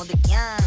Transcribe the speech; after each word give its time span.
młody 0.00 0.14
gang. 0.28 0.62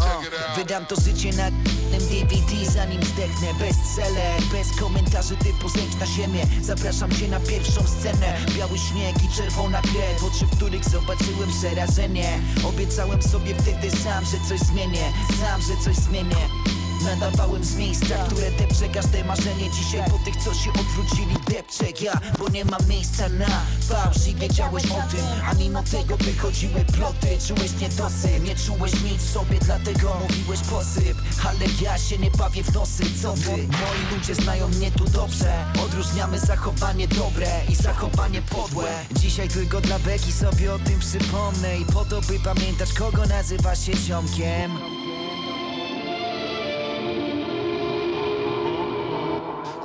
O, 0.00 0.56
wydam 0.56 0.86
to 0.86 0.96
życie 1.00 1.32
na 1.32 1.50
DVD 1.90 2.70
zanim 2.72 3.04
zdechnę. 3.04 3.54
Bestseller, 3.58 4.42
bez 4.52 4.80
komentarzy 4.80 5.36
typu 5.36 5.68
zęk 5.68 6.00
na 6.00 6.06
ziemię. 6.06 6.46
Zapraszam 6.62 7.10
cię 7.10 7.28
na 7.28 7.40
pierwszą 7.40 7.80
scenę. 7.86 8.36
Biały 8.56 8.78
śnieg 8.78 9.16
i 9.24 9.36
czerwona 9.36 9.82
krew. 9.82 10.24
Oczy, 10.24 10.46
w 10.46 10.56
których 10.56 10.84
zobaczyłem 10.84 11.50
przerażenie. 11.58 12.40
Obiecałem 12.68 13.22
sobie 13.22 13.54
wtedy 13.54 13.90
sam, 13.90 14.24
że 14.24 14.48
coś 14.48 14.60
zmienię. 14.60 15.12
Sam, 15.40 15.60
że 15.62 15.84
coś 15.84 15.96
zmienię 15.96 16.73
Nadawałem 17.04 17.64
z 17.64 17.76
miejsca, 17.76 18.14
które 18.26 18.50
depcze 18.50 18.88
każde 18.88 19.24
marzenie. 19.24 19.70
Dzisiaj 19.70 20.10
po 20.10 20.18
tych, 20.18 20.36
co 20.36 20.54
się 20.54 20.70
odwrócili 20.70 21.36
depczę 21.50 22.04
ja 22.04 22.20
Bo 22.38 22.48
nie 22.48 22.64
ma 22.64 22.76
miejsca 22.88 23.28
na 23.28 23.62
fałsz 23.88 24.26
i 24.28 24.34
wiedziałeś 24.34 24.84
o 24.84 25.10
tym 25.10 25.24
A 25.50 25.54
mimo 25.54 25.82
tego 25.82 26.16
wychodziły 26.16 26.84
ploty. 26.84 27.28
Czułeś 27.48 27.72
niedosyt, 27.80 28.44
nie 28.44 28.56
czułeś 28.56 28.92
nic 28.92 29.22
w 29.22 29.32
sobie 29.32 29.58
Dlatego 29.58 30.16
mówiłeś 30.22 30.60
posyp. 30.60 31.16
Ale 31.48 31.66
ja 31.82 31.98
się 31.98 32.18
nie 32.18 32.30
bawię 32.30 32.64
w 32.64 32.74
nosy, 32.74 33.04
co 33.22 33.34
ty? 33.34 33.50
Moi 33.50 34.16
ludzie 34.16 34.34
znają 34.34 34.68
mnie 34.68 34.90
tu 34.90 35.04
dobrze. 35.04 35.64
Odróżniamy 35.84 36.38
zachowanie 36.38 37.08
dobre 37.08 37.46
i 37.68 37.74
zachowanie 37.74 38.42
podłe. 38.42 38.88
Dzisiaj 39.12 39.48
tylko 39.48 39.80
dla 39.80 39.98
beki 39.98 40.32
sobie 40.32 40.74
o 40.74 40.78
tym 40.78 40.98
przypomnę 40.98 41.78
I 41.78 41.84
po 41.84 42.04
to 42.04 42.20
by 42.20 42.38
pamiętać 42.40 42.92
kogo 42.92 43.26
nazywa 43.26 43.76
się 43.76 43.92
ziomkiem 43.96 44.93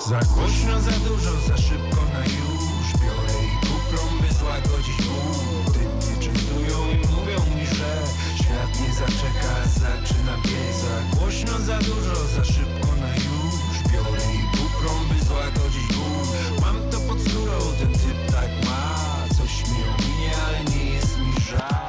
Za 0.10 0.20
głośno, 0.20 0.82
za 0.82 0.92
dużo, 0.92 1.32
za 1.48 1.58
szybko 1.58 2.02
na 2.14 2.24
już 2.26 2.86
Biorę 3.02 3.40
i 3.46 3.68
kuplą, 3.68 4.02
by 4.22 4.34
złagodzić 4.34 4.98
ból 5.08 5.74
Tym 5.74 5.90
mnie 5.98 6.24
częstują 6.24 6.78
i 6.92 6.98
mówią 6.98 7.56
mi, 7.56 7.66
że 7.68 7.92
Świat 8.36 8.82
nie 8.82 8.94
zaczeka, 8.94 9.54
zaczyna 9.80 10.36
biec. 10.44 10.76
Za 10.82 11.18
głośno, 11.18 11.60
za 11.60 11.78
dużo, 11.78 12.16
za 12.36 12.44
szybko 12.44 12.88
na 13.02 13.14
już 13.16 13.92
Biorę 13.92 14.26
i 14.36 14.58
kuplą, 14.58 14.92
by 15.10 15.26
złagodzić 15.26 15.88
ból 15.94 16.28
Mam 16.62 16.90
to 16.92 17.00
pod 17.00 17.22
skórą, 17.22 17.60
ten 17.80 17.94
typ 17.94 18.32
tak 18.32 18.66
ma. 18.66 18.96
Coś 19.38 19.70
mi 19.70 19.84
ominie, 19.94 20.32
ale 20.48 20.64
nie 20.64 20.86
jest 20.86 21.18
mi 21.18 21.34
żal 21.50 21.89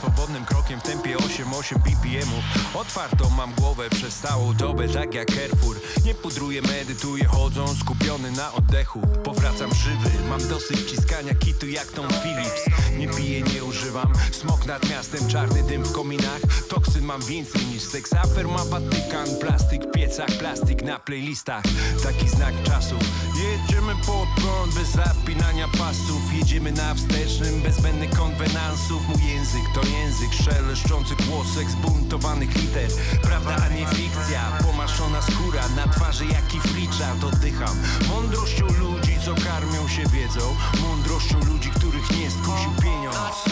swobodnym 0.00 0.44
krokiem 0.44 0.80
w 0.80 0.82
tempie 0.82 1.16
8-8 1.16 1.78
BPMów 1.78 2.44
Otwartą 2.74 3.30
mam 3.30 3.54
głowę 3.54 3.90
przez 3.90 4.14
całą 4.14 4.54
dobę, 4.54 4.88
tak 4.88 5.14
jak 5.14 5.28
Carrefour 5.28 5.76
Nie 6.04 6.14
pudruję, 6.14 6.62
medytuję, 6.62 7.24
chodzą 7.24 7.74
skupiony 7.74 8.30
na 8.30 8.52
oddechu. 8.52 9.00
Powracam 9.24 9.74
żywy, 9.74 10.10
mam 10.28 10.48
dosyć 10.48 10.90
ciskania 10.90 11.34
kitu 11.34 11.68
jak 11.68 11.86
Tom 11.86 12.08
Phillips. 12.08 12.80
Nie 12.98 13.08
piję, 13.08 13.42
nie 13.42 13.64
używam, 13.64 14.12
smok 14.32 14.66
nad 14.66 14.90
miastem, 14.90 15.28
czarny 15.28 15.62
dym 15.62 15.82
w 15.82 15.92
kominach 15.92 16.40
Toksyn 17.00 17.06
mam 17.06 17.22
więcej 17.22 17.66
niż 17.66 17.82
seks, 17.82 18.12
afer 18.12 18.48
ma 18.48 18.64
Watykan. 18.64 19.28
Plastik 19.40 19.90
piecach, 19.92 20.38
plastik 20.38 20.82
na 20.82 20.98
playlistach. 20.98 21.62
Taki 22.02 22.28
znak 22.28 22.54
czasów 22.62 22.98
Jedziemy 23.36 23.94
pod 24.06 24.28
prąd 24.36 24.74
bez 24.74 24.88
zapinania 24.88 25.68
pasów. 25.68 26.34
Jedziemy 26.34 26.72
na 26.72 26.94
wstecznym, 26.94 27.62
bez 27.62 27.76
zbędnych 27.76 28.10
konwenansów. 28.10 29.08
Mój 29.08 29.28
język 29.28 29.62
to 29.74 29.80
język 29.86 30.32
szeleszczący 30.44 31.14
głosek 31.16 31.70
zbuntowanych 31.70 32.56
liter. 32.56 32.90
Prawda, 33.22 33.56
a 33.64 33.68
nie 33.68 33.86
fikcja, 33.86 34.58
pomaszona 34.62 35.22
skóra 35.22 35.68
Na 35.76 35.88
twarzy 35.88 36.24
jak 36.24 36.54
i 36.54 36.58
Richard 36.74 37.24
oddycham 37.24 37.76
Mądrością 38.08 38.66
ludzi, 38.66 39.16
co 39.24 39.34
karmią 39.34 39.88
się 39.88 40.02
wiedzą. 40.06 40.56
Mądrością 40.80 41.38
ludzi, 41.38 41.70
których 41.70 42.10
nie 42.10 42.30
skusił 42.30 42.70
pieniądz 42.82 43.50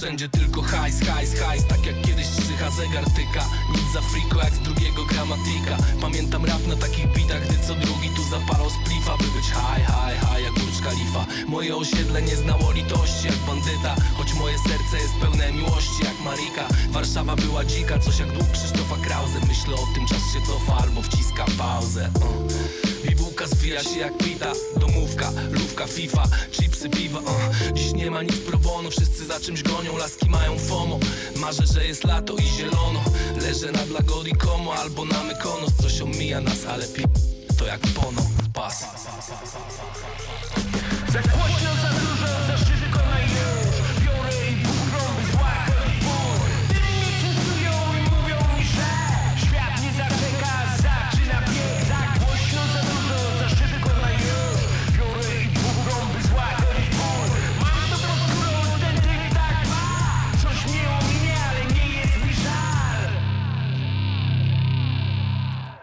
Wszędzie 0.00 0.28
tylko 0.28 0.62
hajs, 0.62 1.00
hajs, 1.00 1.34
hajs. 1.34 1.66
Tak 1.66 1.86
jak 1.86 2.02
kiedyś 2.02 2.26
trzycha 2.26 2.70
zegar 2.70 3.04
tyka 3.04 3.44
Nic 3.72 3.92
za 3.94 4.00
friko 4.00 4.38
jak 4.44 4.54
z 4.54 4.58
drugiego 4.58 5.04
gramatika. 5.04 5.76
Pamiętam 6.00 6.44
rap 6.44 6.66
na 6.66 6.76
takich 6.76 7.06
bitach 7.06 7.46
Gdy 7.46 7.58
co 7.66 7.74
drugi 7.74 8.08
tu 8.16 8.22
zapalał 8.22 8.70
splifa 8.70 9.16
By 9.16 9.24
być 9.24 9.50
haj, 9.50 9.82
haj, 9.82 10.16
haj 10.16 10.42
jak 10.42 10.52
Burcz 10.52 10.80
Khalifa. 10.82 11.26
Moje 11.48 11.76
osiedle 11.76 12.22
nie 12.22 12.36
znało 12.36 12.72
litości 12.72 13.26
jak 13.26 13.36
bandyta 13.46 13.94
Choć 14.16 14.34
moje 14.34 14.58
serce 14.58 14.96
jest 15.02 15.14
pełne 15.20 15.52
miłości 15.52 16.04
jak 16.04 16.20
Marika. 16.24 16.64
Warszawa 16.90 17.36
była 17.36 17.64
dzika, 17.64 17.98
coś 17.98 18.18
jak 18.18 18.32
dług 18.32 18.50
Krzysztofa 18.52 18.96
Krause. 18.96 19.38
Myślę 19.48 19.74
o 19.74 19.86
tym, 19.94 20.06
czas 20.06 20.22
się 20.32 20.40
cofa 20.46 20.82
albo 20.82 21.02
wciska 21.02 21.44
pauzę. 21.58 22.10
Uh. 22.14 22.89
Bułka 23.40 23.56
zwija 23.56 23.82
się 23.82 23.98
jak 23.98 24.18
pita. 24.18 24.52
Domówka, 24.76 25.32
lówka, 25.50 25.86
FIFA, 25.86 26.22
chipsy, 26.52 26.88
piwa 26.88 27.18
uh. 27.18 27.72
Dziś 27.74 27.92
nie 27.92 28.10
ma 28.10 28.22
nic 28.22 28.36
pro 28.36 28.58
bono, 28.58 28.90
wszyscy 28.90 29.26
za 29.26 29.40
czymś 29.40 29.62
gonią. 29.62 29.96
Laski 29.96 30.30
mają 30.30 30.58
FOMO, 30.58 30.98
marzę, 31.36 31.66
że 31.66 31.86
jest 31.86 32.04
lato 32.04 32.36
i 32.36 32.42
zielono. 32.42 33.00
Leżę 33.42 33.72
nad 33.72 33.90
Lagodi 33.90 34.32
Como 34.32 34.74
albo 34.74 35.04
na 35.04 35.22
Mykonos 35.22 35.72
Coś 35.82 36.00
omija 36.00 36.40
nas, 36.40 36.66
ale 36.66 36.86
pi... 36.86 37.02
to 37.58 37.66
jak 37.66 37.80
pono, 37.80 38.22
pas. 38.54 38.80
Za 41.12 41.22
za 41.22 41.90
dużo, 42.00 42.26
za 42.46 42.58
szybko 42.58 42.98
na 42.98 43.59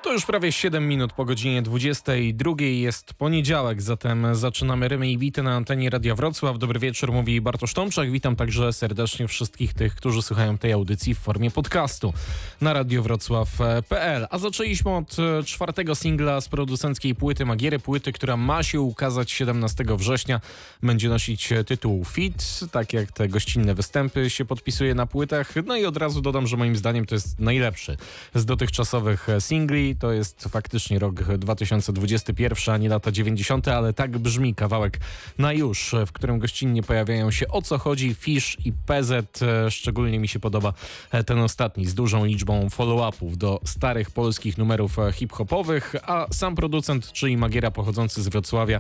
To 0.07 0.13
już 0.13 0.25
prawie 0.25 0.51
7 0.51 0.87
minut 0.87 1.13
po 1.13 1.25
godzinie 1.25 1.61
22. 1.61 2.51
Jest 2.59 3.13
poniedziałek, 3.13 3.81
zatem 3.81 4.35
zaczynamy 4.35 4.87
rymy 4.87 5.11
i 5.11 5.17
bity 5.17 5.43
na 5.43 5.55
antenie 5.55 5.89
Radia 5.89 6.15
Wrocław. 6.15 6.59
Dobry 6.59 6.79
wieczór, 6.79 7.11
mówi 7.11 7.41
Bartosz 7.41 7.73
Tomczak. 7.73 8.11
Witam 8.11 8.35
także 8.35 8.73
serdecznie 8.73 9.27
wszystkich 9.27 9.73
tych, 9.73 9.95
którzy 9.95 10.21
słuchają 10.21 10.57
tej 10.57 10.71
audycji 10.71 11.15
w 11.15 11.19
formie 11.19 11.51
podcastu 11.51 12.13
na 12.61 12.73
radiowrocław.pl. 12.73 14.27
A 14.29 14.37
zaczęliśmy 14.37 14.95
od 14.95 15.15
e, 15.19 15.43
czwartego 15.43 15.95
singla 15.95 16.41
z 16.41 16.49
producenckiej 16.49 17.15
płyty 17.15 17.45
Magiery, 17.45 17.79
płyty, 17.79 18.11
która 18.11 18.37
ma 18.37 18.63
się 18.63 18.81
ukazać 18.81 19.31
17 19.31 19.83
września. 19.97 20.41
Będzie 20.83 21.09
nosić 21.09 21.49
tytuł 21.65 22.05
Fit, 22.05 22.59
tak 22.71 22.93
jak 22.93 23.11
te 23.11 23.27
gościnne 23.27 23.73
występy 23.73 24.29
się 24.29 24.45
podpisuje 24.45 24.95
na 24.95 25.05
płytach. 25.05 25.53
No 25.65 25.75
i 25.75 25.85
od 25.85 25.97
razu 25.97 26.21
dodam, 26.21 26.47
że 26.47 26.57
moim 26.57 26.75
zdaniem 26.75 27.05
to 27.05 27.15
jest 27.15 27.39
najlepszy 27.39 27.97
z 28.35 28.45
dotychczasowych 28.45 29.29
e, 29.29 29.41
To 29.99 30.11
jest 30.11 30.43
faktycznie 30.43 30.99
rok 30.99 31.23
2021, 31.23 32.75
a 32.75 32.77
nie 32.77 32.89
lata 32.89 33.11
90., 33.11 33.67
ale 33.67 33.93
tak 33.93 34.17
brzmi 34.17 34.55
kawałek 34.55 34.99
na 35.37 35.53
już, 35.53 35.95
w 36.07 36.11
którym 36.11 36.39
gościnnie 36.39 36.83
pojawiają 36.83 37.31
się 37.31 37.47
o 37.47 37.61
co 37.61 37.77
chodzi 37.77 38.13
Fish 38.13 38.57
i 38.65 38.73
PZ. 38.73 39.41
E, 39.41 39.71
Szczególnie 39.71 40.19
mi 40.19 40.27
się 40.27 40.39
podoba 40.39 40.73
e, 41.11 41.23
ten 41.23 41.39
ostatni 41.39 41.85
z 41.85 41.93
dużą 41.93 42.25
liczbą 42.25 42.69
follow-upów 42.69 43.37
do 43.37 43.59
starych 43.65 44.11
polskich 44.11 44.57
numerów 44.57 44.99
e, 44.99 45.11
hip-hopowych, 45.11 45.95
a 46.03 46.27
sam 46.31 46.55
producent, 46.55 47.11
czyli 47.11 47.37
Magiera 47.37 47.71
pochodzący 47.71 48.23
z 48.23 48.27
Wrocławia, 48.27 48.79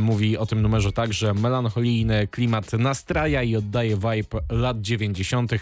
mówi 0.00 0.38
o 0.38 0.46
tym 0.46 0.62
numerze 0.62 0.92
tak, 0.92 1.12
że 1.12 1.34
melancholijny 1.34 2.26
klimat 2.26 2.72
nastraja 2.72 3.42
i 3.42 3.56
oddaje 3.56 3.96
vibe 3.96 4.40
lat 4.50 4.80
90. 4.80 5.52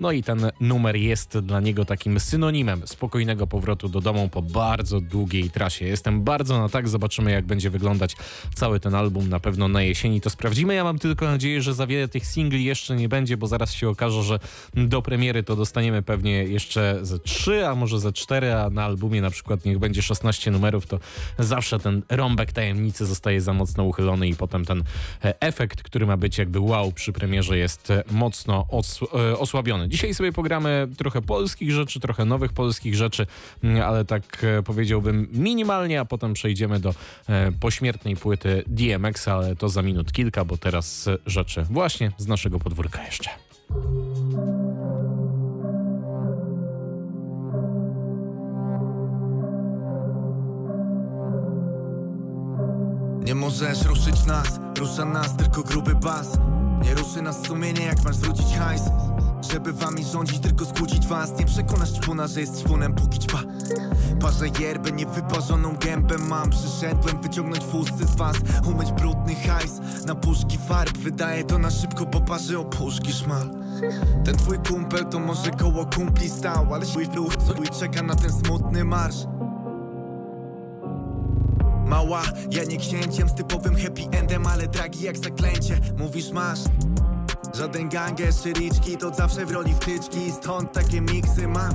No 0.00 0.12
i 0.12 0.22
ten 0.22 0.50
numer 0.60 0.96
jest 0.96 1.38
dla 1.38 1.60
niego 1.60 1.84
takim 1.84 2.20
synonimem 2.20 2.86
spokojnego 2.86 3.46
powrotu 3.46 3.88
do 3.88 4.00
domu 4.00 4.28
po 4.28 4.42
bardzo 4.54 5.00
długiej 5.00 5.50
trasie. 5.50 5.84
Jestem 5.84 6.22
bardzo 6.22 6.58
na 6.58 6.68
tak, 6.68 6.88
zobaczymy 6.88 7.30
jak 7.30 7.44
będzie 7.44 7.70
wyglądać 7.70 8.16
cały 8.54 8.80
ten 8.80 8.94
album. 8.94 9.28
Na 9.28 9.40
pewno 9.40 9.68
na 9.68 9.82
jesieni 9.82 10.20
to 10.20 10.30
sprawdzimy. 10.30 10.74
Ja 10.74 10.84
mam 10.84 10.98
tylko 10.98 11.26
nadzieję, 11.26 11.62
że 11.62 11.74
za 11.74 11.86
wiele 11.86 12.08
tych 12.08 12.26
singli 12.26 12.64
jeszcze 12.64 12.96
nie 12.96 13.08
będzie, 13.08 13.36
bo 13.36 13.46
zaraz 13.46 13.72
się 13.72 13.88
okaże, 13.88 14.22
że 14.22 14.38
do 14.74 15.02
premiery 15.02 15.42
to 15.42 15.56
dostaniemy 15.56 16.02
pewnie 16.02 16.32
jeszcze 16.44 16.98
ze 17.02 17.18
3, 17.18 17.66
a 17.66 17.74
może 17.74 18.00
ze 18.00 18.12
4, 18.12 18.54
a 18.54 18.70
na 18.70 18.84
albumie 18.84 19.20
na 19.20 19.30
przykład 19.30 19.64
niech 19.64 19.78
będzie 19.78 20.02
16 20.02 20.50
numerów, 20.50 20.86
to 20.86 20.98
zawsze 21.38 21.78
ten 21.78 22.02
rąbek 22.08 22.52
tajemnicy 22.52 23.06
zostaje 23.06 23.40
za 23.40 23.52
mocno 23.52 23.84
uchylony 23.84 24.28
i 24.28 24.36
potem 24.36 24.64
ten 24.64 24.84
e, 25.24 25.40
efekt, 25.40 25.82
który 25.82 26.06
ma 26.06 26.16
być 26.16 26.38
jakby 26.38 26.60
wow 26.60 26.92
przy 26.92 27.12
premierze 27.12 27.58
jest 27.58 27.90
e, 27.90 28.04
mocno 28.10 28.66
e, 29.14 29.38
osłabiony. 29.38 29.88
Dzisiaj 29.88 30.14
sobie 30.14 30.32
pogramy 30.32 30.88
trochę 30.96 31.22
polskich 31.22 31.72
rzeczy, 31.72 32.00
trochę 32.00 32.24
nowych 32.24 32.52
polskich 32.52 32.94
rzeczy, 32.94 33.26
mm, 33.64 33.82
ale 33.82 34.04
tak 34.04 34.43
powiedziałbym 34.64 35.28
minimalnie, 35.32 36.00
a 36.00 36.04
potem 36.04 36.32
przejdziemy 36.32 36.80
do 36.80 36.94
e, 37.28 37.52
pośmiertnej 37.52 38.16
płyty 38.16 38.64
DMX, 38.66 39.28
ale 39.28 39.56
to 39.56 39.68
za 39.68 39.82
minut 39.82 40.12
kilka, 40.12 40.44
bo 40.44 40.56
teraz 40.56 41.08
e, 41.08 41.18
rzeczy 41.26 41.66
właśnie 41.70 42.12
z 42.18 42.26
naszego 42.26 42.58
podwórka 42.58 43.04
jeszcze. 43.04 43.30
Nie 53.24 53.34
możesz 53.34 53.84
ruszyć 53.84 54.26
nas, 54.26 54.60
rusza 54.78 55.04
nas 55.04 55.36
tylko 55.36 55.62
gruby 55.62 55.94
bas 55.94 56.38
Nie 56.82 56.94
ruszy 56.94 57.22
nas 57.22 57.46
sumienie 57.46 57.86
jak 57.86 58.04
masz 58.04 58.16
zwrócić 58.16 58.46
hajs 58.58 58.82
Żeby 59.52 59.72
wami 59.72 60.04
rządzić, 60.04 60.38
tylko 60.38 60.64
skłócić 60.64 61.06
was. 61.06 61.38
Nie 61.38 61.44
przekonasz 61.44 61.92
czpuna, 61.92 62.26
że 62.26 62.40
jest 62.40 62.60
czpunem 62.60 62.94
póki 62.94 63.18
ćpa 63.18 63.42
Parzę 64.20 64.50
yerbę, 64.50 64.92
niewyparzoną 64.92 65.76
gębę 65.76 66.18
mam. 66.18 66.50
Przyszedłem 66.50 67.22
wyciągnąć 67.22 67.64
fusty 67.64 68.06
z 68.06 68.16
was 68.16 68.36
Umyć 68.66 68.92
brudny 68.92 69.34
hajs. 69.34 69.80
Na 70.06 70.14
puszki 70.14 70.58
farb 70.58 70.98
Wydaje 70.98 71.44
to 71.44 71.58
na 71.58 71.70
szybko, 71.70 72.06
bo 72.06 72.20
parzy 72.20 72.58
o 72.58 72.64
puszki 72.64 73.12
szmal. 73.12 73.50
Ten 74.24 74.36
twój 74.36 74.58
kumpel 74.68 75.04
to 75.04 75.20
może 75.20 75.50
koło 75.50 75.86
kumpli 75.86 76.30
stał 76.30 76.74
Ale 76.74 76.86
swój 76.86 77.06
fluch, 77.06 77.36
co 77.36 77.78
czeka 77.80 78.02
na 78.02 78.14
ten 78.14 78.32
smutny 78.32 78.84
marsz. 78.84 79.26
Mała, 81.86 82.22
ja 82.50 82.64
nie 82.64 82.76
księciem 82.76 83.28
z 83.28 83.34
typowym 83.34 83.76
happy 83.76 84.02
endem 84.18 84.46
Ale 84.46 84.66
dragi 84.66 85.04
jak 85.04 85.18
zaklęcie, 85.18 85.80
mówisz 85.98 86.30
masz 86.30 86.60
Żaden 87.54 87.88
ganger 87.88 88.34
czy 88.42 88.52
riczki, 88.52 88.96
to 88.96 89.14
zawsze 89.14 89.46
w 89.46 89.50
roli 89.50 89.74
wtyczki. 89.74 90.32
Stąd 90.32 90.72
takie 90.72 91.00
miksy 91.00 91.48
mam. 91.48 91.74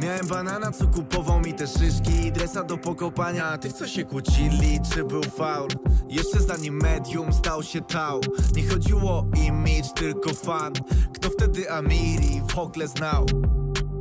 Miałem 0.00 0.26
banana, 0.26 0.72
co 0.72 0.86
kupował 0.86 1.40
mi 1.40 1.54
te 1.54 1.66
szyszki. 1.66 2.32
Dresa 2.32 2.64
do 2.64 2.78
pokopania, 2.78 3.44
a 3.44 3.58
tych 3.58 3.72
co 3.72 3.86
się 3.86 4.04
kłócili 4.04 4.80
Czy 4.92 5.04
był 5.04 5.22
faul? 5.22 5.68
Jeszcze 6.08 6.40
zanim 6.40 6.80
medium 6.82 7.32
stał 7.32 7.62
się 7.62 7.80
tał. 7.80 8.20
Nie 8.56 8.68
chodziło 8.68 9.10
o 9.10 9.26
image, 9.46 9.88
tylko 9.94 10.34
fan. 10.34 10.72
Kto 11.14 11.30
wtedy 11.30 11.70
Amiri 11.72 12.42
w 12.48 12.58
ogóle 12.58 12.88
znał? 12.88 13.26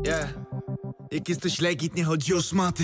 Yeah. 0.05 0.29
Jak 1.11 1.29
jesteś 1.29 1.61
legit, 1.61 1.95
nie 1.95 2.03
chodzi 2.03 2.33
o 2.33 2.41
szmaty 2.41 2.83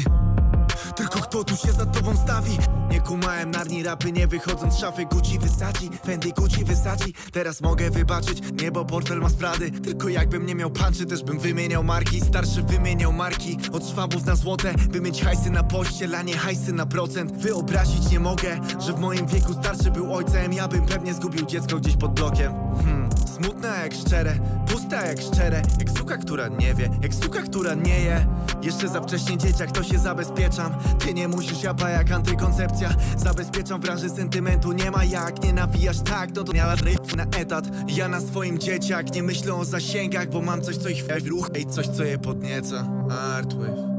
tylko 0.91 1.19
kto 1.19 1.43
tu 1.43 1.55
się 1.55 1.71
za 1.71 1.85
tobą 1.85 2.17
stawi? 2.17 2.57
Nie 2.91 3.01
kumałem 3.01 3.51
narni 3.51 3.83
rapy, 3.83 4.11
nie 4.11 4.27
wychodząc 4.27 4.73
z 4.73 4.79
szafy 4.79 5.05
Gucci 5.05 5.39
wysadzi, 5.39 5.89
Fendi 6.05 6.33
Gucci 6.33 6.65
wysadzi. 6.65 7.13
Teraz 7.31 7.61
mogę 7.61 7.89
wybaczyć, 7.89 8.41
nie 8.61 8.71
bo 8.71 8.85
portfel 8.85 9.19
ma 9.19 9.29
sprady 9.29 9.71
Tylko 9.71 10.09
jakbym 10.09 10.45
nie 10.45 10.55
miał 10.55 10.71
panczy, 10.71 11.05
też 11.05 11.23
bym 11.23 11.39
wymieniał 11.39 11.83
marki. 11.83 12.21
Starszy 12.21 12.63
wymieniał 12.63 13.13
marki, 13.13 13.57
od 13.71 13.89
szwabów 13.89 14.25
na 14.25 14.35
złote. 14.35 14.73
By 14.73 15.01
mieć 15.01 15.23
hajsy 15.23 15.49
na 15.49 15.63
pościel, 15.63 16.15
a 16.15 16.21
nie 16.21 16.37
hajsy 16.37 16.73
na 16.73 16.85
procent. 16.85 17.31
Wyobrazić 17.31 18.11
nie 18.11 18.19
mogę, 18.19 18.59
że 18.79 18.93
w 18.93 18.99
moim 18.99 19.27
wieku 19.27 19.53
starszy 19.53 19.91
był 19.91 20.15
ojcem. 20.15 20.53
Ja 20.53 20.67
bym 20.67 20.85
pewnie 20.85 21.13
zgubił 21.13 21.45
dziecko 21.45 21.77
gdzieś 21.77 21.97
pod 21.97 22.13
blokiem. 22.13 22.53
Hmm. 22.85 23.10
Smutne 23.31 23.67
jak 23.67 23.93
szczere, 23.93 24.33
pusta 24.67 25.05
jak 25.05 25.21
szczere 25.21 25.61
Jak 25.79 25.89
suka, 25.89 26.17
która 26.17 26.47
nie 26.47 26.73
wie, 26.73 26.89
jak 27.01 27.13
suka, 27.13 27.41
która 27.41 27.73
nie 27.73 27.99
je. 27.99 28.25
Jeszcze 28.61 28.87
za 28.87 29.01
wcześnie 29.01 29.37
dzieciak, 29.37 29.71
to 29.71 29.83
się 29.83 29.99
zabezpieczam. 29.99 30.73
Ty 30.99 31.13
nie 31.13 31.27
musisz 31.27 31.63
japa 31.63 31.89
jak 31.89 32.11
antykoncepcja 32.11 32.89
Zabezpieczam 33.17 33.81
w 33.81 33.83
branży 33.83 34.09
sentymentu, 34.09 34.71
nie 34.71 34.91
ma 34.91 35.03
jak 35.03 35.43
Nie 35.43 35.53
nawijasz 35.53 36.01
tak, 36.01 36.35
no 36.35 36.43
to 36.43 36.53
miała 36.53 36.75
ryb 36.75 37.15
na 37.15 37.23
etat. 37.23 37.65
Ja 37.87 38.07
na 38.07 38.21
swoim 38.21 38.59
dzieciak, 38.59 39.15
nie 39.15 39.23
myślę 39.23 39.53
o 39.53 39.65
zasięgach 39.65 40.29
Bo 40.29 40.41
mam 40.41 40.61
coś, 40.61 40.77
co 40.77 40.89
ich 40.89 41.03
w 41.03 41.27
ruch. 41.27 41.49
Ej, 41.55 41.65
coś, 41.65 41.87
co 41.87 42.03
je 42.03 42.17
podnieca. 42.17 42.87
Artwave 43.09 43.91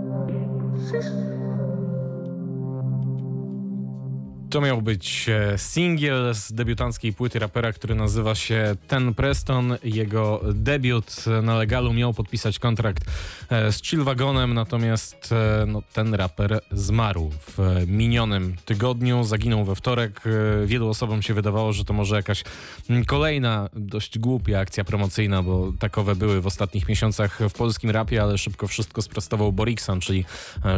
To 4.53 4.61
miał 4.61 4.83
być 4.83 5.29
e, 5.29 5.59
singiel 5.59 6.35
z 6.35 6.53
debiutanckiej 6.53 7.13
płyty 7.13 7.39
rapera, 7.39 7.73
który 7.73 7.95
nazywa 7.95 8.35
się 8.35 8.77
Ten 8.89 9.15
Preston. 9.15 9.77
Jego 9.85 10.41
debiut 10.55 11.25
na 11.43 11.57
legalu 11.57 11.93
miał 11.93 12.15
podpisać 12.15 12.59
kontrakt 12.59 13.05
e, 13.51 13.73
z 13.73 13.83
Chillwagonem, 13.83 14.55
natomiast 14.55 15.33
e, 15.33 15.67
no, 15.67 15.83
ten 15.93 16.15
raper 16.15 16.61
zmarł 16.73 17.31
w 17.31 17.85
minionym 17.87 18.57
tygodniu. 18.65 19.25
Zaginął 19.25 19.65
we 19.65 19.75
wtorek. 19.75 20.21
Wielu 20.67 20.89
osobom 20.89 21.23
się 21.23 21.35
wydawało, 21.35 21.73
że 21.73 21.85
to 21.85 21.93
może 21.93 22.17
jakaś 22.17 22.45
kolejna 23.07 23.69
dość 23.73 24.19
głupia 24.19 24.61
akcja 24.61 24.85
promocyjna, 24.85 25.43
bo 25.43 25.73
takowe 25.79 26.17
były 26.17 26.41
w 26.41 26.47
ostatnich 26.47 26.89
miesiącach 26.89 27.39
w 27.49 27.53
polskim 27.53 27.91
rapie, 27.91 28.23
ale 28.23 28.39
szybko 28.39 28.67
wszystko 28.67 29.03
sprostował 29.03 29.53
Borikson, 29.53 30.01
czyli 30.01 30.25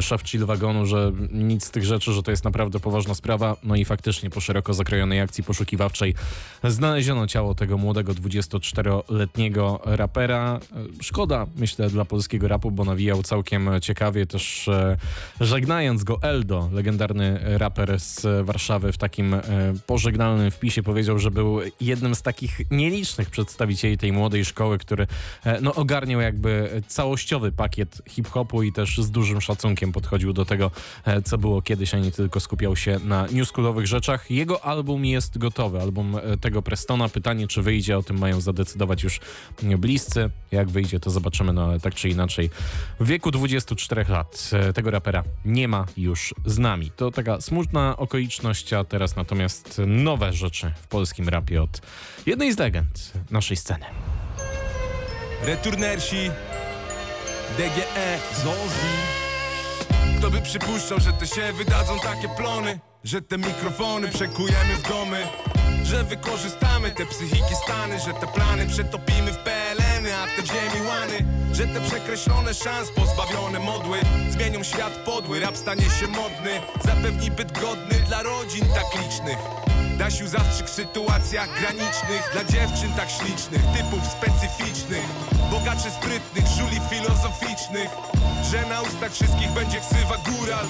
szef 0.01 0.23
Chillwagonu, 0.23 0.87
że 0.87 1.13
nic 1.33 1.65
z 1.65 1.71
tych 1.71 1.85
rzeczy, 1.85 2.13
że 2.13 2.23
to 2.23 2.31
jest 2.31 2.45
naprawdę 2.45 2.81
poważna 2.81 3.15
sprawa. 3.15 3.57
No 3.65 3.77
i 3.77 3.85
faktycznie 3.85 4.31
po 4.31 4.41
szeroko 4.41 4.75
zakrojonej 4.75 5.21
akcji 5.21 5.45
poszukiwawczej 5.45 6.15
znaleziono 6.65 7.27
ciało 7.27 7.55
tego 7.55 7.79
młodego 7.79 8.13
24-letniego 8.13 9.81
rapera. 9.85 10.61
Szkoda, 11.01 11.47
myślę, 11.57 11.91
dla 11.91 12.05
polskiego 12.05 12.49
rapu, 12.49 12.71
bo 12.71 12.85
nawijał 12.85 13.23
całkiem 13.23 13.71
ciekawie, 13.81 14.27
też 14.27 14.69
e, 14.69 14.97
żegnając 15.41 16.05
go 16.05 16.19
Eldo, 16.23 16.69
legendarny 16.73 17.41
raper 17.59 18.01
z 18.01 18.47
Warszawy 18.47 18.93
w 18.93 18.99
takim 18.99 19.35
e, 19.35 19.41
pożegnalnym 19.87 20.51
wpisie 20.51 20.83
powiedział, 20.83 21.19
że 21.19 21.31
był 21.31 21.61
jednym 21.81 22.15
z 22.15 22.23
takich 22.23 22.71
nielicznych 22.71 23.31
przedstawicieli 23.31 23.99
tej 23.99 24.13
młodej 24.13 24.45
szkoły, 24.45 24.79
który 24.79 25.07
e, 25.45 25.61
no, 25.61 25.75
ogarniał 25.75 26.21
jakby 26.21 26.83
całościowy 26.89 27.53
pakiet 27.53 28.03
hip-hopu 28.09 28.63
i 28.63 28.73
też 28.73 28.99
z 28.99 29.11
dużym 29.11 29.41
szacunkiem 29.41 29.93
podchodził 29.93 30.33
do 30.33 30.45
tego, 30.45 30.71
co 31.25 31.39
było 31.39 31.63
kiedyś, 31.63 31.95
a 31.95 31.99
nie 31.99 32.11
tylko 32.11 32.41
skupiał 32.41 32.77
się 32.77 32.99
na 33.05 33.27
new 33.33 33.49
schoolowych 33.55 33.87
rzeczach. 33.87 34.31
Jego 34.31 34.65
album 34.65 35.05
jest 35.05 35.39
gotowy, 35.39 35.81
album 35.81 36.17
e, 36.17 36.37
tego 36.37 36.63
Prestona. 36.63 37.09
Pytanie, 37.09 37.47
czy 37.49 37.63
wyjdzie, 37.63 37.99
o 37.99 38.03
tym 38.03 38.19
mają 38.19 38.41
zadecydować 38.41 39.03
już 39.03 39.21
bliscy. 39.79 40.31
Jak 40.53 40.69
wyjdzie, 40.69 41.01
to 41.01 41.11
zobaczymy, 41.11 41.53
no 41.53 41.65
ale 41.65 41.81
tak 41.81 41.95
czy 41.95 42.09
inaczej. 42.09 42.51
W 43.01 43.07
wieku 43.07 43.31
24 43.31 44.05
lat 44.09 44.51
e, 44.53 44.73
tego 44.73 44.91
rapera 44.91 45.25
nie 45.45 45.69
ma 45.69 45.87
już 45.97 46.35
z 46.47 46.59
nami. 46.59 46.91
To 46.97 47.11
taka 47.11 47.41
smutna 47.41 47.97
okoliczność, 47.97 48.73
a 48.73 48.85
teraz 48.85 49.17
natomiast 49.17 49.81
nowe 49.87 50.33
rzeczy 50.33 50.73
w 50.83 50.87
polskim 50.87 51.29
rapie 51.29 51.63
od 51.63 51.81
jednej 52.27 52.53
z 52.53 52.59
legend 52.59 53.13
naszej 53.31 53.57
sceny. 53.57 53.85
Returnersi 55.43 56.31
DGE 57.59 58.19
Zozi 58.45 58.95
Kto 60.19 60.31
by 60.31 60.41
przypuszczał, 60.41 61.01
że 61.01 61.13
te 61.13 61.27
się 61.27 61.53
wydadzą 61.53 61.99
takie 61.99 62.29
plony 62.29 62.79
że 63.05 63.23
te 63.23 63.39
mikrofony 63.39 64.09
przekujemy 64.09 64.77
w 64.77 64.89
domy 64.89 65.27
Że 65.85 66.05
wykorzystamy 66.05 66.91
te 66.91 67.07
psychiki 67.07 67.55
stany 67.65 68.01
Że 68.01 68.15
te 68.15 68.27
plany 68.27 68.67
przetopimy 68.67 69.33
w 69.33 69.39
PLN-y 69.39 70.15
A 70.17 70.27
te 70.27 70.43
w 70.43 70.47
ziemi 70.47 70.87
łany 70.89 71.19
Że 71.53 71.67
te 71.67 71.81
przekreślone 71.81 72.55
szans 72.55 72.89
pozbawione 72.91 73.59
modły 73.59 73.99
Zmienią 74.31 74.63
świat 74.63 74.93
podły, 74.93 75.41
rap 75.41 75.57
stanie 75.57 75.83
się 75.83 76.07
modny 76.07 76.61
Zapewni 76.85 77.31
byt 77.31 77.61
godny 77.61 77.95
dla 78.09 78.23
rodzin 78.23 78.65
tak 78.75 79.03
licznych. 79.03 79.39
Da 79.99 80.11
się 80.11 80.29
zastrzyk 80.29 80.67
w 80.67 80.71
sytuacjach 80.71 81.61
granicznych 81.61 82.31
Dla 82.33 82.45
dziewczyn 82.45 82.93
tak 82.97 83.11
ślicznych, 83.11 83.63
typów 83.77 84.07
specyficznych 84.07 85.05
Bogaczy 85.51 85.91
sprytnych, 85.91 86.47
żuli 86.47 86.81
filozoficznych 86.91 87.89
Że 88.51 88.67
na 88.69 88.83
ustach 88.83 89.13
wszystkich 89.13 89.51
będzie 89.51 89.81
ksywa 89.81 90.17
góral 90.17 90.67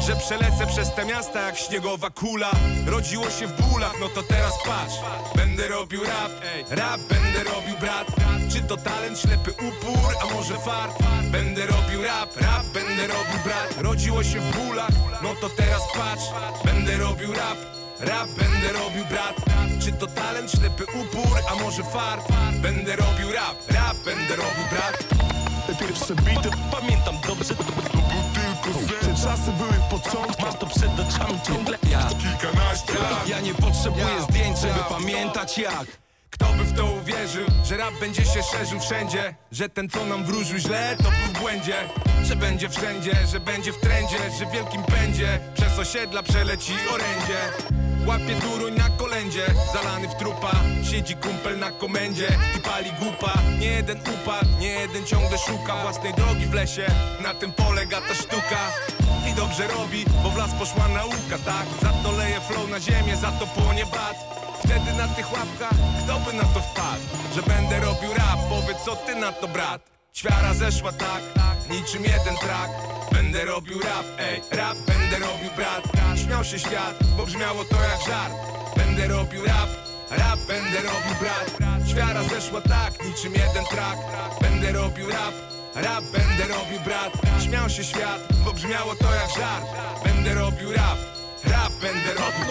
że 0.00 0.16
przelecę 0.16 0.66
przez 0.66 0.94
te 0.94 1.04
miasta 1.04 1.40
jak 1.40 1.56
śniegowa 1.56 2.10
kula. 2.10 2.50
Rodziło 2.86 3.30
się 3.30 3.46
w 3.46 3.62
bólach, 3.62 3.94
no 4.00 4.08
to 4.08 4.22
teraz 4.22 4.52
patrz. 4.66 4.94
Będę 5.36 5.68
robił 5.68 6.04
rap, 6.04 6.32
rap 6.70 7.00
będę 7.00 7.44
robił 7.44 7.76
brat. 7.80 8.06
Czy 8.52 8.60
to 8.60 8.76
talent, 8.76 9.18
ślepy 9.20 9.50
upór, 9.52 10.14
a 10.22 10.34
może 10.34 10.54
fart? 10.58 10.98
Będę 11.30 11.66
robił 11.66 12.02
rap, 12.02 12.36
rap 12.36 12.66
będę 12.66 13.06
robił 13.06 13.38
brat. 13.44 13.74
Rodziło 13.80 14.24
się 14.24 14.40
w 14.40 14.56
bólach, 14.56 14.92
no 15.22 15.34
to 15.40 15.48
teraz 15.48 15.82
patrz. 15.96 16.24
Będę 16.64 16.96
robił 16.96 17.32
rap, 17.32 17.58
rap 18.00 18.28
będę 18.28 18.72
robił 18.72 19.04
brat. 19.04 19.36
Czy 19.84 19.92
to 19.92 20.06
talent, 20.06 20.50
ślepy 20.50 20.84
upór, 20.84 21.38
a 21.50 21.54
może 21.54 21.84
fart? 21.84 22.28
Będę 22.62 22.96
robił 22.96 23.32
rap, 23.32 23.56
rap 23.70 23.96
będę 24.04 24.36
robił 24.36 24.64
brat 24.70 25.47
Te 25.68 25.74
pierwsze 25.74 26.14
bity. 26.14 26.50
Pamiętam 26.70 27.14
dobrze 27.26 27.54
te 27.54 29.14
czasy 29.22 29.52
były 29.52 29.72
początki 29.90 30.42
Masz 30.42 30.54
to 30.54 30.66
przed 30.66 31.00
oczami 31.00 31.40
ciągle. 31.46 31.78
Ja 31.90 32.08
Kilkanaście 32.08 32.94
lat. 32.94 33.28
Ja 33.28 33.40
nie 33.40 33.54
potrzebuję 33.54 34.22
zdjęć, 34.30 34.58
żeby 34.58 34.80
pamiętać 34.88 35.58
jak. 35.58 35.86
Kto 36.30 36.46
by 36.46 36.64
w 36.64 36.76
to 36.76 36.86
uwierzył, 36.86 37.46
że 37.64 37.76
rap 37.76 37.94
będzie 38.00 38.24
się 38.24 38.42
szerzył 38.42 38.80
wszędzie? 38.80 39.34
Że 39.52 39.68
ten 39.68 39.88
co 39.88 40.04
nam 40.04 40.24
wróżył 40.24 40.58
źle, 40.58 40.96
to 40.96 41.02
był 41.02 41.34
w 41.34 41.40
błędzie. 41.40 41.74
Że 42.24 42.36
będzie 42.36 42.68
wszędzie, 42.68 43.12
że 43.32 43.40
będzie 43.40 43.72
w 43.72 43.80
trendzie 43.80 44.18
Że 44.38 44.46
wielkim 44.46 44.82
pędzie. 44.82 45.38
Przez 45.54 45.78
osiedla 45.78 46.22
przeleci 46.22 46.72
orędzie 46.94 47.38
Łapie 48.08 48.34
turuń 48.40 48.74
na 48.74 48.88
kolędzie, 48.90 49.46
zalany 49.72 50.08
w 50.08 50.14
trupa 50.14 50.52
Siedzi 50.90 51.16
kumpel 51.16 51.58
na 51.58 51.70
komendzie 51.70 52.28
i 52.56 52.60
pali 52.60 52.90
gupa 52.92 53.32
Nie 53.58 53.66
jeden 53.66 53.98
upadł, 53.98 54.50
nie 54.60 54.70
jeden 54.70 55.06
ciągle 55.06 55.38
szuka 55.38 55.82
Własnej 55.82 56.14
drogi 56.14 56.46
w 56.46 56.54
lesie, 56.54 56.86
na 57.22 57.34
tym 57.34 57.52
polega 57.52 58.00
ta 58.00 58.14
sztuka 58.14 58.62
I 59.30 59.34
dobrze 59.34 59.68
robi, 59.68 60.04
bo 60.22 60.30
w 60.30 60.36
las 60.36 60.50
poszła 60.58 60.88
nauka, 60.88 61.38
tak? 61.44 61.66
Za 61.82 61.92
to 62.02 62.12
leje 62.12 62.40
flow 62.40 62.70
na 62.70 62.80
ziemię, 62.80 63.16
za 63.16 63.30
to 63.30 63.46
płonie 63.46 63.86
bat. 63.86 64.16
Wtedy 64.58 64.92
na 64.98 65.08
tych 65.08 65.32
łapkach, 65.32 65.78
kto 66.04 66.18
by 66.20 66.32
na 66.32 66.44
to 66.44 66.60
wpadł? 66.60 67.02
Że 67.34 67.42
będę 67.42 67.80
robił 67.80 68.14
rap, 68.14 68.40
powiedz 68.48 68.78
co 68.84 68.96
ty 68.96 69.14
na 69.14 69.32
to 69.32 69.48
brat? 69.48 69.82
Ćwiara 70.14 70.54
zeszła 70.54 70.92
tak, 70.92 71.22
niczym 71.70 72.04
jeden 72.04 72.36
trak 72.36 72.97
Będę 73.12 73.44
robił 73.44 73.80
rap, 73.80 74.06
ej, 74.18 74.42
rap 74.50 74.78
będę 74.78 75.18
robił 75.26 75.50
brat. 75.56 75.82
Śmiał 76.24 76.44
się 76.44 76.58
świat, 76.58 76.98
bo 77.16 77.26
brzmiało 77.26 77.64
to 77.64 77.76
jak 77.76 78.00
żart. 78.08 78.32
Będę 78.76 79.08
robił 79.08 79.44
rap, 79.44 79.68
rap 80.10 80.38
będę 80.46 80.76
robił 80.76 81.14
brat. 81.20 81.58
Świara 81.88 82.22
zeszła 82.22 82.60
tak, 82.60 83.04
niczym 83.04 83.32
jeden 83.32 83.64
track 83.64 83.98
Będę 84.40 84.72
robił 84.72 85.08
rap, 85.08 85.34
rap 85.74 86.04
będę 86.04 86.54
robił 86.54 86.80
brat. 86.84 87.12
Śmiał 87.44 87.68
się 87.70 87.84
świat, 87.84 88.20
bo 88.44 88.52
brzmiało 88.52 88.94
to 88.94 89.14
jak 89.14 89.30
żart. 89.38 89.64
Będę 90.04 90.34
robił 90.34 90.72
rap, 90.72 90.98
rap 91.62 91.72
będę 91.72 92.14
robił 92.14 92.48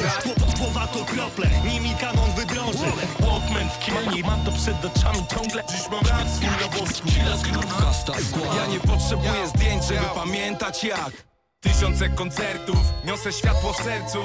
Głowa 0.58 0.88
to 0.88 1.06
krople, 1.06 1.50
nimi 1.66 1.96
kanon 2.02 2.32
wydrąży 2.36 2.92
Walkman 3.20 3.70
w 3.70 3.80
kielni, 3.80 4.24
mam 4.24 4.46
to 4.46 4.52
przed 4.52 4.86
oczami 4.86 5.28
ciągle. 5.28 5.64
Dziś 5.70 5.90
mam 5.92 6.06
rap 6.06 6.28
swój 6.30 6.48
na 6.48 6.68
wosku 6.68 8.40
Ja 8.56 8.68
nie 8.68 8.80
potrzebuję 8.80 9.48
zdjęć, 9.48 9.84
żeby 9.84 10.06
pamiętać 10.16 10.84
jak 10.84 11.28
Tysiące 11.60 12.10
koncertów, 12.10 12.78
niosę 13.06 13.34
światło 13.34 13.74
w 13.74 13.78
sercu. 13.78 14.20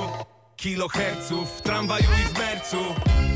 Kiloherców, 0.57 1.51
w 1.59 1.63
tramwaju 1.63 2.05
i 2.25 2.35
w 2.35 2.39
mercu. 2.39 2.77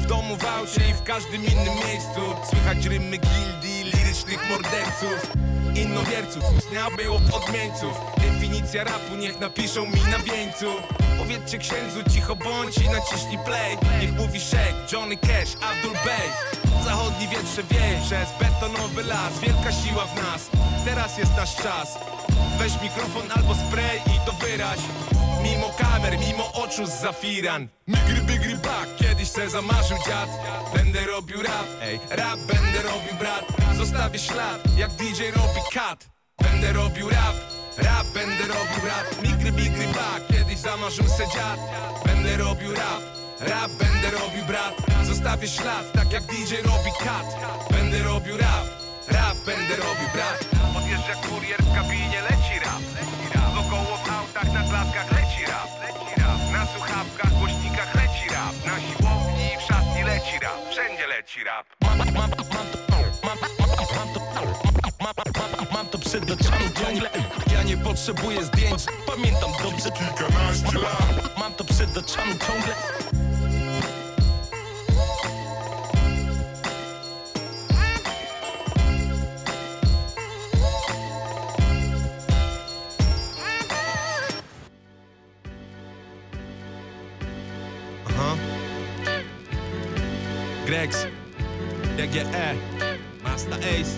W 0.03 0.07
domu, 0.07 0.37
w 0.37 0.45
aucie 0.45 0.91
i 0.91 0.95
w 0.95 1.03
każdym 1.03 1.45
innym 1.45 1.75
miejscu. 1.87 2.21
Słychać 2.51 2.87
rymy 2.87 3.17
gildii, 3.17 3.85
lirycznych 3.85 4.51
morderców 4.51 5.33
Innowierców, 5.83 6.43
istniał 6.59 6.91
było 6.97 7.17
odmieńców 7.17 8.01
Definicja 8.19 8.85
rapu 8.85 9.17
niech 9.19 9.41
napiszą 9.41 9.87
mi 9.87 10.01
na 10.11 10.19
wieńcu. 10.19 10.67
Powiedzcie 11.19 11.59
księdzu 11.59 12.11
cicho 12.11 12.37
bądź 12.37 12.79
i 12.79 12.89
naciśnij 12.89 13.39
play. 13.45 13.77
Niech 14.01 14.13
mówi 14.13 14.41
Shake, 14.41 14.93
Johnny 14.93 15.17
Cash, 15.17 15.53
Abdul 15.61 15.93
Bey 15.93 16.57
Zachodni 16.87 17.29
wietrze 17.29 17.63
wieje 17.63 18.01
przez 18.07 18.29
betonowy 18.41 19.03
las. 19.05 19.41
Wielka 19.41 19.73
siła 19.73 20.07
w 20.07 20.15
nas, 20.17 20.51
teraz 20.85 21.19
jest 21.19 21.37
nasz 21.37 21.57
czas. 21.57 21.99
Weź 22.59 22.73
mikrofon 22.83 23.33
albo 23.37 23.55
spray 23.55 23.99
i 23.99 24.27
to 24.27 24.33
wyraź. 24.33 24.79
Mimo 25.43 25.69
z 26.85 27.01
zafiran. 27.01 27.69
Migry, 27.87 28.21
bigry, 28.21 28.57
bak, 28.57 28.89
kiedyś 28.97 29.29
se 29.29 29.51
zamarzył 29.51 29.97
dziad. 30.07 30.29
Będę 30.75 31.07
robił 31.07 31.43
rap, 31.43 31.67
ej, 31.83 32.01
rap 32.11 32.39
będę 32.39 32.83
robił 32.83 33.15
brat. 33.19 33.45
Zostawię 33.77 34.19
ślad, 34.19 34.61
jak 34.77 34.91
DJ 34.91 35.23
robi 35.37 35.61
cut 35.73 36.09
Będę 36.43 36.73
robił 36.73 37.09
rap, 37.09 37.37
rap 37.79 38.07
będę 38.15 38.43
robił 38.43 38.81
rap 38.89 39.23
Migry, 39.23 39.53
bigry, 39.53 39.87
bak, 39.87 40.27
kiedyś 40.29 40.59
zamarzył 40.59 41.09
se 41.09 41.25
dziad. 41.35 41.61
Będę 42.07 42.37
robił 42.37 42.73
rap, 42.73 43.03
rap 43.41 43.71
będę 43.71 44.11
robił 44.11 44.45
brat. 44.47 44.75
Zostawię 45.03 45.49
ślad, 45.49 45.93
tak 45.93 46.13
jak 46.13 46.23
DJ 46.23 46.55
robi 46.55 46.91
cut 46.99 47.29
Będę 47.71 48.03
robił 48.03 48.37
rap, 48.37 48.67
rap 49.09 49.37
będę 49.47 49.77
robił 49.77 50.09
brat. 50.15 50.45
Podjeżdża 50.75 51.15
kurier 51.15 51.63
w 51.63 51.75
kabinie, 51.75 52.21
leci 52.31 52.59
rap. 52.65 52.83
Wokoło 53.55 53.97
w 53.97 54.11
autach, 54.11 54.53
na 54.53 54.63
klatkach 54.63 55.13
leci 55.13 55.45
rap 55.47 55.77
Na 56.57 56.67
słuchawkach, 56.67 57.33
głośnikach 57.39 57.95
leci 57.95 58.29
rap. 58.35 58.67
Na 58.67 58.81
siłowni 58.81 59.49
w 59.59 59.63
szatni 59.63 60.03
leci 60.05 60.39
rap. 60.43 60.71
Wszędzie 60.71 61.07
leci 61.07 61.45
rap. 61.45 61.67
Mam, 61.81 61.99
mam, 61.99 62.15
mam 62.15 62.31
mam, 65.01 65.15
mam, 65.59 65.67
mam 65.73 65.87
to 65.87 65.99
przed 65.99 66.31
oczami 66.31 66.65
ciągle 66.81 67.11
Ja 67.53 67.63
nie 67.63 67.77
potrzebuję 67.77 68.45
zdjęć. 68.45 68.83
Pamiętam 69.07 69.51
dobrze 69.63 69.91
kilkanaście 69.91 70.79
lat. 70.79 71.39
Mam 71.39 71.53
to 71.53 71.65
przed 71.65 71.97
oczami 71.97 72.33
ciągle 72.47 72.75
Grex, 90.67 91.07
DGE, 91.97 92.59
Masta 93.23 93.57
Ace. 93.63 93.97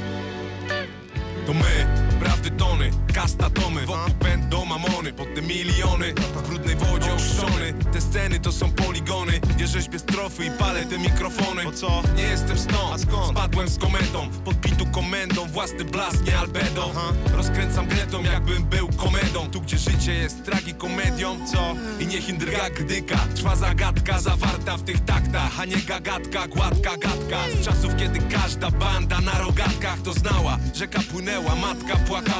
To 1.46 1.54
my, 1.54 2.17
prawdy 2.48 2.50
tony, 2.50 2.90
kasta 3.14 3.50
tomy 3.50 3.86
Wokół 3.86 4.14
będą 4.22 4.64
mamony, 4.64 5.12
pod 5.12 5.34
te 5.34 5.42
miliony 5.42 6.14
W 6.14 6.48
brudnej 6.48 6.76
wodzie 6.76 7.12
oszczony. 7.12 7.74
Te 7.92 8.00
sceny 8.00 8.40
to 8.40 8.52
są 8.52 8.72
poligony 8.72 9.40
Gdzie 9.54 9.66
rzeźbię 9.66 9.98
strofy 9.98 10.44
i 10.44 10.50
palę 10.50 10.84
te 10.84 10.98
mikrofony. 10.98 11.62
Po 11.62 11.72
co? 11.72 12.02
Nie 12.16 12.22
jestem 12.22 12.58
stąd, 12.58 12.94
A 12.94 12.98
skąd? 12.98 13.38
spadłem 13.38 13.68
z 13.68 13.78
kometą 13.78 14.28
Podbitu 14.44 14.86
komendą, 14.86 15.46
własny 15.46 15.84
blask, 15.84 16.26
nie 16.26 16.38
albedo 16.38 16.90
Rozkręcam 17.34 17.86
gretą, 17.86 18.22
jakbym 18.22 18.64
był 18.64 18.88
komedą. 18.88 19.50
Tu 19.50 19.60
gdzie 19.60 19.78
życie 19.78 20.14
jest 20.14 20.44
tragikomedią. 20.44 21.46
Co? 21.52 21.74
I 22.00 22.06
niech 22.06 22.28
indrga 22.28 22.70
gdyka. 22.70 23.18
Trwa 23.34 23.56
zagadka 23.56 24.20
zawarta 24.20 24.76
w 24.76 24.82
tych 24.82 25.04
taktach 25.04 25.60
A 25.60 25.64
nie 25.64 25.76
gagatka, 25.76 26.48
gładka 26.48 26.96
gadka. 26.96 27.38
Z 27.60 27.64
czasów 27.64 27.96
kiedy 27.96 28.18
każda 28.18 28.70
banda 28.70 29.20
na 29.20 29.38
rogatkach 29.38 29.98
To 30.04 30.12
znała, 30.12 30.58
rzeka 30.74 31.00
płynęła, 31.12 31.54
matka 31.54 31.96
płakała 31.96 32.37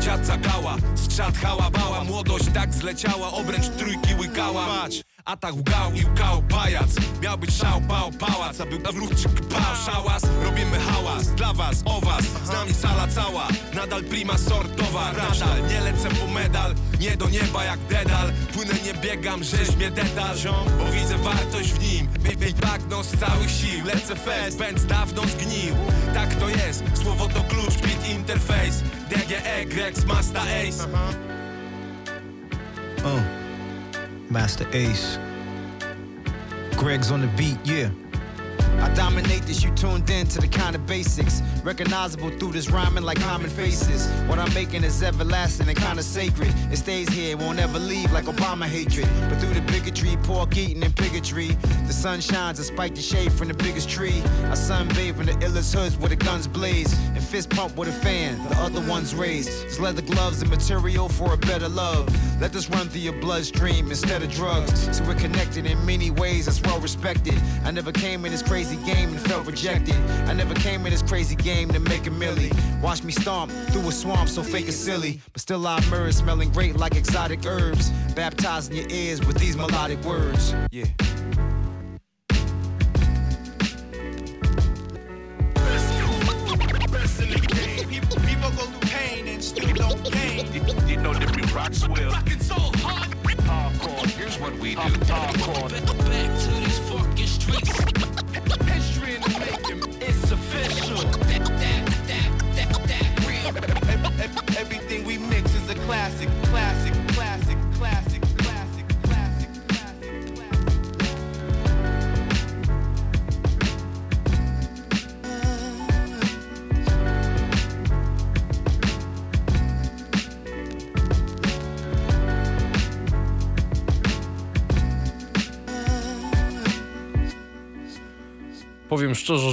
Dziad 0.00 0.26
zagała, 0.26 0.76
skrzat 0.94 1.36
hałabała. 1.38 2.04
Młodość 2.04 2.44
tak 2.54 2.74
zleciała, 2.74 3.32
obręcz 3.32 3.68
trójki 3.68 4.14
łykała. 4.14 4.66
Patrz, 4.66 5.02
atak 5.24 5.54
łgał 5.54 5.92
i 5.92 6.04
łkał 6.04 6.42
pajac. 6.42 6.90
Miał 7.22 7.38
być 7.38 7.56
szał, 7.56 7.80
pał, 7.88 8.10
pałac 8.12 8.60
A 8.60 8.66
był 8.66 8.78
nawrócik, 8.78 9.40
pał, 9.48 9.76
szałas 9.86 10.22
Robimy 10.44 10.78
hałas, 10.78 11.28
dla 11.34 11.52
was, 11.52 11.82
o 11.84 12.00
was. 12.00 12.24
Z 12.44 12.48
nami 12.48 12.74
sala 12.74 13.08
cała, 13.08 13.48
nadal 13.74 14.04
prima 14.04 14.38
sortowa. 14.38 15.12
Nadal 15.12 15.68
nie 15.68 15.80
lecę 15.80 16.08
po 16.08 16.26
medal 16.26 16.74
Nie 17.00 17.16
do 17.16 17.28
nieba 17.28 17.64
jak 17.64 17.80
dedal. 17.80 18.32
Płynę, 18.52 18.74
nie 18.84 18.94
biegam, 18.94 19.44
rzeźbię 19.44 19.90
detal 19.90 20.36
Bo 20.78 20.92
widzę 20.92 21.18
wartość 21.18 21.72
w 21.72 21.80
nim 21.82 22.06
Baby, 22.06 22.52
bagno 22.60 23.02
z 23.02 23.10
całych 23.16 23.50
sił. 23.50 23.84
Lecę 23.84 24.16
fest, 24.16 24.58
pędz 24.58 24.86
dawno 24.86 25.22
zgnił. 25.22 25.74
Tak 26.14 26.34
to 26.34 26.48
jest, 26.48 26.84
słowo 27.02 27.28
to 27.28 27.40
klucz, 27.42 27.74
beat 27.74 28.08
interface 28.08 28.95
DGE, 29.08 29.70
Grex, 29.70 30.04
Masta 30.04 30.42
Ace 30.48 30.84
Uh, 33.04 33.22
Master 34.30 34.66
Ace. 34.72 35.18
Greg's 36.76 37.10
on 37.10 37.20
the 37.20 37.28
beat, 37.36 37.58
yeah. 37.64 37.88
I 38.80 38.92
dominate 38.94 39.42
this, 39.42 39.62
you 39.62 39.70
tuned 39.74 40.08
in 40.10 40.26
to 40.28 40.40
the 40.40 40.48
kind 40.48 40.74
of 40.74 40.86
basics. 40.86 41.42
Recognizable 41.64 42.30
through 42.30 42.52
this 42.52 42.70
rhyming 42.70 43.04
like 43.04 43.18
common 43.20 43.50
faces. 43.50 44.06
What 44.28 44.38
I'm 44.38 44.52
making 44.54 44.84
is 44.84 45.02
everlasting 45.02 45.68
and 45.68 45.76
kind 45.76 45.98
of 45.98 46.04
sacred. 46.04 46.52
It 46.70 46.76
stays 46.76 47.08
here, 47.08 47.36
won't 47.36 47.58
ever 47.58 47.78
leave 47.78 48.12
like 48.12 48.26
Obama 48.26 48.64
hatred. 48.64 49.08
But 49.28 49.40
through 49.40 49.54
the 49.54 49.62
bigotry, 49.62 50.16
pork 50.22 50.56
eating 50.56 50.82
and 50.82 50.94
bigotry, 50.94 51.48
the 51.86 51.92
sun 51.92 52.20
shines 52.20 52.58
despite 52.58 52.94
the 52.94 53.00
shade 53.00 53.32
from 53.32 53.48
the 53.48 53.54
biggest 53.54 53.88
tree. 53.88 54.20
I 54.44 54.54
sunbathe 54.54 55.18
in 55.20 55.26
the 55.26 55.32
illest 55.46 55.74
hoods 55.74 55.96
where 55.96 56.10
the 56.10 56.16
guns 56.16 56.46
blaze. 56.46 56.92
And 57.14 57.22
fist 57.22 57.50
pump 57.50 57.76
with 57.76 57.88
a 57.88 57.92
fan, 57.92 58.38
the 58.48 58.56
other 58.58 58.80
one's 58.82 59.14
raised. 59.14 59.48
It's 59.64 59.80
leather 59.80 60.02
gloves 60.02 60.42
and 60.42 60.50
material 60.50 61.08
for 61.08 61.32
a 61.32 61.38
better 61.38 61.68
love. 61.68 62.06
Let 62.40 62.52
this 62.52 62.68
run 62.68 62.88
through 62.88 63.00
your 63.00 63.20
bloodstream 63.20 63.88
instead 63.90 64.22
of 64.22 64.30
drugs. 64.30 64.94
So 64.96 65.02
we're 65.04 65.14
connected 65.14 65.66
in 65.66 65.84
many 65.86 66.10
ways 66.10 66.46
that's 66.46 66.60
well 66.62 66.78
respected. 66.80 67.34
I 67.64 67.70
never 67.70 67.92
came 67.92 68.24
in 68.26 68.32
this 68.32 68.42
crazy 68.42 68.55
game 68.64 69.10
and 69.10 69.20
felt 69.20 69.46
rejected. 69.46 69.94
I 70.26 70.32
never 70.32 70.54
came 70.54 70.86
in 70.86 70.92
this 70.92 71.02
crazy 71.02 71.36
game 71.36 71.68
to 71.70 71.78
make 71.78 72.06
a 72.06 72.10
milli. 72.10 72.50
Watch 72.80 73.02
me 73.02 73.12
stomp 73.12 73.52
through 73.70 73.86
a 73.88 73.92
swamp 73.92 74.30
so 74.30 74.42
fake 74.42 74.64
and 74.64 74.74
silly. 74.74 75.20
But 75.32 75.42
still 75.42 75.66
I 75.66 75.78
emerge 75.78 76.14
smelling 76.14 76.50
great 76.52 76.76
like 76.76 76.96
exotic 76.96 77.44
herbs. 77.44 77.90
Baptizing 78.14 78.76
your 78.76 78.86
ears 78.88 79.20
with 79.26 79.36
these 79.38 79.56
melodic 79.56 80.02
words. 80.04 80.54
Yeah. 80.70 80.86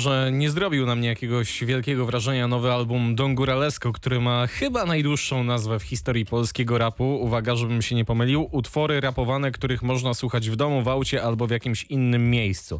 was 0.06 0.13
a 0.13 0.13
nie 0.32 0.50
zrobił 0.50 0.86
na 0.86 0.96
mnie 0.96 1.08
jakiegoś 1.08 1.64
wielkiego 1.64 2.06
wrażenia 2.06 2.48
nowy 2.48 2.72
album 2.72 3.16
Don 3.16 3.36
Guralesco, 3.36 3.92
który 3.92 4.22
ma 4.22 4.48
chyba 4.48 4.86
najdłuższą 4.86 5.44
nazwę 5.44 5.80
w 5.80 5.84
historii 5.84 6.26
polskiego 6.26 6.78
rapu. 6.78 7.16
Uwaga, 7.22 7.56
żebym 7.56 7.82
się 7.82 7.96
nie 7.96 8.06
pomylił. 8.06 8.50
Utwory 8.52 9.02
rapowane, 9.02 9.52
których 9.52 9.84
można 9.84 10.14
słuchać 10.14 10.50
w 10.50 10.56
domu, 10.56 10.82
w 10.82 10.88
aucie 10.88 11.24
albo 11.24 11.48
w 11.48 11.52
jakimś 11.52 11.84
innym 11.84 12.30
miejscu. 12.30 12.80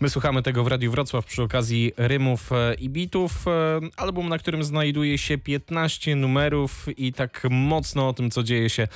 My 0.00 0.10
słuchamy 0.10 0.42
tego 0.42 0.64
w 0.64 0.66
Radiu 0.66 0.90
Wrocław 0.90 1.26
przy 1.26 1.42
okazji 1.42 1.92
rymów 1.96 2.52
e, 2.52 2.74
i 2.74 2.88
bitów. 2.88 3.48
E, 3.48 3.80
album, 3.96 4.28
na 4.28 4.38
którym 4.38 4.64
znajduje 4.64 5.18
się 5.18 5.38
15 5.38 6.16
numerów 6.16 6.86
i 6.96 7.12
tak 7.12 7.46
mocno 7.50 8.08
o 8.08 8.12
tym, 8.12 8.30
co 8.30 8.42
dzieje 8.42 8.70
się 8.70 8.88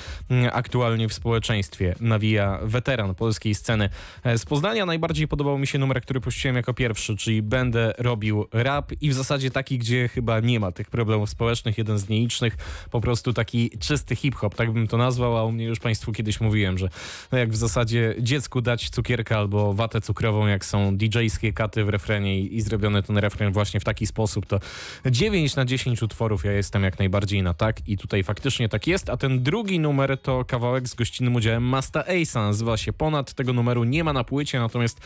aktualnie 0.53 1.09
w 1.09 1.15
społeczeństwie. 1.15 1.95
Nawija 2.01 2.59
weteran 2.63 3.15
polskiej 3.15 3.55
sceny. 3.55 3.89
E, 4.25 4.39
z 4.39 4.45
Poznania 4.45 4.87
najbardziej 4.87 5.29
podobał 5.29 5.59
mi 5.59 5.67
się 5.67 5.79
numer, 5.79 6.03
który 6.03 6.21
puściłem 6.21 6.57
jako 6.57 6.75
pierwszy, 6.75 7.17
czyli 7.17 7.43
będę 7.43 7.88
robił 7.99 8.47
rap 8.53 8.93
i 9.01 9.11
w 9.11 9.15
zasadzie 9.15 9.51
taki, 9.51 9.79
gdzie 9.79 10.09
chyba 10.09 10.41
nie 10.41 10.61
ma 10.61 10.73
tych 10.73 10.91
problemów 10.91 11.31
społecznych, 11.31 11.79
jeden 11.79 11.99
z 11.99 12.09
nielicznych, 12.09 12.57
po 12.91 13.01
prostu 13.01 13.33
taki 13.33 13.71
czysty 13.79 14.17
hip-hop, 14.17 14.55
tak 14.55 14.73
bym 14.73 14.89
to 14.89 14.97
nazwał, 14.97 15.37
a 15.37 15.45
u 15.45 15.53
mnie 15.53 15.65
już 15.65 15.79
Państwu 15.79 16.13
kiedyś 16.13 16.41
mówiłem, 16.41 16.79
że 16.79 16.89
no 17.33 17.39
jak 17.39 17.53
w 17.53 17.57
zasadzie 17.57 18.15
dziecku 18.19 18.61
dać 18.61 18.91
cukierka 18.91 19.39
albo 19.39 19.75
watę 19.75 20.01
cukrową, 20.01 20.47
jak 20.47 20.65
są 20.65 20.97
DJ-skie 20.97 21.53
katy 21.53 21.85
w 21.85 21.89
refrenie 21.89 22.41
i, 22.41 22.57
i 22.57 22.61
zrobiony 22.61 23.03
ten 23.03 23.19
refren 23.19 23.53
właśnie 23.53 23.81
w 23.81 23.85
taki 23.85 24.07
sposób, 24.07 24.47
to 24.47 24.61
9 25.07 25.57
na 25.57 25.65
10 25.65 26.03
utworów 26.03 26.45
ja 26.45 26.53
jestem 26.53 26.83
jak 26.83 26.99
najbardziej 26.99 27.43
na 27.43 27.55
tak 27.55 27.89
i 27.89 27.99
tutaj 27.99 28.23
faktycznie 28.23 28.69
tak 28.69 28.87
jest, 28.87 29.11
a 29.11 29.17
ten 29.17 29.43
drugi 29.43 29.81
numer 29.81 30.19
to 30.19 30.45
kawałek 30.45 30.89
z 30.89 30.95
gościnnym 30.95 31.35
udziałem 31.35 31.63
Masta 31.63 32.03
Ace'a, 32.03 32.41
nazywa 32.41 32.77
się 32.77 32.93
Ponad, 32.93 33.35
tego 33.35 33.53
numeru 33.53 33.85
nie 33.85 34.05
ma 34.05 34.13
na 34.13 34.25
płycie, 34.25 34.61
natomiast 34.61 35.01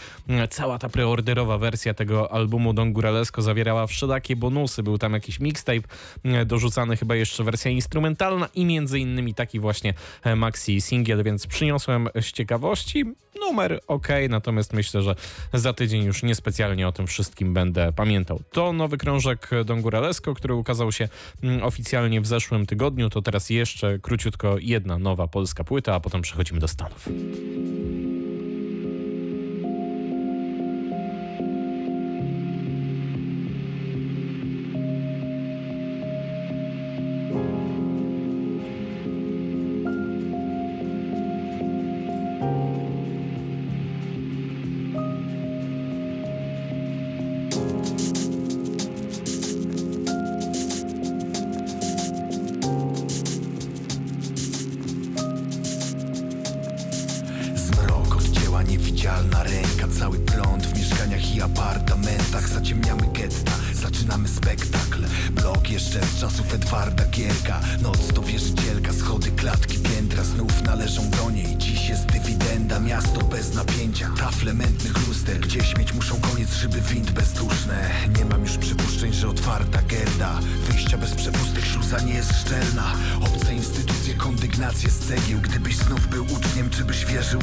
cała 0.50 0.78
ta 0.78 0.88
preorderowa 0.88 1.58
wersja 1.58 1.94
tego 1.94 2.32
albumu 2.32 2.71
Don 2.72 2.92
Guralesco 2.92 3.42
zawierała 3.42 3.86
wszelakie 3.86 4.36
bonusy. 4.36 4.82
Był 4.82 4.98
tam 4.98 5.12
jakiś 5.12 5.40
mixtape 5.40 5.82
e, 6.24 6.44
dorzucany, 6.44 6.96
chyba 6.96 7.16
jeszcze 7.16 7.44
wersja 7.44 7.70
instrumentalna 7.70 8.48
i 8.54 8.64
między 8.64 8.98
innymi 8.98 9.34
taki 9.34 9.60
właśnie 9.60 9.94
e, 10.22 10.36
maxi 10.36 10.80
singiel, 10.80 11.22
więc 11.22 11.46
przyniosłem 11.46 12.08
z 12.20 12.32
ciekawości. 12.32 13.04
Numer 13.40 13.80
ok, 13.86 14.08
natomiast 14.28 14.72
myślę, 14.72 15.02
że 15.02 15.14
za 15.52 15.72
tydzień 15.72 16.04
już 16.04 16.22
niespecjalnie 16.22 16.88
o 16.88 16.92
tym 16.92 17.06
wszystkim 17.06 17.54
będę 17.54 17.92
pamiętał. 17.92 18.40
To 18.52 18.72
nowy 18.72 18.98
krążek 18.98 19.50
Don 19.64 19.82
Guralesco, 19.82 20.34
który 20.34 20.54
ukazał 20.54 20.92
się 20.92 21.08
mm, 21.42 21.62
oficjalnie 21.62 22.20
w 22.20 22.26
zeszłym 22.26 22.66
tygodniu. 22.66 23.10
To 23.10 23.22
teraz 23.22 23.50
jeszcze 23.50 23.98
króciutko 23.98 24.56
jedna 24.60 24.98
nowa 24.98 25.28
polska 25.28 25.64
płyta, 25.64 25.94
a 25.94 26.00
potem 26.00 26.22
przechodzimy 26.22 26.60
do 26.60 26.68
Stanów. 26.68 27.08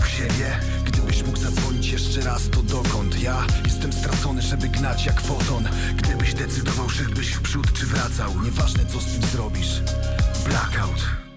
siebie. 0.07 0.59
Gdybyś 0.85 1.23
mógł 1.23 1.37
zadzwonić 1.37 1.87
jeszcze 1.87 2.21
raz, 2.21 2.49
to 2.49 2.63
dokąd? 2.63 3.21
Ja 3.21 3.47
jestem 3.65 3.93
stracony, 3.93 4.41
żeby 4.41 4.67
gnać 4.67 5.05
jak 5.05 5.21
foton. 5.21 5.69
Gdybyś 5.95 6.33
decydował, 6.33 6.89
szedłbyś 6.89 7.27
w 7.31 7.41
przód 7.41 7.73
czy 7.73 7.85
wracał 7.85 8.41
Nieważne 8.43 8.85
co 8.85 9.01
z 9.01 9.05
tym 9.05 9.29
zrobisz. 9.29 9.81
Blackout. 10.45 11.28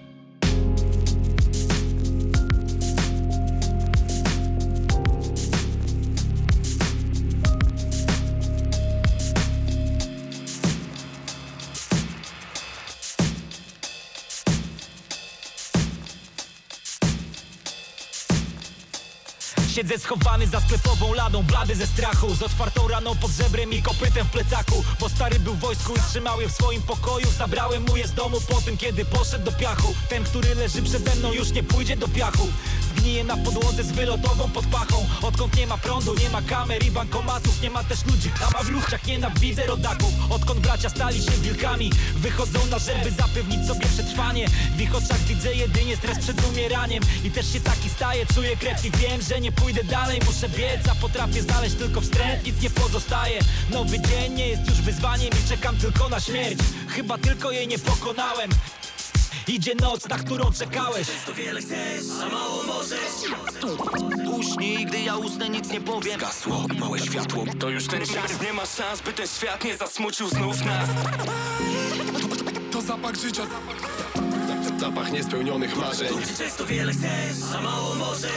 Siedzę 19.93 20.05
schowany 20.05 20.47
za 20.47 20.61
sklepową 20.61 21.13
ladą, 21.13 21.43
blady 21.43 21.75
ze 21.75 21.87
strachu. 21.87 22.35
Z 22.35 22.41
otwartą 22.41 22.87
raną 22.87 23.15
pod 23.15 23.31
żebrem 23.31 23.73
i 23.73 23.81
kopytem 23.81 24.27
w 24.27 24.29
plecaku. 24.31 24.83
Bo 24.99 25.09
stary 25.09 25.39
był 25.39 25.53
w 25.53 25.59
wojsku 25.59 25.93
i 25.93 25.99
trzymał 26.09 26.41
je 26.41 26.49
w 26.49 26.51
swoim 26.51 26.81
pokoju. 26.81 27.27
Zabrałem 27.37 27.83
mu 27.83 27.97
je 27.97 28.07
z 28.07 28.13
domu 28.13 28.37
po 28.49 28.61
tym, 28.61 28.77
kiedy 28.77 29.05
poszedł 29.05 29.45
do 29.45 29.51
piachu. 29.51 29.93
Ten, 30.09 30.23
który 30.23 30.55
leży 30.55 30.81
przede 30.81 31.15
mną 31.15 31.33
już 31.33 31.51
nie 31.51 31.63
pójdzie 31.63 31.97
do 31.97 32.07
piachu 32.07 32.47
Gnije 33.03 33.23
na 33.23 33.37
podłodze 33.37 33.83
z 33.83 33.91
wylotową 33.91 34.49
pod 34.49 34.65
pachą 34.65 35.05
Odkąd 35.21 35.57
nie 35.57 35.67
ma 35.67 35.77
prądu, 35.77 36.15
nie 36.15 36.29
ma 36.29 36.41
kamer 36.41 36.85
i 36.85 36.91
bankomatów 36.91 37.61
Nie 37.61 37.69
ma 37.69 37.83
też 37.83 38.05
ludzi, 38.05 38.31
a 38.47 38.51
ma 38.51 38.63
w 38.63 38.69
luchciach 38.69 39.07
nienawidzę 39.07 39.65
rodaków. 39.65 40.13
Odkąd 40.29 40.59
bracia 40.59 40.89
stali 40.89 41.23
się 41.23 41.31
wilkami 41.31 41.91
Wychodzą 42.15 42.65
na 42.65 42.79
żeby 42.79 43.11
zapewnić 43.11 43.67
sobie 43.67 43.85
przetrwanie. 43.85 44.47
W 44.77 44.81
ich 44.81 44.95
oczach 44.95 45.19
widzę 45.19 45.53
jedynie 45.53 45.97
stres 45.97 46.19
przed 46.19 46.47
umieraniem. 46.49 47.03
I 47.23 47.31
też 47.31 47.53
się 47.53 47.59
taki 47.59 47.89
staje, 47.89 48.25
czuję 48.25 48.57
krew 48.57 48.85
i 48.85 48.91
wiem, 48.91 49.21
że 49.21 49.41
nie 49.41 49.51
pójdę 49.51 49.83
dalej. 49.83 50.19
Muszę 50.25 50.49
biec, 50.49 50.87
a 50.91 50.95
potrafię 50.95 51.41
znaleźć 51.41 51.75
tylko 51.75 52.01
wstręt. 52.01 52.45
Nic 52.45 52.61
nie 52.61 52.69
pozostaje. 52.69 53.39
Nowy 53.69 53.99
dzień 53.99 54.33
nie 54.33 54.47
jest 54.47 54.69
już 54.69 54.81
wyzwaniem 54.81 55.29
i 55.29 55.49
czekam 55.49 55.77
tylko 55.77 56.09
na 56.09 56.19
śmierć. 56.19 56.59
Chyba 56.87 57.17
tylko 57.17 57.51
jej 57.51 57.67
nie 57.67 57.79
pokonałem 57.79 58.49
Idzie 59.47 59.75
noc, 59.75 60.09
na 60.09 60.17
którą 60.17 60.51
czekałeś. 60.51 61.07
To 61.25 61.33
wiele 61.33 61.61
chcesz, 61.61 62.03
a 62.23 62.29
mało 62.29 62.63
możesz 62.63 62.99
Uśnij, 64.37 64.85
gdy 64.85 64.99
ja 65.01 65.17
usnę, 65.17 65.49
nic 65.49 65.69
nie 65.69 65.81
powiem. 65.81 66.19
Gasło, 66.19 66.65
małe 66.79 66.99
światło. 66.99 67.45
To 67.59 67.69
już 67.69 67.87
ten 67.87 68.05
czas, 68.05 68.41
nie 68.41 68.53
ma 68.53 68.65
szans, 68.65 69.01
by 69.01 69.13
ten 69.13 69.27
świat 69.27 69.63
nie 69.63 69.77
zasmucił 69.77 70.27
znów 70.27 70.65
nas. 70.65 70.89
To 72.71 72.81
zapach 72.81 73.15
życia. 73.15 73.43
Zapach 74.79 75.11
niespełnionych 75.11 75.77
marzeń. 75.77 76.07
Często 76.37 76.65
wiele 76.65 76.91
chcesz, 76.93 77.55
a 77.57 77.61
mało 77.61 77.95
możesz 77.95 78.31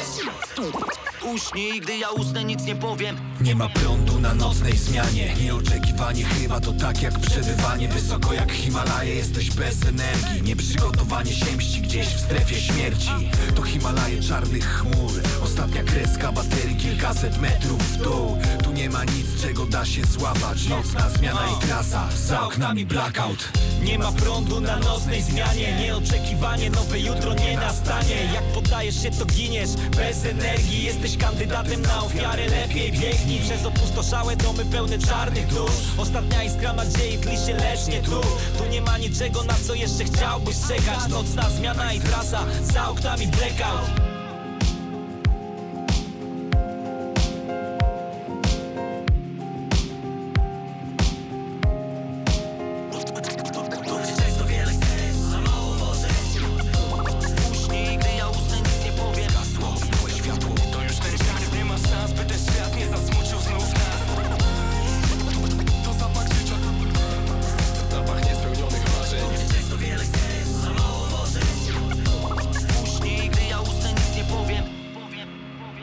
Uśnij, 1.34 1.80
gdy 1.80 1.98
ja 1.98 2.10
usnę, 2.10 2.44
nic 2.44 2.64
nie 2.64 2.76
powiem. 2.76 3.16
Nie 3.40 3.54
ma 3.54 3.68
prądu 3.68 4.20
na 4.20 4.34
nocnej 4.34 4.76
zmianie. 4.76 5.34
Nieoczekiwanie 5.42 6.24
chyba 6.24 6.60
to 6.60 6.72
tak 6.72 7.02
jak 7.02 7.18
przebywanie 7.18 7.88
Wysoko 7.88 8.32
jak 8.32 8.52
Himalaje, 8.52 9.14
jesteś 9.14 9.50
bez 9.50 9.82
energii. 9.82 10.42
Nieprzygotowanie 10.42 11.32
się 11.32 11.56
mści 11.56 11.80
gdzieś 11.80 12.06
w 12.06 12.20
strefie 12.20 12.60
śmierci. 12.60 13.10
To 13.54 13.62
Himalaje 13.62 14.22
czarnych 14.22 14.64
chmur. 14.64 15.12
Ostatnia 15.44 15.82
kreska 15.82 16.32
baterii, 16.32 16.76
kilkaset 16.76 17.38
metrów 17.38 17.82
w 17.82 17.96
dół. 18.02 18.38
Tu 18.64 18.72
nie 18.72 18.90
ma 18.90 19.04
nic, 19.04 19.42
czego 19.42 19.66
da 19.66 19.84
się 19.84 20.04
złapać. 20.04 20.68
Nocna 20.68 21.10
zmiana 21.10 21.40
i 21.56 21.66
trasa, 21.66 22.08
za 22.16 22.42
oknami 22.42 22.86
blackout. 22.86 23.52
Nie 23.82 23.98
ma 23.98 24.12
prądu 24.12 24.60
na 24.60 24.78
nocnej 24.78 25.22
zmianie. 25.22 25.76
Nieoczekiwanie, 25.80 26.70
nowe 26.70 27.00
jutro 27.00 27.34
nie 27.34 27.56
nastanie. 27.56 28.16
Jak 28.34 28.44
poddajesz 28.44 29.02
się, 29.02 29.10
to 29.10 29.24
giniesz. 29.24 29.70
Bez 29.96 30.24
energii 30.24 30.84
jesteś 30.84 31.15
kandydatem 31.16 31.82
na 31.82 32.02
ofiarę 32.02 32.46
Lepiej 32.46 32.92
biegnij 32.92 33.40
przez 33.40 33.66
opustoszałe 33.66 34.36
domy 34.36 34.64
pełne 34.64 34.98
czarnych 34.98 35.46
dusz 35.46 35.98
Ostatnia 35.98 36.42
iskra 36.42 36.72
nadziei 36.72 37.18
tli 37.18 37.36
się 37.36 37.54
lecznie 37.54 38.02
tu. 38.02 38.20
Tu 38.58 38.64
nie 38.70 38.80
ma 38.80 38.98
niczego 38.98 39.44
na 39.44 39.54
co 39.66 39.74
jeszcze 39.74 40.04
chciałbyś 40.04 40.56
czekać. 40.68 41.08
Nocna 41.08 41.50
zmiana 41.50 41.92
i 41.92 42.00
trasa, 42.00 42.46
za 42.62 42.88
oknami 42.88 43.26
blackout 43.26 44.05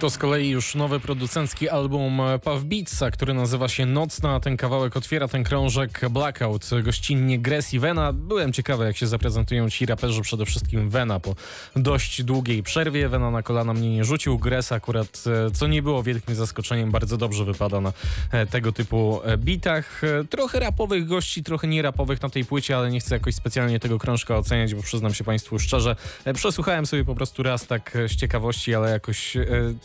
To 0.04 0.10
z 0.10 0.18
kolei 0.18 0.50
już 0.50 0.76
nowy 0.76 1.00
producencki 1.00 1.70
album 1.70 2.22
Puff 2.44 2.64
Beatsa, 2.64 3.12
który 3.12 3.34
nazywa 3.34 3.68
się 3.68 3.86
Nocna. 3.86 4.40
Ten 4.40 4.58
kawałek 4.58 4.98
otwiera 4.98 5.28
ten 5.28 5.44
krążek 5.44 6.02
Blackout, 6.10 6.70
gościnnie 6.84 7.40
Gress 7.40 7.74
i 7.74 7.80
Vena. 7.80 8.14
Byłem 8.14 8.54
ciekawy, 8.54 8.86
jak 8.86 8.98
się 8.98 9.08
zaprezentują 9.08 9.70
ci 9.70 9.86
raperzy, 9.86 10.22
przede 10.22 10.46
wszystkim 10.46 10.90
Vena 10.90 11.20
po 11.20 11.36
dość 11.76 12.24
długiej 12.24 12.64
przerwie. 12.64 13.10
Vena 13.10 13.32
na 13.32 13.44
kolana 13.44 13.74
mnie 13.74 13.90
nie 13.90 14.04
rzucił, 14.04 14.40
Gress 14.40 14.72
akurat, 14.72 15.24
e, 15.48 15.52
co 15.52 15.68
nie 15.68 15.82
było 15.82 16.04
wielkim 16.04 16.36
zaskoczeniem, 16.36 16.92
bardzo 16.92 17.18
dobrze 17.18 17.46
wypada 17.46 17.82
na 17.82 17.94
e, 18.32 18.46
tego 18.46 18.72
typu 18.72 19.22
e, 19.24 19.38
bitach. 19.38 20.02
Trochę 20.30 20.60
rapowych 20.60 21.08
gości, 21.08 21.44
trochę 21.44 21.68
nierapowych 21.68 22.22
na 22.22 22.30
tej 22.30 22.46
płycie, 22.46 22.78
ale 22.78 22.92
nie 22.92 23.00
chcę 23.00 23.16
jakoś 23.16 23.36
specjalnie 23.36 23.80
tego 23.80 24.00
krążka 24.00 24.38
oceniać, 24.38 24.76
bo 24.76 24.82
przyznam 24.82 25.14
się 25.14 25.24
Państwu 25.24 25.60
szczerze, 25.60 25.96
przesłuchałem 26.34 26.86
sobie 26.86 27.06
po 27.06 27.16
prostu 27.16 27.44
raz 27.44 27.68
tak 27.68 27.98
z 28.08 28.16
ciekawości, 28.16 28.76
ale 28.76 28.92
jakoś 28.92 29.38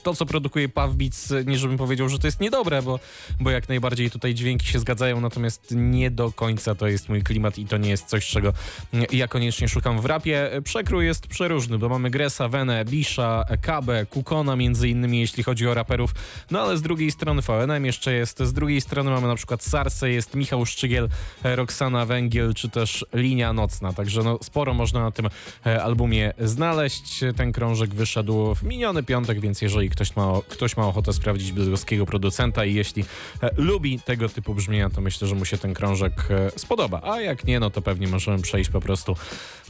to, 0.02 0.07
co 0.14 0.26
produkuje 0.26 0.68
Beats, 0.68 1.32
nie 1.46 1.58
żebym 1.58 1.78
powiedział, 1.78 2.08
że 2.08 2.18
to 2.18 2.26
jest 2.26 2.40
niedobre, 2.40 2.82
bo, 2.82 3.00
bo 3.40 3.50
jak 3.50 3.68
najbardziej 3.68 4.10
tutaj 4.10 4.34
dźwięki 4.34 4.66
się 4.66 4.78
zgadzają, 4.78 5.20
natomiast 5.20 5.74
nie 5.76 6.10
do 6.10 6.32
końca 6.32 6.74
to 6.74 6.86
jest 6.86 7.08
mój 7.08 7.22
klimat 7.22 7.58
i 7.58 7.66
to 7.66 7.76
nie 7.76 7.90
jest 7.90 8.06
coś, 8.06 8.26
czego 8.26 8.52
ja 9.12 9.28
koniecznie 9.28 9.68
szukam 9.68 10.00
w 10.00 10.04
rapie. 10.04 10.50
Przekrój 10.64 11.06
jest 11.06 11.26
przeróżny, 11.26 11.78
bo 11.78 11.88
mamy 11.88 12.10
Gresa, 12.10 12.48
Venę, 12.48 12.84
Bisha, 12.84 13.44
Kabę, 13.60 14.06
Kukona 14.06 14.56
między 14.56 14.88
innymi, 14.88 15.20
jeśli 15.20 15.42
chodzi 15.42 15.68
o 15.68 15.74
raperów, 15.74 16.14
no 16.50 16.60
ale 16.60 16.76
z 16.76 16.82
drugiej 16.82 17.10
strony 17.10 17.42
VNM 17.42 17.84
jeszcze 17.84 18.12
jest, 18.12 18.42
z 18.42 18.52
drugiej 18.52 18.80
strony 18.80 19.10
mamy 19.10 19.26
na 19.26 19.34
przykład 19.34 19.62
Sarsę, 19.62 20.10
jest 20.10 20.34
Michał 20.34 20.66
Szczygiel, 20.66 21.08
Roxana 21.44 22.06
Węgiel, 22.06 22.54
czy 22.54 22.68
też 22.68 23.06
Linia 23.12 23.52
Nocna, 23.52 23.92
także 23.92 24.22
no 24.22 24.38
sporo 24.42 24.74
można 24.74 25.00
na 25.00 25.10
tym 25.10 25.28
e, 25.66 25.82
albumie 25.82 26.32
znaleźć. 26.38 27.24
Ten 27.36 27.52
krążek 27.52 27.94
wyszedł 27.94 28.54
w 28.54 28.62
miniony 28.62 29.02
piątek, 29.02 29.40
więc 29.40 29.62
jeżeli 29.62 29.90
ktoś 29.90 29.97
ma, 30.16 30.32
ktoś 30.48 30.76
ma 30.76 30.86
ochotę 30.86 31.12
sprawdzić 31.12 31.52
bydgoskiego 31.52 32.06
producenta 32.06 32.64
i 32.64 32.74
jeśli 32.74 33.04
e, 33.42 33.50
lubi 33.56 34.00
tego 34.00 34.28
typu 34.28 34.54
brzmienia, 34.54 34.90
to 34.90 35.00
myślę, 35.00 35.28
że 35.28 35.34
mu 35.34 35.44
się 35.44 35.58
ten 35.58 35.74
krążek 35.74 36.12
e, 36.30 36.58
spodoba. 36.58 37.00
A 37.02 37.20
jak 37.20 37.44
nie, 37.44 37.60
no 37.60 37.70
to 37.70 37.82
pewnie 37.82 38.08
możemy 38.08 38.42
przejść 38.42 38.70
po 38.70 38.80
prostu 38.80 39.16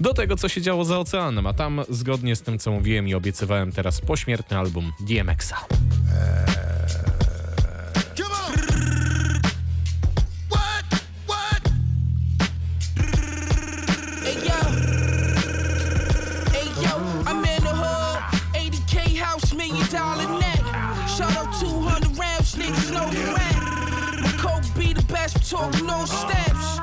do 0.00 0.14
tego, 0.14 0.36
co 0.36 0.48
się 0.48 0.60
działo 0.60 0.84
za 0.84 0.98
oceanem. 0.98 1.46
A 1.46 1.52
tam, 1.52 1.80
zgodnie 1.88 2.36
z 2.36 2.42
tym, 2.42 2.58
co 2.58 2.70
mówiłem 2.70 3.08
i 3.08 3.14
obiecywałem 3.14 3.72
teraz, 3.72 4.00
pośmiertny 4.00 4.58
album 4.58 4.92
DMX-a. 5.00 5.66
Talk 25.48 25.72
no 25.82 26.04
steps. 26.04 26.78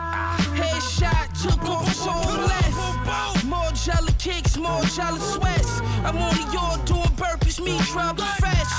Headshot, 0.58 1.28
took 1.44 1.64
off 1.70 1.94
so 1.94 2.16
left. 2.50 3.46
More 3.46 3.72
jelly 3.72 4.14
kicks, 4.18 4.58
more 4.58 4.82
jelly 4.96 5.20
sweats. 5.20 5.82
I'm 6.04 6.18
on 6.18 6.34
the 6.36 6.52
yard 6.52 6.86
doing 6.86 7.14
burpees, 7.22 7.64
me 7.64 7.78
drop 7.92 8.20
fresh. 8.40 8.74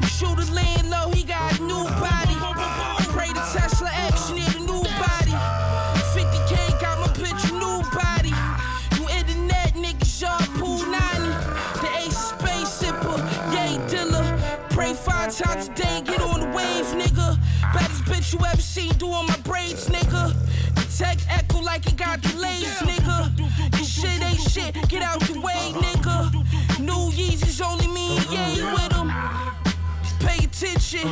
We 0.00 0.06
shoot 0.06 0.38
a 0.38 0.52
land 0.52 0.90
low, 0.90 1.10
he 1.10 1.22
got 1.24 1.58
a 1.58 1.62
new 1.62 1.84
body. 2.04 2.36
I 3.00 3.06
pray 3.08 3.28
the 3.28 3.44
Tesla 3.52 3.90
X, 3.92 4.19
you 18.32 18.38
ever 18.46 18.60
seen 18.60 18.92
doing 18.98 19.26
my 19.26 19.36
braids, 19.44 19.88
nigga. 19.88 20.34
The 20.74 20.96
tech 20.96 21.18
echo 21.28 21.60
like 21.60 21.86
it 21.86 21.96
got 21.96 22.20
delays, 22.20 22.76
nigga. 22.78 23.34
This 23.72 23.88
shit 23.88 24.22
ain't 24.22 24.40
shit, 24.40 24.74
get 24.88 25.02
out 25.02 25.20
the 25.20 25.40
way, 25.40 25.72
nigga. 25.74 26.32
New 26.80 27.10
Yeezys 27.10 27.60
only 27.64 27.88
me, 27.88 28.18
yeah, 28.30 28.72
with 28.72 28.90
them. 28.90 29.10
Pay 30.20 30.44
attention. 30.44 31.10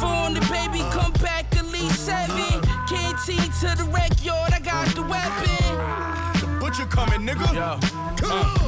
Phone 0.00 0.34
the 0.34 0.40
baby, 0.50 0.80
come 0.90 1.12
back 1.14 1.54
at 1.56 1.66
least 1.66 2.06
seven. 2.06 2.60
Canteen 2.88 3.50
to 3.60 3.76
the 3.76 3.88
wreck 3.92 4.24
yard, 4.24 4.52
I 4.52 4.60
got 4.60 4.88
the 4.94 5.02
weapon. 5.02 6.40
The 6.40 6.58
butcher 6.60 6.86
coming, 6.86 7.26
nigga. 7.26 7.54
Yeah. 7.54 7.80
Uh. 8.24 8.59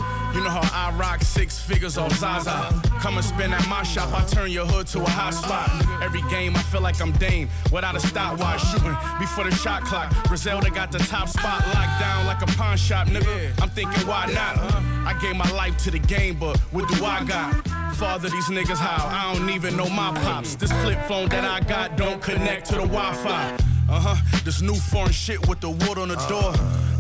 How 0.53 0.91
I 0.91 0.93
rock 0.99 1.23
six 1.23 1.59
figures 1.59 1.97
off 1.97 2.13
Zaza. 2.13 2.79
Come 3.01 3.17
and 3.17 3.25
spin 3.25 3.55
at 3.55 3.67
my 3.71 3.83
shop, 3.85 4.13
I 4.13 4.23
turn 4.27 4.51
your 4.51 4.67
hood 4.67 4.87
to 4.89 5.01
a 5.01 5.09
hot 5.09 5.33
spot. 5.33 5.71
Every 6.03 6.21
game, 6.29 6.55
I 6.55 6.63
feel 6.65 6.83
like 6.83 7.01
I'm 7.01 7.13
Dame 7.13 7.49
without 7.73 7.97
a 7.97 8.01
stopwatch. 8.01 8.61
Shooting 8.71 8.95
before 9.19 9.45
the 9.45 9.51
shot 9.51 9.83
clock. 9.85 10.13
Griselda 10.29 10.71
got 10.71 10.93
the 10.93 10.99
top 10.99 11.31
spot 11.31 11.67
locked 11.69 11.99
down 11.99 12.27
like 12.27 12.43
a 12.43 12.47
pawn 12.59 12.77
shop, 12.77 13.09
nigga. 13.09 13.63
I'm 13.63 13.71
thinking, 13.71 14.07
why 14.07 14.27
not? 14.27 14.59
I 15.07 15.19
gave 15.23 15.37
my 15.37 15.51
life 15.53 15.79
to 15.85 15.91
the 15.91 16.01
game, 16.01 16.39
but 16.39 16.59
what 16.71 16.87
do 16.87 17.03
I 17.03 17.25
got? 17.25 17.67
Father 17.95 18.29
these 18.29 18.49
niggas 18.49 18.77
how? 18.77 19.07
I 19.09 19.33
don't 19.33 19.49
even 19.49 19.75
know 19.75 19.89
my 19.89 20.13
pops. 20.21 20.57
This 20.57 20.71
flip 20.83 21.01
phone 21.09 21.31
that 21.31 21.45
I 21.45 21.67
got 21.67 21.97
don't 21.97 22.21
connect 22.21 22.67
to 22.67 22.75
the 22.75 22.87
Wi 22.87 23.15
Fi. 23.15 23.57
Uh 23.89 24.01
huh. 24.01 24.41
This 24.45 24.61
new 24.61 24.75
foreign 24.75 25.13
shit 25.13 25.49
with 25.49 25.61
the 25.61 25.71
wood 25.71 25.97
on 25.97 26.09
the 26.09 26.17
door. 26.29 26.53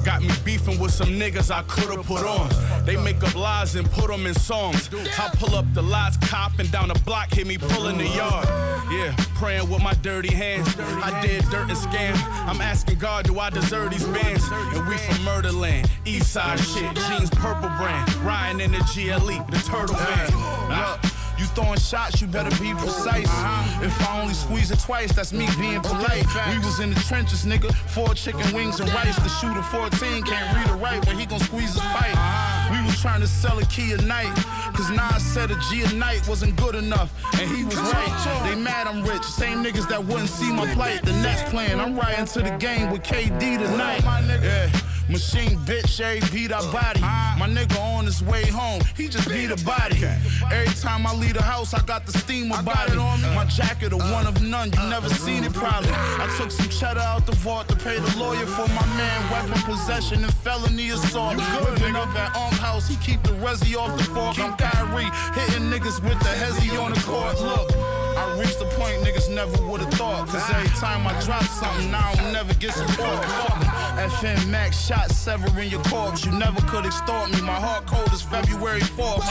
Got 0.05 0.23
me 0.23 0.31
beefing 0.45 0.81
with 0.81 0.93
some 0.93 1.09
niggas 1.11 1.51
I 1.51 1.63
could've 1.63 2.05
put 2.07 2.27
on. 2.27 2.49
They 2.85 2.97
make 2.97 3.23
up 3.23 3.35
lies 3.37 3.77
and 3.77 3.89
put 3.91 4.09
them 4.09 4.27
in 4.27 4.35
songs. 4.35 4.91
I 5.19 5.31
pull 5.35 5.55
up 5.55 5.65
the 5.75 5.83
lies, 5.83 6.17
copping 6.17 6.67
down 6.69 6.89
the 6.89 6.99
block, 7.05 7.33
hit 7.33 7.47
me 7.47 7.57
pulling 7.57 7.99
the 7.99 8.09
yard. 8.09 8.47
Yeah, 8.91 9.15
praying 9.37 9.71
with 9.71 9.83
my 9.83 9.95
dirty 9.95 10.35
hands. 10.35 10.69
I 10.79 11.21
did 11.23 11.45
dirt 11.51 11.69
and 11.69 11.79
scam. 11.79 12.15
I'm 12.47 12.61
asking 12.61 12.99
God, 12.99 13.27
do 13.27 13.39
I 13.39 13.51
deserve 13.51 13.91
these 13.91 14.07
bands? 14.07 14.45
And 14.51 14.87
we 14.89 14.97
from 14.97 15.25
Murderland, 15.25 15.89
East 16.05 16.33
Side 16.33 16.59
shit, 16.59 16.95
jeans 17.09 17.31
purple 17.31 17.71
brand. 17.79 18.13
Ryan 18.17 18.61
in 18.61 18.73
the 18.73 18.79
GLE, 18.79 19.45
the 19.51 19.63
turtle 19.65 19.97
van. 19.97 20.31
Uh, 20.35 20.99
you 21.43 21.49
throwing 21.49 21.79
shots, 21.79 22.21
you 22.21 22.29
better 22.29 22.51
be 22.63 22.73
precise. 22.75 23.27
Uh-huh. 23.27 23.85
If 23.85 23.95
I 24.09 24.21
only 24.23 24.35
squeeze 24.35 24.71
it 24.71 24.79
twice, 24.79 25.13
that's 25.13 25.33
me 25.33 25.47
being 25.59 25.81
polite. 25.81 26.25
We 26.51 26.59
was 26.59 26.79
in 26.79 26.95
the 26.95 27.01
trenches, 27.01 27.45
nigga. 27.45 27.75
Four 27.91 28.15
chicken 28.15 28.47
wings 28.55 28.79
and 28.79 28.89
rice. 28.95 29.17
The 29.17 29.29
shooter 29.29 29.63
14 29.63 30.23
can't 30.23 30.57
read 30.57 30.71
or 30.71 30.79
write, 30.79 31.05
but 31.05 31.17
he 31.17 31.27
gon' 31.27 31.41
squeeze 31.41 31.75
his 31.75 31.83
pipe. 31.83 32.15
Uh-huh. 32.15 32.75
We 32.75 32.87
was 32.87 33.01
trying 33.01 33.21
to 33.21 33.27
sell 33.27 33.59
a 33.59 33.65
key 33.67 33.93
a 33.93 33.99
night. 34.03 34.33
Cause 34.73 34.91
Nas 34.91 35.23
said 35.23 35.51
a 35.51 35.59
G 35.69 35.83
a 35.83 35.93
night 35.95 36.27
wasn't 36.29 36.57
good 36.57 36.77
enough. 36.77 37.13
And 37.39 37.51
he 37.51 37.65
was 37.65 37.77
right. 37.77 38.43
They 38.45 38.55
mad 38.55 38.87
I'm 38.87 39.03
rich. 39.03 39.25
Same 39.25 39.65
niggas 39.65 39.89
that 39.89 40.03
wouldn't 40.05 40.31
see 40.31 40.53
my 40.53 40.73
plight. 40.75 41.05
The 41.05 41.13
next 41.23 41.51
plan, 41.51 41.81
I'm 41.81 41.97
riding 41.97 42.27
to 42.27 42.43
the 42.43 42.57
game 42.59 42.91
with 42.91 43.03
KD 43.03 43.59
tonight. 43.59 44.03
Yeah. 44.05 44.71
Machine 45.09 45.59
bitch, 45.67 46.01
every 46.01 46.21
beat 46.31 46.53
I 46.53 46.61
body. 46.73 47.01
My 47.01 47.49
nigga 47.49 47.79
on 47.81 48.05
his 48.05 48.23
way 48.23 48.47
home, 48.47 48.81
he 48.97 49.09
just 49.09 49.29
beat 49.29 49.51
a 49.51 49.65
body. 49.65 50.05
Every 50.51 50.75
time 50.81 51.07
I 51.07 51.15
leave 51.15 51.35
the 51.35 51.43
house, 51.43 51.75
I 51.75 51.83
got 51.83 52.07
the 52.07 52.13
steam 52.13 52.53
about 52.53 52.91
it. 52.91 52.97
My 53.35 53.45
jacket, 53.45 53.93
a 53.93 53.97
one 53.97 54.27
of 54.27 54.43
none, 54.43 54.73
you 54.73 54.89
never 54.89 55.09
seen 55.09 55.45
it 55.45 55.53
probably. 55.53 55.91
I 55.93 56.33
took 56.39 56.51
some 56.51 56.69
cheddar 56.69 57.01
out 57.01 57.27
the 57.27 57.33
vault 57.33 57.69
to 57.69 57.77
pay 57.77 57.99
the 57.99 58.19
lawyer 58.19 58.47
for 58.47 58.67
my 58.69 58.87
man. 58.97 59.31
Weapon 59.31 59.61
possession 59.63 60.23
and 60.23 60.35
felony 60.35 60.91
assault. 60.91 61.37
Whipping 61.37 61.97
up 61.97 62.09
at 62.17 62.37
Arm 62.37 62.55
House, 62.55 62.89
he 62.89 62.97
keep 62.97 63.23
the 63.23 63.33
resi 63.45 63.77
off 63.77 63.97
the 63.99 64.05
fork. 64.05 64.39
I'm 64.39 64.57
Kyrie, 64.57 65.11
hitting 65.35 65.71
niggas 65.71 66.03
with 66.03 66.19
the 66.21 66.33
hezzy 66.41 66.77
on 66.83 66.93
the 66.93 67.01
court. 67.01 67.41
Look. 67.41 68.02
I 68.23 68.39
reached 68.39 68.61
the 68.61 68.67
point 68.79 69.03
niggas 69.03 69.29
never 69.29 69.57
would've 69.67 69.93
thought. 69.95 70.29
Cause 70.29 70.49
every 70.55 70.71
time 70.79 71.07
I 71.07 71.13
drop 71.23 71.43
something, 71.43 71.91
now 71.91 72.13
I'll 72.15 72.33
never 72.33 72.55
get 72.55 72.73
support. 72.73 73.23
FM 73.99 74.49
Max 74.49 74.79
shot 74.87 75.11
severing 75.11 75.69
your 75.69 75.83
corpse. 75.85 76.25
You 76.25 76.33
never 76.33 76.61
could 76.63 76.87
extort 76.87 77.33
me. 77.33 77.41
My 77.43 77.59
heart 77.59 77.87
cold 77.87 78.13
is 78.13 78.23
February 78.23 78.81
4th. 78.81 79.27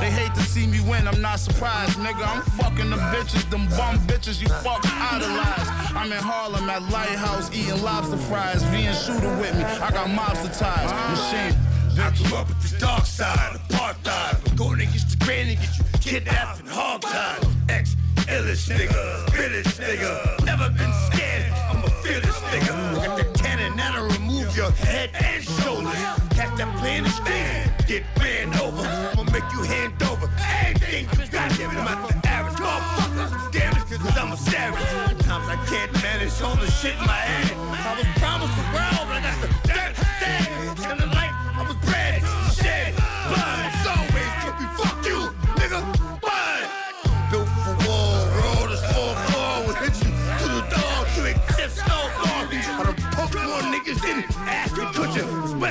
They 0.00 0.10
hate 0.10 0.34
to 0.34 0.40
see 0.40 0.66
me 0.66 0.80
win, 0.88 1.06
I'm 1.06 1.20
not 1.20 1.40
surprised, 1.40 1.98
nigga. 1.98 2.26
I'm 2.26 2.42
fucking 2.58 2.88
the 2.88 2.96
bitches, 3.12 3.48
them 3.50 3.68
bum 3.76 3.98
bitches 4.08 4.40
you 4.40 4.48
fuck 4.64 4.80
idolize. 4.84 5.68
I'm 5.94 6.10
in 6.10 6.18
Harlem 6.18 6.70
at 6.70 6.82
Lighthouse 6.90 7.50
eating 7.54 7.82
lobster 7.82 8.16
fries. 8.16 8.62
V 8.64 8.86
and 8.86 8.96
shooter 8.96 9.34
with 9.36 9.54
me. 9.56 9.64
I 9.64 9.90
got 9.90 10.08
mobster 10.08 10.56
ties. 10.58 10.90
Machine. 11.12 11.58
I 12.00 12.10
grew 12.16 12.36
up 12.38 12.48
with 12.48 12.62
the 12.62 12.78
dark 12.78 13.04
side, 13.04 13.60
apartheid. 13.68 14.56
Going 14.56 14.80
against 14.80 15.10
the 15.10 15.24
grain 15.24 15.48
and 15.48 15.58
get 15.60 15.78
you 15.78 15.84
kidnapped 16.00 16.60
and 16.60 16.68
hog-tied. 16.68 17.46
Ex 17.68 17.96
illest 18.28 18.70
nigga, 18.70 19.02
realest 19.36 19.80
nigga. 19.80 20.44
Never 20.44 20.68
been 20.70 20.92
scared, 21.08 21.52
I'm 21.70 21.82
a 21.84 21.90
fearless 22.02 22.38
nigga. 22.50 23.06
Got 23.06 23.16
the 23.18 23.24
cannon 23.38 23.76
that'll 23.76 24.08
remove 24.08 24.56
your 24.56 24.70
head 24.70 25.10
and 25.14 25.42
shoulders. 25.42 25.94
Catch 26.30 26.56
that 26.58 26.68
in 26.84 27.04
the 27.04 27.10
street, 27.10 27.86
get 27.86 28.04
ran 28.18 28.52
over. 28.60 28.82
I'ma 28.82 29.24
make 29.32 29.48
you 29.52 29.62
hand 29.62 29.94
over 30.02 30.30
everything 30.62 31.06
you 31.18 31.28
got. 31.30 31.52
I'm 31.60 31.74
not 31.74 32.08
the 32.08 32.28
average 32.28 32.58
motherfucker. 32.58 33.52
Damn 33.52 33.76
it, 33.76 34.00
cause 34.00 34.16
I'm 34.16 34.32
a 34.32 34.36
savage. 34.36 34.80
Sometimes 35.08 35.48
I 35.48 35.56
can't 35.66 35.92
manage 36.02 36.40
all 36.42 36.56
the 36.56 36.70
shit 36.70 36.94
in 36.94 37.06
my 37.06 37.12
head. 37.12 37.56
I 37.56 37.96
was 37.98 38.06
promised 38.20 38.56
the 38.56 38.66
world, 38.74 39.06
but 39.08 39.16
I 39.16 39.22
got 39.22 39.40
the 39.40 39.61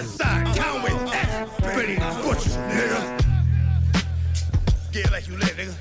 West 0.02 0.18
Side, 0.18 0.58
Conway, 0.58 0.94
X, 1.14 1.52
Pretty 1.62 1.96
Butcher, 1.98 2.50
nigga. 2.74 3.02
Get 4.92 5.12
like 5.12 5.28
you 5.28 5.38
live, 5.38 5.56
nigga. 5.56 5.76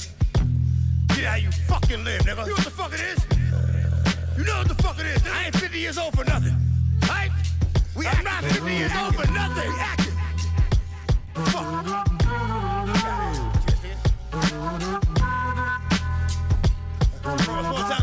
Get 1.16 1.24
how 1.24 1.37
you 1.37 1.50
fucking 1.50 2.04
live, 2.04 2.20
nigga. 2.20 2.44
You 2.44 2.50
know 2.50 2.52
what 2.52 2.64
the 2.64 2.70
fuck 2.70 2.92
it 2.92 3.00
is? 3.00 3.24
You 4.37 4.44
know 4.44 4.59
what 4.59 4.68
the 4.68 4.74
fuck 4.83 4.98
it 5.00 5.06
is? 5.06 5.26
I 5.26 5.46
ain't 5.46 5.56
50 5.56 5.78
years 5.78 5.96
old 5.96 6.14
for 6.14 6.24
nothing. 6.24 6.54
Right? 7.09 7.30
We 7.96 8.06
I'm 8.06 8.22
not 8.22 8.44
50 8.44 8.70
years 8.70 8.92
old 8.94 9.14
for 9.14 9.33
nothing. 9.33 9.72
Acting. 9.78 10.14
Fuck. 11.46 12.11
One 17.24 17.90
time, 17.90 17.99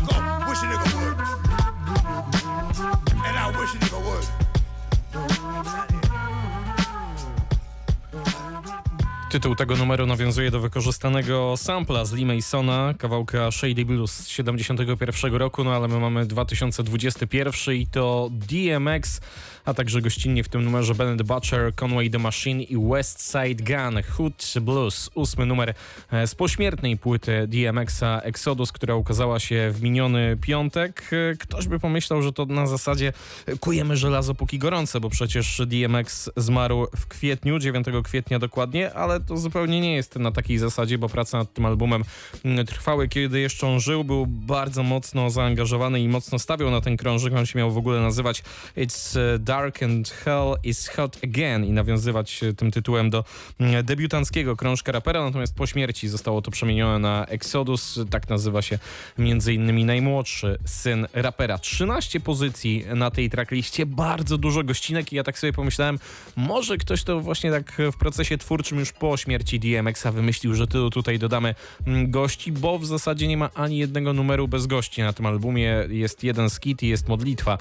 Tytuł 9.30 9.54
tego 9.54 9.76
numeru 9.76 10.06
nawiązuje 10.06 10.50
do 10.50 10.60
wykorzystanego 10.60 11.56
sampla 11.56 12.04
z 12.04 12.12
Lee 12.12 12.26
Masona, 12.26 12.94
kawałka 12.98 13.50
Shady 13.50 13.84
Blues 13.84 14.12
z 14.12 14.28
71 14.28 15.34
roku, 15.34 15.64
no 15.64 15.74
ale 15.74 15.88
my 15.88 16.00
mamy 16.00 16.26
2021 16.26 17.74
i 17.74 17.86
to 17.86 18.28
DMX, 18.32 19.20
a 19.68 19.74
także 19.74 20.02
gościnnie 20.02 20.44
w 20.44 20.48
tym 20.48 20.64
numerze 20.64 20.94
Bennett 20.94 21.22
Butcher, 21.22 21.74
Conway 21.74 22.10
the 22.10 22.18
Machine 22.18 22.62
i 22.62 22.88
West 22.88 23.32
Side 23.32 23.64
Gun, 23.64 24.02
Hood 24.02 24.54
Blues, 24.60 25.10
ósmy 25.14 25.46
numer 25.46 25.74
e, 26.12 26.26
z 26.26 26.34
pośmiertnej 26.34 26.96
płyty 26.96 27.48
DMX-a 27.48 28.20
Exodus, 28.20 28.72
która 28.72 28.94
ukazała 28.94 29.40
się 29.40 29.70
w 29.74 29.82
miniony 29.82 30.36
piątek. 30.40 31.10
E, 31.32 31.36
Ktoś 31.36 31.68
by 31.68 31.78
pomyślał, 31.78 32.22
że 32.22 32.32
to 32.32 32.46
na 32.46 32.66
zasadzie 32.66 33.12
kujemy 33.60 33.96
żelazo 33.96 34.34
póki 34.34 34.58
gorące, 34.58 35.00
bo 35.00 35.10
przecież 35.10 35.62
DMX 35.66 36.30
zmarł 36.36 36.86
w 36.96 37.06
kwietniu, 37.06 37.58
9 37.58 37.86
kwietnia 38.04 38.38
dokładnie, 38.38 38.94
ale 38.94 39.20
to 39.20 39.36
zupełnie 39.36 39.80
nie 39.80 39.94
jest 39.94 40.16
na 40.16 40.32
takiej 40.32 40.58
zasadzie, 40.58 40.98
bo 40.98 41.08
prace 41.08 41.36
nad 41.36 41.52
tym 41.52 41.66
albumem 41.66 42.04
mm, 42.44 42.66
trwały, 42.66 43.08
kiedy 43.08 43.40
jeszcze 43.40 43.66
on 43.66 43.80
żył, 43.80 44.04
był 44.04 44.26
bardzo 44.26 44.82
mocno 44.82 45.30
zaangażowany 45.30 46.00
i 46.00 46.08
mocno 46.08 46.38
stawiał 46.38 46.70
na 46.70 46.80
ten 46.80 46.96
krążek. 46.96 47.32
On 47.34 47.46
się 47.46 47.58
miał 47.58 47.70
w 47.70 47.78
ogóle 47.78 48.00
nazywać 48.00 48.42
It's 48.76 49.18
e, 49.20 49.38
Dark 49.58 49.82
and 49.82 50.10
Hell 50.10 50.56
is 50.62 50.88
Hot 50.88 51.18
Again 51.24 51.64
i 51.64 51.70
nawiązywać 51.70 52.42
e, 52.42 52.52
tym 52.52 52.70
tytułem 52.70 53.10
do 53.10 53.24
debiutanckiego 53.84 54.56
krążka 54.56 54.92
rapera, 54.92 55.24
natomiast 55.24 55.54
po 55.54 55.66
śmierci 55.66 56.08
zostało 56.08 56.42
to 56.42 56.50
przemienione 56.50 56.98
na 56.98 57.26
Exodus. 57.26 58.00
Tak 58.10 58.28
nazywa 58.28 58.62
się 58.62 58.78
między 59.18 59.54
innymi 59.54 59.84
najmłodszy 59.84 60.58
syn 60.64 61.06
rapera. 61.12 61.58
13 61.58 62.20
pozycji 62.20 62.84
na 62.94 63.10
tej 63.10 63.30
trackliście, 63.30 63.86
bardzo 63.86 64.38
dużo 64.38 64.64
gościnek 64.64 65.12
i 65.12 65.16
ja 65.16 65.24
tak 65.24 65.38
sobie 65.38 65.52
pomyślałem, 65.52 65.98
może 66.36 66.76
ktoś 66.76 67.02
to 67.02 67.20
właśnie 67.20 67.50
tak 67.50 67.72
w 67.92 67.96
procesie 67.96 68.38
twórczym 68.38 68.78
już 68.78 68.92
po 68.92 69.16
śmierci 69.16 69.60
DMX-a 69.60 70.12
wymyślił, 70.12 70.54
że 70.54 70.66
tylu 70.66 70.90
tutaj 70.90 71.18
dodamy 71.18 71.54
gości, 72.06 72.52
bo 72.52 72.78
w 72.78 72.86
zasadzie 72.86 73.28
nie 73.28 73.36
ma 73.36 73.50
ani 73.54 73.78
jednego 73.78 74.12
numeru 74.12 74.48
bez 74.48 74.66
gości 74.66 75.02
na 75.02 75.12
tym 75.12 75.26
albumie. 75.26 75.84
Jest 75.88 76.24
jeden 76.24 76.50
skit 76.50 76.82
i 76.82 76.88
jest 76.88 77.08
modlitwa 77.08 77.58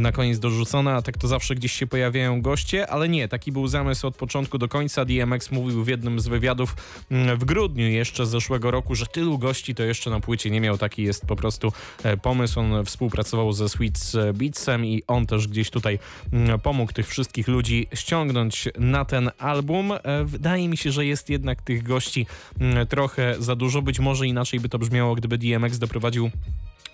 na 0.00 0.12
koniec 0.12 0.38
dorzucona, 0.38 0.96
a 0.96 1.02
tak 1.02 1.18
to 1.18 1.27
zawsze 1.28 1.54
gdzieś 1.54 1.72
się 1.72 1.86
pojawiają 1.86 2.42
goście, 2.42 2.90
ale 2.90 3.08
nie, 3.08 3.28
taki 3.28 3.52
był 3.52 3.68
zamysł 3.68 4.06
od 4.06 4.16
początku 4.16 4.58
do 4.58 4.68
końca. 4.68 5.04
DMX 5.04 5.50
mówił 5.50 5.84
w 5.84 5.88
jednym 5.88 6.20
z 6.20 6.28
wywiadów 6.28 6.76
mm, 7.10 7.38
w 7.38 7.44
grudniu 7.44 7.88
jeszcze 7.88 8.26
zeszłego 8.26 8.70
roku, 8.70 8.94
że 8.94 9.06
tylu 9.06 9.38
gości 9.38 9.74
to 9.74 9.82
jeszcze 9.82 10.10
na 10.10 10.20
płycie 10.20 10.50
nie 10.50 10.60
miał. 10.60 10.78
Taki 10.78 11.02
jest 11.02 11.26
po 11.26 11.36
prostu 11.36 11.72
e, 12.02 12.16
pomysł. 12.16 12.60
On 12.60 12.84
współpracował 12.84 13.52
ze 13.52 13.68
Sweet 13.68 14.12
Beatsem 14.34 14.86
i 14.86 15.02
on 15.06 15.26
też 15.26 15.48
gdzieś 15.48 15.70
tutaj 15.70 15.98
mm, 16.32 16.60
pomógł 16.60 16.92
tych 16.92 17.08
wszystkich 17.08 17.48
ludzi 17.48 17.86
ściągnąć 17.94 18.68
na 18.78 19.04
ten 19.04 19.30
album. 19.38 19.92
E, 19.92 20.24
Wydaje 20.24 20.68
mi 20.68 20.76
się, 20.76 20.92
że 20.92 21.06
jest 21.06 21.30
jednak 21.30 21.62
tych 21.62 21.82
gości 21.82 22.26
mm, 22.60 22.86
trochę 22.86 23.34
za 23.38 23.56
dużo. 23.56 23.82
Być 23.82 24.00
może 24.00 24.26
inaczej 24.26 24.60
by 24.60 24.68
to 24.68 24.78
brzmiało, 24.78 25.14
gdyby 25.14 25.38
DMX 25.38 25.78
doprowadził 25.78 26.30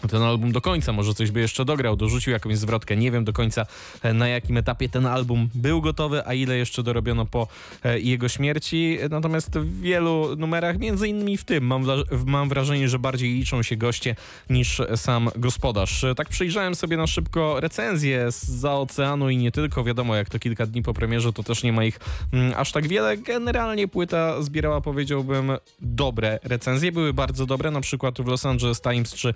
ten 0.09 0.23
album 0.23 0.53
do 0.53 0.61
końca, 0.61 0.93
może 0.93 1.15
coś 1.15 1.31
by 1.31 1.41
jeszcze 1.41 1.65
dograł, 1.65 1.97
dorzucił 1.97 2.33
jakąś 2.33 2.59
zwrotkę. 2.59 2.97
Nie 2.97 3.11
wiem 3.11 3.25
do 3.25 3.33
końca 3.33 3.67
e, 4.03 4.15
na 4.15 4.29
jakim 4.29 4.57
etapie 4.57 4.89
ten 4.89 5.07
album 5.07 5.49
był 5.55 5.81
gotowy, 5.81 6.27
a 6.27 6.35
ile 6.35 6.57
jeszcze 6.57 6.83
dorobiono 6.83 7.27
po 7.27 7.49
e, 7.85 8.01
jego 8.01 8.29
śmierci. 8.29 8.99
Natomiast 9.11 9.59
w 9.59 9.81
wielu 9.81 10.37
numerach, 10.37 10.79
między 10.79 11.09
innymi 11.09 11.37
w 11.37 11.45
tym, 11.45 11.67
mam, 11.67 11.85
mam 12.27 12.49
wrażenie, 12.49 12.89
że 12.89 12.99
bardziej 12.99 13.35
liczą 13.35 13.63
się 13.63 13.77
goście 13.77 14.17
niż 14.51 14.83
sam 14.97 15.31
gospodarz. 15.37 16.05
E, 16.05 16.15
Tak 16.15 16.29
przyjrzałem 16.29 16.75
sobie 16.75 16.97
na 16.97 17.07
szybko 17.07 17.61
recenzje 17.61 18.27
za 18.31 18.75
oceanu 18.75 19.31
i 19.31 19.37
nie 19.37 19.53
tylko. 19.53 19.85
Wiadomo, 19.85 20.17
jak 20.17 20.31
to 20.31 20.39
kilka 20.39 20.67
dni 20.67 20.83
po 20.83 20.95
premierze, 20.95 21.33
to 21.33 21.43
też 21.43 21.63
nie 21.63 21.73
ma 21.73 21.85
ich 21.85 22.01
mm, 22.33 22.53
aż 22.57 22.73
tak 22.73 22.89
wiele. 22.89 23.17
Generalnie 23.17 23.89
płyta 23.89 24.43
zbierała, 24.43 24.81
powiedziałbym, 24.81 25.53
dobre 25.81 26.39
recenzje. 26.43 26.93
Były 26.93 27.13
bardzo 27.13 27.47
dobre, 27.47 27.71
na 27.71 27.81
przykład 27.81 28.21
w 28.21 28.27
Los 28.27 28.47
Angeles 28.47 28.81
Times 28.81 29.15
czy 29.15 29.35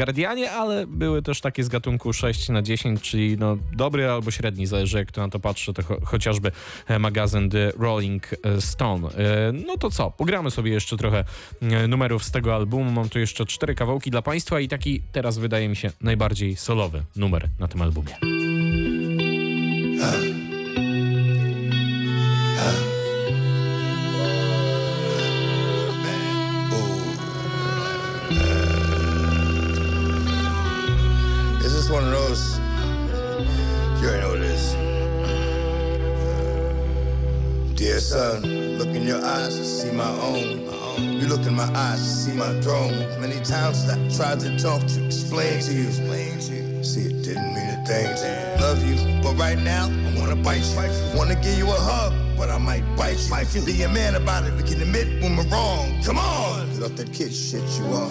Guardianie, 0.00 0.52
ale 0.52 0.86
były 0.86 1.22
też 1.22 1.40
takie 1.40 1.64
z 1.64 1.68
gatunku 1.68 2.12
6 2.12 2.48
na 2.48 2.62
10, 2.62 3.00
czyli 3.00 3.36
no 3.38 3.56
dobry 3.72 4.10
albo 4.10 4.30
średni, 4.30 4.66
zależy 4.66 4.98
jak 4.98 5.12
to 5.12 5.20
na 5.20 5.28
to 5.28 5.40
patrzy, 5.40 5.72
to 5.72 5.82
cho 5.82 6.00
chociażby 6.04 6.52
e, 6.86 6.98
magazyn 6.98 7.50
The 7.50 7.72
Rolling 7.78 8.28
Stone. 8.60 9.08
E, 9.08 9.52
No 9.66 9.76
to 9.76 9.90
co, 9.90 10.10
pogramy 10.10 10.50
sobie 10.50 10.72
jeszcze 10.72 10.96
trochę 10.96 11.24
e, 11.62 11.88
numerów 11.88 12.24
z 12.24 12.30
tego 12.30 12.54
albumu. 12.54 12.90
Mam 12.92 13.08
tu 13.08 13.18
jeszcze 13.18 13.46
cztery 13.46 13.74
kawałki 13.74 14.10
dla 14.10 14.22
Państwa 14.22 14.60
i 14.60 14.68
taki 14.68 15.02
teraz 15.12 15.38
wydaje 15.38 15.68
mi 15.68 15.76
się 15.76 15.90
najbardziej 16.00 16.56
solowy 16.56 17.02
numer 17.16 17.48
na 17.58 17.68
tym 17.68 17.82
albumie. 17.82 18.16
This 22.60 22.89
Look 38.12 38.88
in 38.88 39.06
your 39.06 39.24
eyes 39.24 39.56
to 39.56 39.64
see 39.64 39.92
my 39.92 40.10
own. 40.20 40.66
You 40.98 41.28
look 41.28 41.46
in 41.46 41.54
my 41.54 41.70
eyes 41.76 42.00
to 42.00 42.08
see 42.08 42.32
my 42.32 42.60
throne. 42.60 42.98
Many 43.20 43.38
times 43.44 43.88
I 43.88 43.94
tried 44.16 44.40
to 44.40 44.58
talk 44.58 44.82
to 44.82 45.00
you, 45.00 45.06
explain 45.06 45.60
to 45.60 45.72
you. 45.72 46.82
See, 46.82 47.02
it 47.02 47.22
didn't 47.22 47.54
mean 47.54 47.68
a 47.68 47.84
thing 47.86 48.08
to 48.16 48.26
you. 48.26 48.66
Love 48.66 48.84
you, 48.84 49.22
but 49.22 49.34
right 49.38 49.58
now 49.60 49.86
I 49.86 50.18
wanna 50.18 50.34
bite 50.34 50.64
you. 50.64 51.16
Wanna 51.16 51.36
give 51.36 51.56
you 51.56 51.68
a 51.68 51.78
hug, 51.78 52.12
but 52.36 52.50
I 52.50 52.58
might 52.58 52.82
bite 52.96 53.20
you. 53.54 53.64
Be 53.64 53.80
a 53.82 53.88
man 53.88 54.16
about 54.16 54.44
it. 54.44 54.54
We 54.54 54.64
can 54.64 54.82
admit 54.82 55.22
when 55.22 55.36
we're 55.36 55.46
wrong. 55.46 56.02
Come 56.02 56.18
on, 56.18 56.82
off 56.82 56.96
that 56.96 57.12
kid 57.12 57.32
shit 57.32 57.62
you 57.78 57.84
are. 57.94 58.10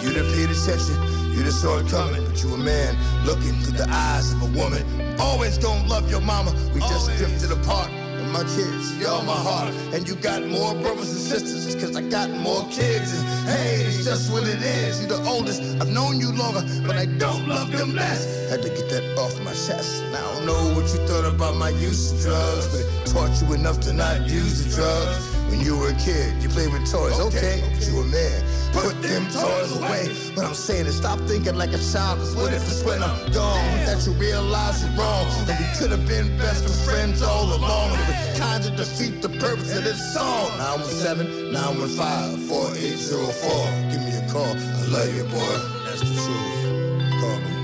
You 0.00 0.14
the 0.14 0.24
paid 0.32 0.48
attention. 0.48 0.96
You 1.36 1.42
just 1.44 1.60
saw 1.60 1.76
it 1.76 1.88
coming, 1.88 2.24
but 2.24 2.42
you 2.42 2.54
a 2.54 2.56
man 2.56 2.96
looking 3.26 3.52
through 3.60 3.76
the 3.76 3.86
eyes 3.90 4.32
of 4.32 4.40
a 4.40 4.58
woman. 4.58 4.82
Always 5.20 5.58
gonna 5.58 5.86
love 5.86 6.10
your 6.10 6.22
mama. 6.22 6.54
We 6.72 6.80
just 6.80 7.14
drifted 7.18 7.52
apart. 7.52 7.90
My 8.36 8.42
kids, 8.42 8.94
you're 8.98 9.22
my 9.22 9.32
heart. 9.32 9.72
And 9.94 10.06
you 10.06 10.14
got 10.16 10.44
more 10.44 10.74
brothers 10.74 11.08
and 11.08 11.40
sisters, 11.40 11.74
cause 11.74 11.96
I 11.96 12.02
got 12.02 12.28
more 12.28 12.64
kids. 12.64 13.14
And 13.14 13.48
hey, 13.48 13.76
it's 13.86 14.04
just 14.04 14.30
what 14.30 14.42
it 14.42 14.60
is. 14.60 15.00
You're 15.00 15.16
the 15.16 15.24
oldest. 15.26 15.62
I've 15.80 15.88
known 15.88 16.20
you 16.20 16.32
longer, 16.32 16.62
but 16.86 16.96
I 16.96 17.06
don't 17.06 17.48
love 17.48 17.72
them 17.72 17.94
less. 17.94 18.50
Had 18.50 18.60
to 18.60 18.68
get 18.68 18.90
that 18.90 19.18
off 19.18 19.40
my 19.40 19.52
chest. 19.52 20.02
And 20.02 20.16
I 20.16 20.20
don't 20.20 20.44
know 20.44 20.74
what 20.74 20.84
you 20.92 21.00
thought 21.08 21.24
about 21.24 21.56
my 21.56 21.70
use 21.70 22.12
of 22.12 22.20
drugs, 22.20 22.68
but 22.68 22.80
it 22.80 23.06
taught 23.06 23.40
you 23.40 23.54
enough 23.54 23.80
to 23.80 23.94
not 23.94 24.28
use 24.28 24.66
the 24.66 24.82
drugs. 24.82 25.35
When 25.48 25.60
you 25.60 25.78
were 25.78 25.90
a 25.90 25.94
kid, 25.94 26.42
you 26.42 26.48
played 26.48 26.72
with 26.72 26.90
toys, 26.90 27.18
okay, 27.18 27.62
but 27.72 27.86
you 27.86 28.00
a 28.00 28.04
man. 28.04 28.42
Put 28.72 29.00
them 29.00 29.24
toys 29.30 29.76
away. 29.76 30.14
But 30.34 30.44
I'm 30.44 30.54
saying 30.54 30.86
is 30.86 30.96
stop 30.96 31.18
thinking 31.20 31.56
like 31.56 31.72
a 31.72 31.78
child, 31.78 32.18
cause 32.18 32.36
what 32.36 32.52
if 32.52 32.62
it's 32.62 32.82
when 32.84 33.02
I'm 33.02 33.32
gone 33.32 33.64
that 33.86 34.04
you 34.06 34.12
realize 34.12 34.82
you're 34.82 34.92
wrong? 34.98 35.26
And 35.48 35.58
we 35.58 35.66
could 35.78 35.90
have 35.90 36.06
been 36.06 36.36
best 36.36 36.64
of 36.64 36.74
friends 36.84 37.22
all 37.22 37.54
along. 37.54 37.90
Would 37.90 38.36
kinda 38.36 38.76
defeat 38.76 39.22
the 39.22 39.30
purpose 39.30 39.74
of 39.76 39.84
this 39.84 40.00
song. 40.12 40.50
917 40.58 41.52
915 41.52 42.48
4804. 42.48 43.90
Give 43.90 44.02
me 44.02 44.12
a 44.16 44.32
call. 44.32 44.52
I 44.52 44.84
love 44.92 45.14
you, 45.16 45.24
boy. 45.24 45.56
That's 45.86 46.00
the 46.00 46.14
truth. 46.24 47.20
Call 47.20 47.38
me. 47.40 47.54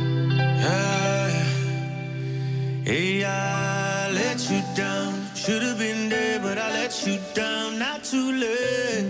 Hey, 2.85 3.25
I 3.25 4.11
let 4.11 4.51
you 4.51 4.62
down. 4.75 5.14
Should 5.35 5.62
have 5.62 5.79
been 5.79 6.01
there, 6.12 6.38
but 6.40 6.57
I 6.59 6.68
let 6.81 6.92
you 7.07 7.18
down. 7.35 7.79
Not 7.79 8.05
too 8.12 8.31
late, 8.44 9.07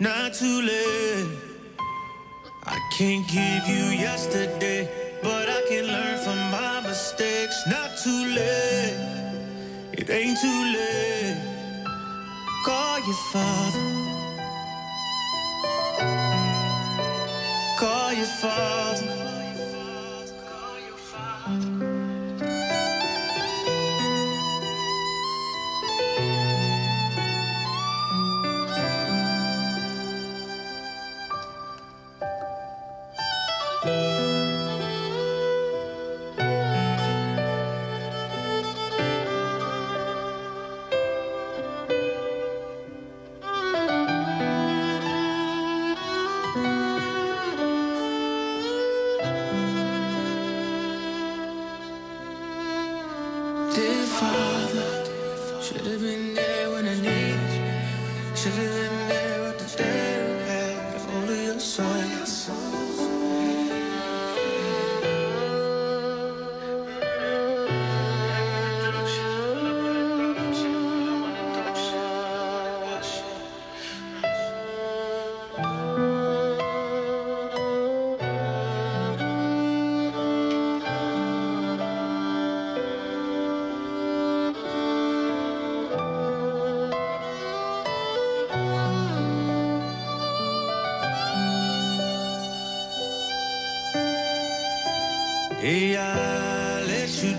not 0.00 0.34
too 0.40 0.58
late. 0.70 1.28
I 2.74 2.76
can't 2.96 3.26
give 3.38 3.64
you 3.74 3.84
yesterday, 4.06 4.80
but 5.22 5.46
I 5.58 5.60
can 5.68 5.84
learn 5.94 6.16
from 6.24 6.38
my 6.58 6.80
mistakes. 6.88 7.56
Not 7.74 7.90
too 8.04 8.22
late, 8.38 8.98
it 10.00 10.08
ain't 10.18 10.38
too 10.44 10.62
late. 10.76 11.40
Call 12.66 12.98
your 13.08 13.20
father. 13.32 13.86
Call 17.82 18.12
your 18.20 18.32
father. 18.42 19.06
Call 20.50 20.76
your 20.88 20.98
father. 21.12 21.97
Yeah, 95.60 96.78
I 96.78 96.86
let 96.86 97.20
you 97.20 97.34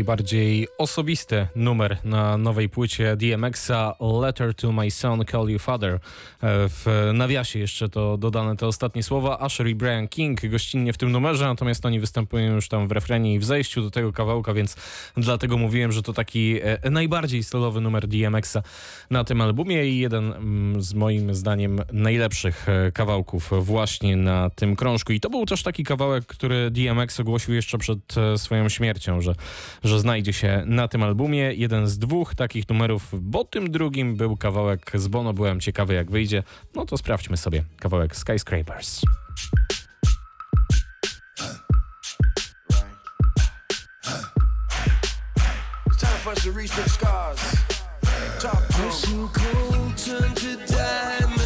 najbardziej 0.00 0.68
osobisty 0.78 1.46
numer 1.56 1.96
na 2.04 2.38
nowej 2.38 2.68
płycie 2.68 3.16
DMX-a 3.16 3.94
Letter 4.22 4.54
to 4.54 4.72
My 4.72 4.90
Son, 4.90 5.24
Call 5.24 5.48
You 5.48 5.58
Father. 5.58 5.94
E, 5.94 5.98
w 6.42 7.10
nawiasie 7.14 7.58
jeszcze 7.58 7.88
to 7.88 8.16
dodane 8.16 8.56
te 8.56 8.66
ostatnie 8.66 9.02
słowa. 9.02 9.38
Asher 9.38 9.68
i 9.68 9.74
Brian 9.74 10.08
King 10.08 10.46
gościnnie 10.46 10.92
w 10.92 10.98
tym 10.98 11.12
numerze, 11.12 11.44
natomiast 11.44 11.86
oni 11.86 12.00
występują 12.00 12.54
już 12.54 12.68
tam 12.68 12.88
w 12.88 12.92
refrenie 12.92 13.34
i 13.34 13.38
w 13.38 13.44
zejściu 13.44 13.82
do 13.82 13.90
tego 13.90 14.12
kawałka, 14.12 14.54
więc 14.54 14.76
dlatego 15.16 15.58
mówiłem, 15.58 15.92
że 15.92 16.02
to 16.02 16.12
taki 16.12 16.58
e, 16.62 16.90
najbardziej 16.90 17.42
stylowy 17.42 17.80
numer 17.80 18.08
DMX-a 18.08 18.62
na 19.10 19.24
tym 19.24 19.40
albumie 19.40 19.86
i 19.86 19.98
jeden 19.98 20.32
mm, 20.32 20.82
z 20.82 20.94
moim 20.94 21.34
zdaniem 21.34 21.80
najlepszych 21.92 22.68
e, 22.68 22.92
kawałków 22.92 23.50
właśnie 23.60 24.16
na 24.16 24.50
tym 24.50 24.76
krążku. 24.76 25.12
I 25.12 25.20
to 25.20 25.30
był 25.30 25.46
też 25.46 25.62
taki 25.62 25.84
kawałek, 25.84 26.26
który 26.26 26.70
DMX 26.70 27.20
ogłosił 27.20 27.54
jeszcze 27.54 27.78
przed 27.78 28.14
swoją 28.36 28.68
śmiercią, 28.68 29.20
że 29.20 29.34
że 29.89 29.89
znajdzie 29.98 30.32
się 30.32 30.62
na 30.66 30.88
tym 30.88 31.02
albumie. 31.02 31.54
Jeden 31.54 31.88
z 31.88 31.98
dwóch 31.98 32.34
takich 32.34 32.68
numerów, 32.68 33.08
bo 33.12 33.44
tym 33.44 33.70
drugim 33.70 34.16
był 34.16 34.36
kawałek 34.36 34.92
z 34.94 35.08
Bono. 35.08 35.32
Byłem 35.32 35.60
ciekawy, 35.60 35.94
jak 35.94 36.10
wyjdzie. 36.10 36.42
No 36.74 36.86
to 36.86 36.96
sprawdźmy 36.96 37.36
sobie 37.36 37.64
kawałek 37.78 38.16
Skyscrapers. 38.16 39.00
Top 48.40 48.62
cold 49.32 49.96
turn 49.96 50.34
to 50.34 51.39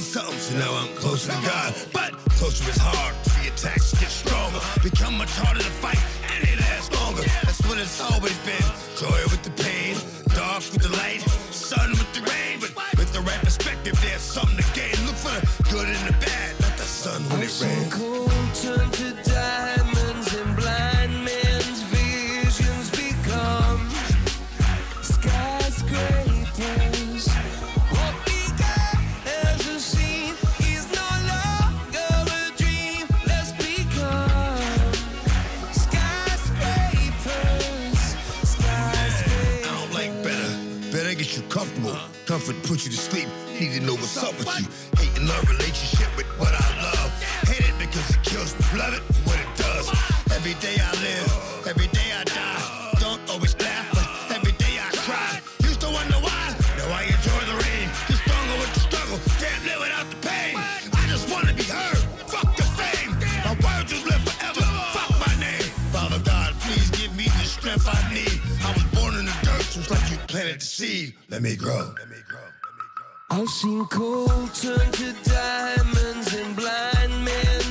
Something, 0.00 0.38
so 0.38 0.58
now 0.58 0.74
I'm 0.74 0.88
closer 0.96 1.30
to 1.30 1.38
God. 1.46 1.74
But 1.92 2.12
closer 2.30 2.68
is 2.70 2.78
hard. 2.78 3.14
The 3.36 3.52
attacks 3.52 3.92
get 4.00 4.08
stronger. 4.08 4.58
Become 4.82 5.18
much 5.18 5.30
harder 5.30 5.60
to 5.60 5.70
fight, 5.70 5.98
and 6.34 6.48
it 6.48 6.58
lasts 6.58 6.90
longer. 6.98 7.22
That's 7.44 7.60
what 7.68 7.78
it's 7.78 8.00
always 8.00 8.36
been. 8.38 8.69
Strength 67.60 67.86
I 67.86 68.14
need. 68.14 68.40
I 68.64 68.72
was 68.72 68.84
born 68.96 69.14
in 69.16 69.26
the 69.26 69.36
dirt, 69.42 69.66
just 69.70 69.90
like 69.90 70.10
you 70.10 70.16
planted 70.28 70.60
the 70.60 70.64
seed. 70.64 71.14
Let 71.28 71.42
me 71.42 71.56
grow. 71.56 71.92
let 71.98 72.08
I've 73.32 73.48
seen 73.48 73.86
cold 73.86 74.52
turn 74.54 74.90
to 74.90 75.14
diamonds 75.22 76.34
and 76.34 76.56
blind 76.56 77.24
men's 77.24 77.69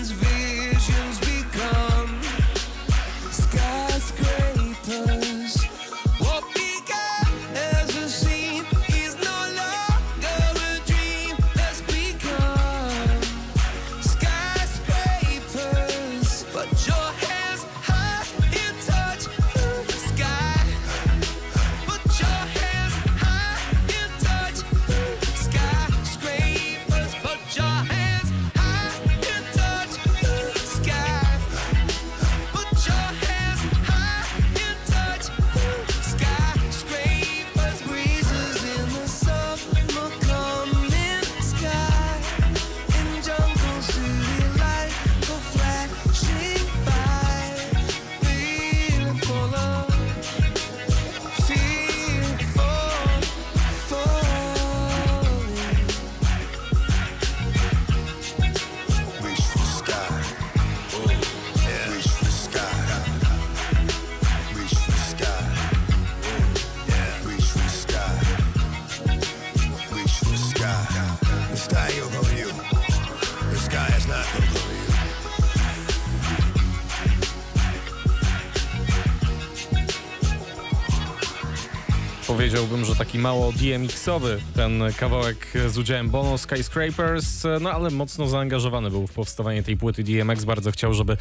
Powiedziałbym, 82.90 83.06
że 83.06 83.12
taki 83.12 83.20
mało 83.20 83.52
DMX-owy 83.52 84.40
ten 84.56 84.84
kawałek 84.98 85.54
z 85.68 85.78
udziałem 85.78 86.10
Bono 86.10 86.38
Skyscrapers, 86.38 87.44
no 87.62 87.72
ale 87.72 87.90
mocno 87.90 88.28
zaangażowany 88.28 88.90
był 88.90 89.08
w 89.08 89.12
powstawanie 89.12 89.64
tej 89.64 89.78
płyty 89.78 90.04
DMX. 90.04 90.46
Bardzo 90.46 90.72
chciał, 90.72 90.94
żeby 90.94 91.18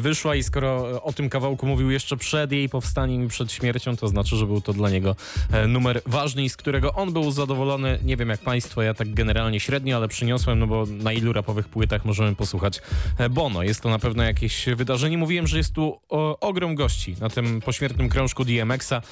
wyszła 0.00 0.36
i 0.36 0.42
skoro 0.42 1.02
o 1.02 1.12
tym 1.12 1.28
kawałku 1.28 1.66
mówił 1.66 1.90
jeszcze 1.90 2.16
przed 2.16 2.52
jej 2.52 2.68
powstaniem 2.68 3.24
i 3.24 3.28
przed 3.28 3.52
śmiercią, 3.52 3.96
to 3.96 4.08
znaczy, 4.08 4.36
że 4.36 4.46
był 4.46 4.60
to 4.60 4.72
dla 4.72 4.90
niego 4.90 5.16
numer 5.68 6.02
ważny 6.06 6.44
i 6.44 6.48
z 6.48 6.56
którego 6.56 6.92
on 6.92 7.12
był 7.12 7.30
zadowolony. 7.30 7.98
Nie 8.04 8.16
wiem 8.16 8.28
jak 8.28 8.40
państwo, 8.40 8.82
ja 8.82 8.94
tak 8.94 9.14
generalnie 9.14 9.60
średnio, 9.60 9.96
ale 9.96 10.08
przyniosłem, 10.08 10.58
no 10.58 10.66
bo 10.66 10.86
na 10.86 11.12
ilu 11.12 11.32
rapowych 11.32 11.68
płytach 11.68 12.04
możemy 12.04 12.34
posłuchać 12.36 12.80
Bono. 13.30 13.62
Jest 13.62 13.80
to 13.80 13.88
na 13.88 13.98
pewno 13.98 14.22
jakieś 14.22 14.66
wydarzenie. 14.76 15.18
Mówiłem, 15.18 15.46
że 15.46 15.58
jest 15.58 15.74
tu 15.74 16.00
o, 16.08 16.40
ogrom 16.40 16.74
gości 16.74 17.16
na 17.20 17.30
tym 17.30 17.60
pośmiertnym 17.60 18.08
krążku 18.08 18.44
DMX-a. 18.44 19.02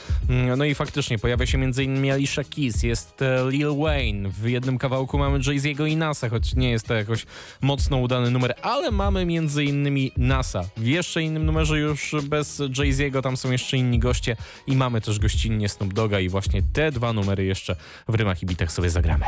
No 0.57 0.65
i 0.65 0.75
faktycznie 0.75 1.19
pojawia 1.19 1.47
się 1.47 1.59
m.in. 1.97 2.13
Alicia 2.13 2.45
Keys, 2.45 2.83
jest 2.83 3.23
e, 3.23 3.51
Lil 3.51 3.77
Wayne, 3.77 4.29
w 4.29 4.49
jednym 4.49 4.79
kawałku 4.79 5.19
mamy 5.19 5.39
Jay-Z'ego 5.39 5.87
i 5.87 5.97
NASA, 5.97 6.29
choć 6.29 6.55
nie 6.55 6.71
jest 6.71 6.87
to 6.87 6.95
jakoś 6.95 7.27
mocno 7.61 7.97
udany 7.97 8.31
numer, 8.31 8.55
ale 8.63 8.91
mamy 8.91 9.21
m.in. 9.21 10.11
NASA. 10.17 10.65
W 10.77 10.87
jeszcze 10.87 11.23
innym 11.23 11.47
numerze 11.47 11.79
już 11.79 12.15
bez 12.23 12.63
Jay-Z'ego, 12.79 13.23
tam 13.23 13.37
są 13.37 13.53
jeszcze 13.53 13.77
inni 13.77 13.99
goście 13.99 14.37
i 14.67 14.77
mamy 14.77 15.01
też 15.01 15.19
gościnnie 15.19 15.69
Snoop 15.69 15.93
Doga 15.93 16.21
i 16.21 16.29
właśnie 16.29 16.63
te 16.73 16.93
dwa 16.93 17.13
numery 17.13 17.45
jeszcze 17.45 17.77
w 18.09 18.15
rymach 18.15 18.43
i 18.43 18.47
bitach 18.47 18.73
sobie 18.73 18.91
zagramy. 18.91 19.25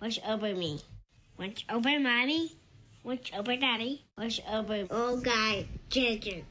Watch 0.00 0.18
over 0.24 0.54
me. 0.54 0.78
Watch 1.38 1.64
over 1.68 2.00
mommy. 2.00 2.48
Watch 3.04 3.32
over 3.32 3.58
daddy. 3.58 3.98
Watch 4.16 4.40
over 4.48 4.86
all 4.90 5.20
guy, 5.20 5.64
children, 5.88 6.44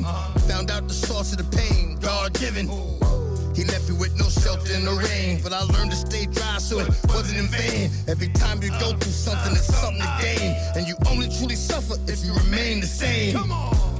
Found 0.00 0.70
out 0.70 0.88
the 0.88 0.94
source 0.94 1.32
of 1.32 1.38
the 1.38 1.56
pain, 1.56 1.98
God 2.00 2.32
given. 2.40 2.66
He 3.54 3.64
left 3.64 3.90
me 3.90 3.96
with 3.98 4.16
no 4.18 4.28
shelter 4.30 4.72
in 4.72 4.86
the 4.86 4.92
rain, 4.92 5.40
but 5.42 5.52
I 5.52 5.60
learned 5.62 5.90
to 5.90 5.96
stay 5.96 6.24
dry 6.24 6.56
so 6.58 6.78
it 6.78 6.88
wasn't 7.08 7.38
in 7.40 7.48
vain. 7.48 7.90
Every 8.08 8.28
time 8.28 8.62
you 8.62 8.70
go 8.80 8.96
through 8.96 9.12
something, 9.12 9.52
it's 9.52 9.66
something 9.66 10.00
to 10.00 10.18
gain, 10.22 10.56
and 10.74 10.88
you 10.88 10.96
only 11.10 11.28
truly 11.28 11.56
suffer 11.56 11.96
if 12.08 12.24
you 12.24 12.32
remain 12.32 12.80
the 12.80 12.86
same. 12.86 13.36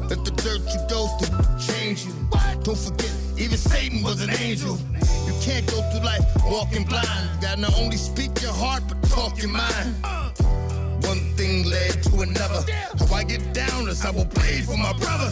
Let 0.08 0.24
the 0.24 0.32
dirt 0.40 0.62
you 0.72 0.80
go 0.88 1.08
through 1.18 1.36
change 1.60 2.06
you. 2.06 2.14
Don't 2.64 2.78
forget, 2.78 3.12
even 3.36 3.58
Satan 3.58 4.02
was 4.02 4.22
an 4.22 4.30
angel. 4.40 4.78
You 5.26 5.34
can't 5.42 5.66
go 5.66 5.82
through 5.90 6.04
life 6.04 6.24
walking 6.46 6.84
blind. 6.84 7.28
You 7.34 7.42
gotta 7.42 7.60
not 7.60 7.78
only 7.78 7.98
speak 7.98 8.40
your 8.40 8.54
heart, 8.54 8.82
but 8.88 9.02
talk 9.10 9.36
your 9.42 9.50
mind. 9.50 9.94
One 11.04 11.20
thing 11.36 11.64
led 11.68 12.02
to 12.04 12.20
another. 12.20 12.64
How 12.98 13.14
I 13.14 13.24
get 13.24 13.52
down 13.52 13.88
is 13.88 14.02
I 14.06 14.10
will 14.10 14.24
play 14.24 14.62
for 14.62 14.76
my 14.76 14.94
brother. 14.94 15.30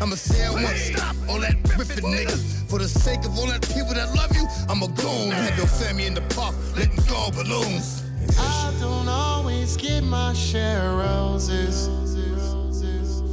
I'ma 0.00 0.14
say 0.14 0.44
it 0.44 0.52
once, 0.52 0.80
stop 0.92 1.16
all 1.28 1.40
that 1.40 1.56
riffing 1.78 2.04
niggas. 2.04 2.68
For 2.68 2.78
the 2.78 2.88
sake 2.88 3.24
of 3.24 3.38
all 3.38 3.46
that 3.46 3.62
people 3.68 3.94
that 3.94 4.14
love 4.14 4.34
you, 4.36 4.46
I'ma 4.68 4.88
go 4.88 5.10
and 5.10 5.32
Have 5.32 5.56
your 5.56 5.66
family 5.66 6.06
in 6.06 6.14
the 6.14 6.20
park, 6.34 6.54
letting 6.76 6.96
go 7.08 7.30
balloons. 7.30 8.04
I 8.38 8.74
don't 8.80 9.08
always 9.08 9.76
get 9.76 10.02
my 10.02 10.32
share 10.34 10.82
of 10.82 10.98
roses. 10.98 11.88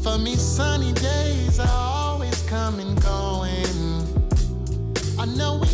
For 0.04 0.18
me, 0.18 0.36
sunny 0.36 0.94
days 0.94 1.60
are 1.60 1.68
always 1.68 2.42
coming 2.44 2.88
and 2.90 3.02
going. 3.02 4.04
I 5.18 5.26
know 5.26 5.60
we 5.62 5.73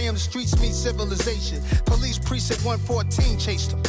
am 0.00 0.14
the 0.14 0.20
streets 0.20 0.58
meet 0.60 0.72
civilization. 0.72 1.62
Police 1.84 2.18
precinct 2.18 2.64
114 2.64 3.38
chased 3.38 3.72
him. 3.72 3.82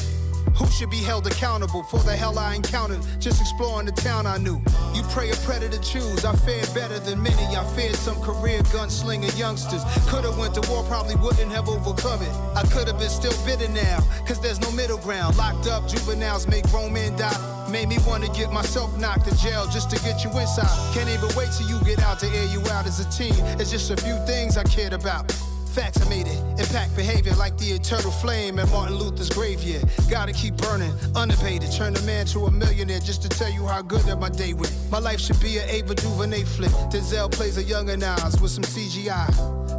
Who 0.55 0.67
should 0.67 0.91
be 0.91 0.97
held 0.97 1.25
accountable 1.25 1.83
for 1.83 1.99
the 1.99 2.15
hell 2.15 2.37
I 2.37 2.55
encountered 2.55 3.01
just 3.19 3.41
exploring 3.41 3.85
the 3.87 3.91
town 3.91 4.27
I 4.27 4.37
knew? 4.37 4.61
You 4.93 5.01
pray 5.09 5.31
a 5.31 5.35
predator 5.37 5.79
choose. 5.79 6.25
I 6.25 6.35
fared 6.35 6.71
better 6.75 6.99
than 6.99 7.23
many. 7.23 7.55
I 7.55 7.63
feared 7.75 7.95
some 7.95 8.21
career 8.21 8.59
gunslinger 8.73 9.37
youngsters. 9.37 9.81
Could've 10.07 10.37
went 10.37 10.53
to 10.55 10.69
war, 10.69 10.83
probably 10.83 11.15
wouldn't 11.15 11.51
have 11.51 11.69
overcome 11.69 12.21
it. 12.21 12.33
I 12.55 12.63
could've 12.71 12.99
been 12.99 13.09
still 13.09 13.33
bitter 13.45 13.71
now, 13.71 13.99
cause 14.27 14.39
there's 14.41 14.59
no 14.59 14.71
middle 14.71 14.99
ground. 14.99 15.37
Locked 15.37 15.67
up 15.67 15.87
juveniles 15.87 16.47
make 16.47 16.69
grown 16.69 16.93
men 16.93 17.15
die. 17.15 17.53
Made 17.74 17.89
me 17.89 17.97
wanna 18.05 18.28
get 18.28 18.51
myself 18.51 18.95
knocked 18.99 19.26
to 19.26 19.36
jail 19.36 19.65
just 19.65 19.89
to 19.89 19.95
get 20.03 20.24
you 20.24 20.30
inside. 20.39 20.93
Can't 20.93 21.09
even 21.09 21.36
wait 21.36 21.49
till 21.57 21.67
you 21.67 21.84
get 21.84 22.03
out 22.03 22.19
to 22.19 22.28
air 22.28 22.45
you 22.45 22.59
out 22.69 22.86
as 22.86 22.99
a 22.99 23.09
teen. 23.09 23.34
It's 23.59 23.71
just 23.71 23.89
a 23.89 23.97
few 23.97 24.15
things 24.28 24.57
I 24.57 24.63
cared 24.63 24.93
about. 24.93 25.26
Facts 25.74 25.99
I 26.05 26.07
made 26.07 26.28
it. 26.28 26.38
Impact 26.59 26.95
behavior 26.95 27.34
like 27.34 27.57
the 27.57 27.71
eternal 27.71 28.11
flame 28.11 28.59
at 28.59 28.69
Martin 28.69 28.95
Luther's 28.95 29.32
grave. 29.32 29.63
Yeah, 29.63 29.80
gotta 30.07 30.32
keep 30.32 30.55
burning, 30.55 30.93
unabated. 31.15 31.71
Turn 31.71 31.95
a 31.95 32.01
man 32.03 32.28
to 32.28 32.45
a 32.45 32.51
millionaire 32.51 32.99
just 32.99 33.24
to 33.24 33.30
tell 33.30 33.51
you 33.51 33.65
how 33.65 33.82
good 33.82 34.01
that 34.01 34.19
my 34.19 34.30
day 34.30 34.53
went. 34.53 34.71
My 34.91 34.99
life 34.99 35.19
should 35.19 35.39
be 35.39 35.57
an 35.57 35.67
Ava 35.67 35.95
DuVernay 35.95 36.43
flick. 36.43 36.69
Denzel 36.91 37.32
plays 37.32 37.57
a 37.57 37.63
younger 37.63 37.97
Nas 37.97 38.39
with 38.39 38.51
some 38.51 38.63
CGI. 38.63 39.28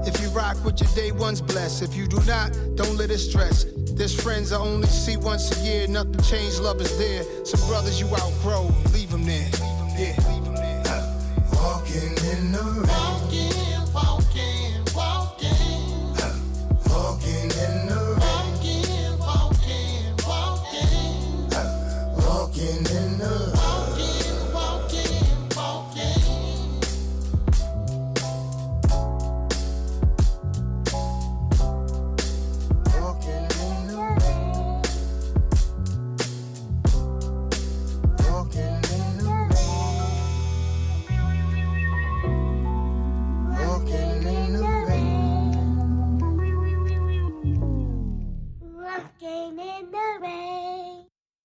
If 0.05 0.21
you 0.21 0.31
rock 0.31 0.57
with 0.65 0.81
your 0.81 0.91
day 0.97 1.13
one's 1.13 1.41
blessed. 1.41 1.83
If 1.83 1.95
you 1.95 2.09
do 2.09 2.21
not, 2.27 2.51
don't 2.75 2.97
let 2.97 3.13
it 3.13 3.19
stress. 3.19 3.65
There's 3.95 4.21
friends 4.21 4.51
I 4.51 4.59
only 4.59 4.89
see 4.89 5.17
once 5.17 5.57
a 5.57 5.65
year. 5.65 5.87
Nothing 5.87 6.21
changed, 6.23 6.59
love 6.59 6.81
is 6.81 6.99
there. 6.99 7.23
Some 7.45 7.67
brothers 7.69 8.01
you 8.01 8.09
outgrow, 8.09 8.69
leave 8.93 9.13
them 9.13 9.25
there. 9.25 9.44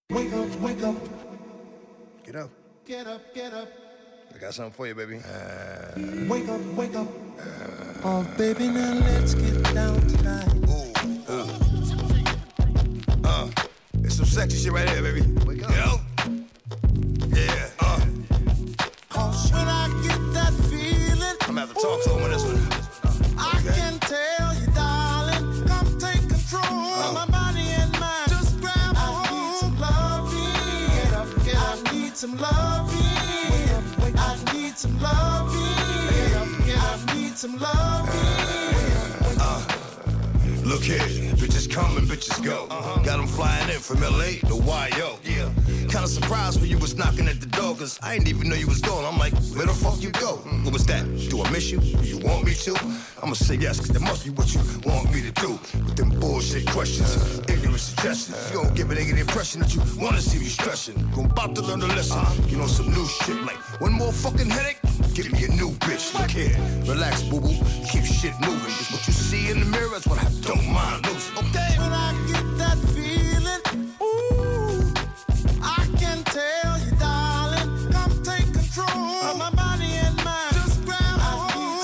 Get 0.10 0.34
up, 2.36 2.50
get 2.84 3.08
up. 3.08 3.34
Get 3.36 3.54
up. 3.54 3.70
I 4.34 4.38
got 4.40 4.56
something 4.56 4.74
for 4.74 4.88
you, 4.88 4.96
baby. 4.96 5.18
Uh, 5.18 5.92
wake 6.28 6.50
up, 6.50 6.60
wake 6.74 6.96
up. 6.96 7.08
Uh, 7.40 7.44
oh, 8.04 8.24
baby, 8.36 8.70
now 8.70 8.94
let's 8.94 9.36
get 9.36 9.64
down 9.76 10.02
tonight. 10.08 10.52
Ooh, 10.68 10.92
ooh. 11.32 11.48
some 14.10 14.26
sexy 14.26 14.58
shit 14.58 14.72
right 14.72 14.90
here, 14.90 15.04
baby. 15.04 15.22
You 15.22 15.62
know? 15.62 16.02
Yeah. 17.28 17.70
Uh. 17.80 18.00
Cause 19.10 19.52
when 19.52 19.68
I 19.68 19.90
get 20.02 20.18
that 20.34 20.54
feeling, 20.72 21.38
I'm 21.42 21.56
gonna 21.56 21.62
have 21.62 21.74
to 21.74 21.80
talk 21.80 22.02
to 22.04 22.10
him 22.10 22.24
on 22.24 22.32
this 22.32 22.44
one. 22.44 22.89
Some 32.20 32.36
loving. 32.36 33.00
I 34.18 34.38
need 34.54 34.78
some 34.78 35.00
loving. 35.00 35.56
I 36.76 37.14
need 37.16 37.38
some 37.38 37.58
loving. 37.58 38.69
Uh, 40.70 40.74
look 40.74 40.84
here, 40.84 41.00
bitches 41.36 41.72
come 41.72 41.98
and 41.98 42.08
bitches 42.08 42.44
go. 42.44 42.68
Uh-huh. 42.70 43.02
Got 43.04 43.18
them 43.18 43.28
flying 43.28 43.70
in 43.70 43.80
from 43.80 44.02
LA 44.02 44.38
to 44.48 44.56
YO. 44.56 45.18
Yeah. 45.24 45.50
Kinda 45.90 46.08
surprised 46.08 46.62
when 46.62 46.70
you 46.70 46.78
was 46.78 46.96
knocking 46.96 47.28
at 47.28 47.40
the 47.40 47.48
door, 47.48 47.76
cause 47.76 48.00
I 48.04 48.14
didn't 48.14 48.28
even 48.28 48.50
know 48.50 48.56
you 48.56 48.68
was 48.68 48.80
gone. 48.80 49.04
I'm 49.06 49.18
like, 49.18 49.34
where 49.56 49.66
the 49.66 49.74
fuck 49.74 50.02
you 50.02 50.12
go? 50.12 50.38
Mm-hmm. 50.38 50.66
What 50.66 50.74
was 50.74 50.86
that? 50.86 51.04
Do 51.30 51.42
I 51.42 51.50
miss 51.50 51.72
you? 51.72 51.80
Do 51.80 52.08
you 52.08 52.20
want 52.20 52.46
me 52.46 52.54
to? 52.54 52.76
I'ma 53.24 53.34
say 53.34 53.56
yes, 53.56 53.80
cause 53.80 53.90
that 53.90 54.02
must 54.02 54.26
be 54.26 54.32
what 54.32 54.54
you 54.54 54.62
want 54.86 55.12
me 55.14 55.22
to 55.24 55.32
do. 55.32 55.52
With 55.86 55.96
them 55.96 56.10
bullshit 56.20 56.68
questions, 56.68 57.16
uh-huh. 57.16 57.54
ignorant 57.54 57.80
suggestions. 57.80 58.38
You 58.52 58.62
gon' 58.62 58.74
give 58.76 58.92
a 58.92 58.96
nigga 58.96 59.16
the 59.16 59.22
impression 59.22 59.62
that 59.62 59.74
you 59.74 59.82
wanna 59.98 60.22
see 60.22 60.40
me 60.40 60.46
stressing. 60.46 60.98
I'm 61.18 61.26
about 61.26 61.56
to 61.56 61.62
learn 61.62 61.82
a 61.82 61.88
lesson. 61.88 62.20
Uh-huh. 62.20 62.48
You 62.48 62.58
know, 62.58 62.68
some 62.68 62.94
new 62.94 63.08
shit 63.08 63.42
like 63.42 63.58
one 63.82 63.94
more 63.94 64.12
fucking 64.12 64.50
headache. 64.50 64.80
Give 65.14 65.32
me 65.32 65.46
a 65.46 65.50
new 65.50 65.72
bitch. 65.84 66.14
Look 66.20 66.30
here, 66.32 66.56
relax, 66.86 67.24
boo 67.24 67.40
boo. 67.42 67.58
Keep 67.92 68.06
shit 68.06 68.34
moving. 68.42 68.74
Just 68.78 68.92
what 68.92 69.08
you 69.08 69.14
see 69.14 69.50
in 69.50 69.60
the 69.60 69.66
mirror 69.66 69.96
is 69.96 70.06
what 70.06 70.20
I 70.20 70.30
don't 70.42 70.59
mind 70.68 71.06
losing. 71.06 71.38
Okay? 71.38 71.72
When 71.78 71.94
I 71.94 72.14
get 72.28 72.46
that 72.58 72.78
feeling, 72.96 73.62
ooh, 74.02 74.94
I 75.62 75.86
can 75.98 76.24
tell 76.24 76.80
you, 76.84 76.92
darling, 76.98 77.92
come 77.92 78.24
take 78.24 78.52
control 78.54 79.24
of 79.30 79.38
my 79.38 79.50
body 79.52 79.92
and 80.06 80.16
mind. 80.24 80.54
Just 80.56 80.86
grab 80.86 81.00
a 81.02 81.34
hold. 81.52 81.80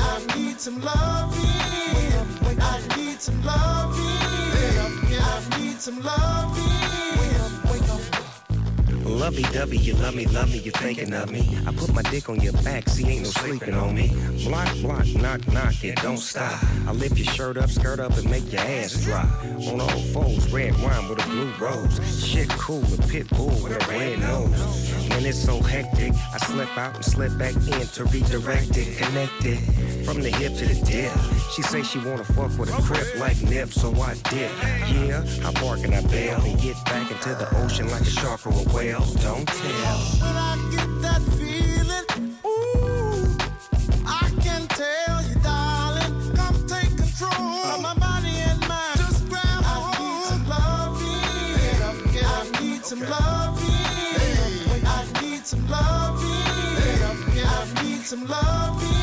I 0.00 0.36
need 0.36 0.60
some 0.60 0.80
loving. 0.80 1.48
I 2.60 2.80
need 2.96 3.20
some 3.20 3.42
loving. 3.44 4.06
I 5.20 5.58
need 5.58 5.80
some 5.80 6.00
loving. 6.02 6.57
Lovey 9.28 9.42
dovey, 9.52 9.76
you 9.76 9.92
love 9.96 10.14
me, 10.14 10.24
love 10.24 10.50
me, 10.50 10.56
you're 10.56 10.72
thinking 10.72 11.12
of 11.12 11.30
me. 11.30 11.46
I 11.66 11.72
put 11.72 11.92
my 11.92 12.00
dick 12.00 12.30
on 12.30 12.40
your 12.40 12.54
back, 12.64 12.88
see, 12.88 13.06
ain't 13.06 13.24
no 13.24 13.28
sleeping 13.28 13.74
on 13.74 13.94
me. 13.94 14.08
Block, 14.44 14.74
block, 14.80 15.06
knock, 15.16 15.46
knock, 15.48 15.84
it 15.84 15.96
don't 15.96 16.16
stop. 16.16 16.58
I 16.86 16.92
lift 16.92 17.18
your 17.18 17.26
shirt 17.34 17.58
up, 17.58 17.68
skirt 17.68 18.00
up, 18.00 18.16
and 18.16 18.30
make 18.30 18.50
your 18.50 18.62
ass 18.62 19.04
drop. 19.04 19.26
On 19.66 19.82
all 19.82 20.00
fours, 20.14 20.50
red 20.50 20.72
wine 20.80 21.10
with 21.10 21.22
a 21.22 21.28
blue 21.28 21.52
rose. 21.60 22.26
Shit 22.26 22.48
cool, 22.48 22.82
a 22.84 23.06
pit 23.06 23.28
bull 23.28 23.50
with 23.62 23.72
a 23.72 23.88
red 23.90 24.18
nose. 24.18 24.94
When 25.10 25.26
it's 25.26 25.44
so 25.44 25.60
hectic, 25.60 26.14
I 26.32 26.38
slip 26.38 26.78
out 26.78 26.94
and 26.94 27.04
slip 27.04 27.36
back 27.36 27.54
in 27.54 27.86
to 27.86 28.04
redirect 28.04 28.78
it, 28.78 28.96
connect 28.96 29.44
it. 29.44 29.58
From 30.06 30.22
the 30.22 30.30
hip 30.30 30.54
to 30.56 30.64
the 30.64 30.86
dip. 30.86 31.12
She 31.52 31.62
say 31.62 31.82
she 31.82 31.98
wanna 31.98 32.24
fuck 32.24 32.56
with 32.56 32.70
a 32.70 32.82
crip 32.82 33.18
like 33.18 33.42
Nip, 33.42 33.70
so 33.72 33.92
I 34.00 34.14
dip. 34.30 34.50
Yeah, 34.88 35.22
I 35.44 35.52
bark 35.60 35.80
and 35.80 35.94
I 35.94 36.00
bail 36.02 36.40
and 36.40 36.58
get 36.60 36.76
back 36.86 37.10
into 37.10 37.34
the 37.34 37.48
ocean 37.62 37.90
like 37.90 38.02
a 38.02 38.04
shark 38.04 38.46
or 38.46 38.52
a 38.52 38.72
whale. 38.72 39.04
Don't 39.22 39.46
tell. 39.46 39.98
When 40.22 40.36
I 40.36 40.56
get 40.70 40.88
that 41.02 41.22
feeling, 41.38 42.36
ooh, 42.46 43.36
I 44.06 44.30
can 44.42 44.66
tell 44.68 45.22
you, 45.28 45.34
darling, 45.42 46.34
come 46.36 46.66
take 46.66 46.96
control 46.96 47.32
of 47.74 47.82
my 47.82 47.94
body 47.94 48.28
and 48.48 48.60
mind. 48.68 48.98
Just 48.98 49.28
grab 49.28 49.62
a 49.62 49.64
hold. 49.64 50.28
I 52.24 52.60
need 52.62 52.84
some 52.84 53.00
loving. 53.00 54.86
I 54.86 55.04
need 55.22 55.46
some 55.46 55.68
loving. 55.68 57.44
I 57.44 57.82
need 57.84 58.02
some 58.06 58.26
loving. 58.26 58.97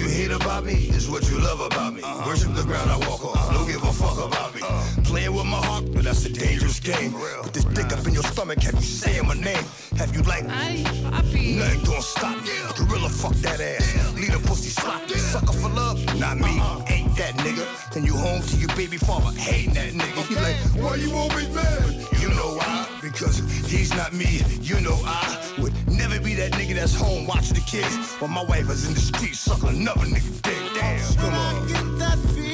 You 0.00 0.08
hate 0.08 0.30
about 0.30 0.64
me 0.64 0.88
is 0.96 1.10
what 1.10 1.28
you 1.28 1.38
love 1.38 1.60
about 1.60 1.92
me. 1.92 2.00
Worship 2.24 2.54
the 2.54 2.62
ground 2.62 2.90
I 2.90 2.96
walk 3.06 3.22
on. 3.22 3.52
Don't 3.52 3.66
give 3.66 3.82
a 3.82 3.92
fuck 3.92 4.16
about 4.16 4.54
me. 4.54 4.62
Playing 5.04 5.34
with 5.34 5.44
my 5.44 5.58
heart, 5.58 5.92
but 5.92 6.04
that's 6.04 6.24
a 6.24 6.30
dangerous 6.30 6.80
game. 6.80 7.12
Put 7.42 7.52
this 7.52 7.64
dick 7.64 7.92
up 7.92 8.06
in 8.06 8.14
your 8.14 8.22
stomach, 8.22 8.62
have 8.62 8.76
you 8.76 8.80
saying 8.80 9.26
my 9.26 9.34
name? 9.34 9.62
Have 10.00 10.16
you 10.16 10.22
like 10.22 10.44
Nothing 10.46 11.84
gonna 11.84 12.00
stop 12.00 12.42
me. 12.42 12.48
Gorilla, 12.74 13.10
fuck 13.10 13.34
that 13.44 13.60
ass. 13.60 14.14
Lead 14.14 14.32
a 14.32 14.38
pussy 14.38 14.70
sloppy. 14.70 15.18
Sucker 15.18 15.52
for 15.52 15.68
love? 15.68 15.98
Not 16.18 16.38
me. 16.38 16.58
Uh-uh. 16.58 16.84
Ain't 16.88 17.14
that 17.18 17.34
nigga. 17.34 17.66
Then 17.92 18.06
you 18.06 18.14
home 18.14 18.40
to 18.40 18.56
your 18.56 18.74
baby 18.76 18.96
father. 18.96 19.30
Hating 19.38 19.74
that 19.74 19.92
nigga. 19.92 20.26
He's 20.26 20.40
like, 20.40 20.56
why 20.82 20.94
you 20.94 21.12
always 21.12 21.54
mad? 21.54 22.08
You 22.18 22.30
know 22.30 22.56
why? 22.56 22.88
Because 23.02 23.40
he's 23.68 23.94
not 23.94 24.14
me. 24.14 24.40
You 24.62 24.80
know 24.80 24.98
I 25.04 25.36
would 25.58 25.74
never 25.86 26.18
be 26.18 26.34
that 26.36 26.52
nigga 26.52 26.76
that's 26.76 26.94
home 26.94 27.26
watching 27.26 27.56
the 27.56 27.64
kids 27.68 28.14
while 28.20 28.30
my 28.30 28.44
wife 28.44 28.70
is 28.70 28.88
in 28.88 28.94
the 28.94 29.00
street 29.00 29.36
sucking 29.36 29.68
another 29.68 30.06
nigga 30.06 30.32
dick. 30.40 30.80
Damn. 30.80 31.14
Come 31.16 31.34
on. 31.34 31.66
Get 31.68 31.98
that 31.98 32.18
feeling, 32.32 32.49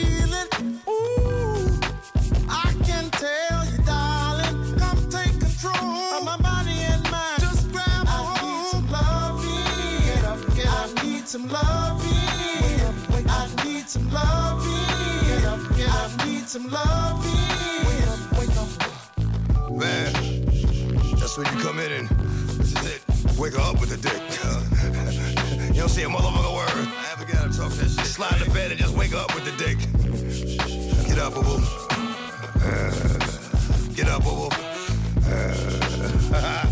some 11.38 11.48
loving. 11.48 13.28
I 13.28 13.64
need 13.64 13.86
some 13.88 14.10
loving. 14.10 14.72
I 14.72 16.26
need 16.26 16.48
some 16.48 16.70
loving. 16.70 17.36
Man, 19.76 20.12
that's 21.18 21.36
when 21.36 21.46
you 21.52 21.62
come 21.62 21.78
in 21.78 21.92
and 21.92 22.08
this 22.08 22.72
is 22.72 22.86
it. 22.86 23.38
Wake 23.38 23.52
her 23.52 23.60
up 23.60 23.78
with 23.80 23.90
the 23.90 23.98
dick. 23.98 24.22
you 25.74 25.80
don't 25.80 25.90
see 25.90 26.04
a 26.04 26.08
motherfucker 26.08 26.54
word. 26.56 26.70
I 26.70 27.12
ever 27.12 27.30
gotta 27.30 27.52
talk 27.54 27.70
that 27.72 27.90
shit. 27.90 28.06
Slide 28.06 28.38
to 28.42 28.50
bed 28.52 28.70
and 28.70 28.80
just 28.80 28.96
wake 28.96 29.12
up 29.12 29.34
with 29.34 29.44
the 29.44 29.52
dick. 29.62 29.76
Get 31.06 31.18
up, 31.18 31.34
boo 31.34 31.42
boo. 31.42 31.62
Uh, 32.64 32.90
get 33.94 34.08
up, 34.08 34.24
boo 34.24 34.48
boo. 34.48 34.48
Uh, 36.32 36.62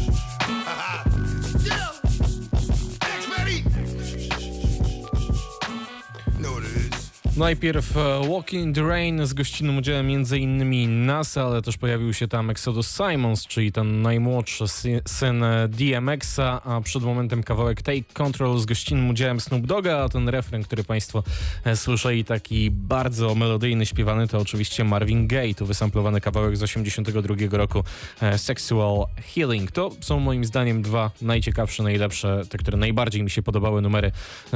Najpierw 7.36 7.96
e, 7.96 8.28
Walking 8.28 8.64
in 8.64 8.74
the 8.74 8.82
Rain 8.82 9.26
z 9.26 9.32
gościnnym 9.32 9.78
udziałem 9.78 10.06
m.in. 10.06 11.06
NASA, 11.06 11.44
ale 11.44 11.62
też 11.62 11.76
pojawił 11.76 12.14
się 12.14 12.28
tam 12.28 12.50
Exodus 12.50 12.96
Simons, 12.96 13.46
czyli 13.46 13.72
ten 13.72 14.02
najmłodszy 14.02 14.64
sy- 14.64 15.02
syn 15.08 15.42
e, 15.42 15.68
DMX-a, 15.68 16.62
a 16.62 16.80
przed 16.80 17.02
momentem 17.02 17.42
kawałek 17.42 17.82
Take 17.82 18.02
Control 18.12 18.58
z 18.58 18.66
gościnnym 18.66 19.10
udziałem 19.10 19.40
Snoop 19.40 19.66
Dogga, 19.66 19.98
a 19.98 20.08
ten 20.08 20.28
refren, 20.28 20.62
który 20.62 20.84
Państwo 20.84 21.22
e, 21.64 21.76
słyszeli, 21.76 22.24
taki 22.24 22.70
bardzo 22.70 23.34
melodyjny, 23.34 23.86
śpiewany, 23.86 24.28
to 24.28 24.38
oczywiście 24.38 24.84
Marvin 24.84 25.26
Gaye, 25.26 25.54
tu 25.54 25.66
wysamplowany 25.66 26.20
kawałek 26.20 26.56
z 26.56 26.62
82 26.62 27.34
roku 27.50 27.84
Sexual 28.36 29.06
Healing. 29.34 29.70
To 29.72 29.90
są 30.00 30.20
moim 30.20 30.44
zdaniem 30.44 30.82
dwa 30.82 31.10
najciekawsze, 31.22 31.82
najlepsze, 31.82 32.42
te, 32.48 32.58
które 32.58 32.78
najbardziej 32.78 33.22
mi 33.22 33.30
się 33.30 33.42
podobały 33.42 33.82
numery 33.82 34.12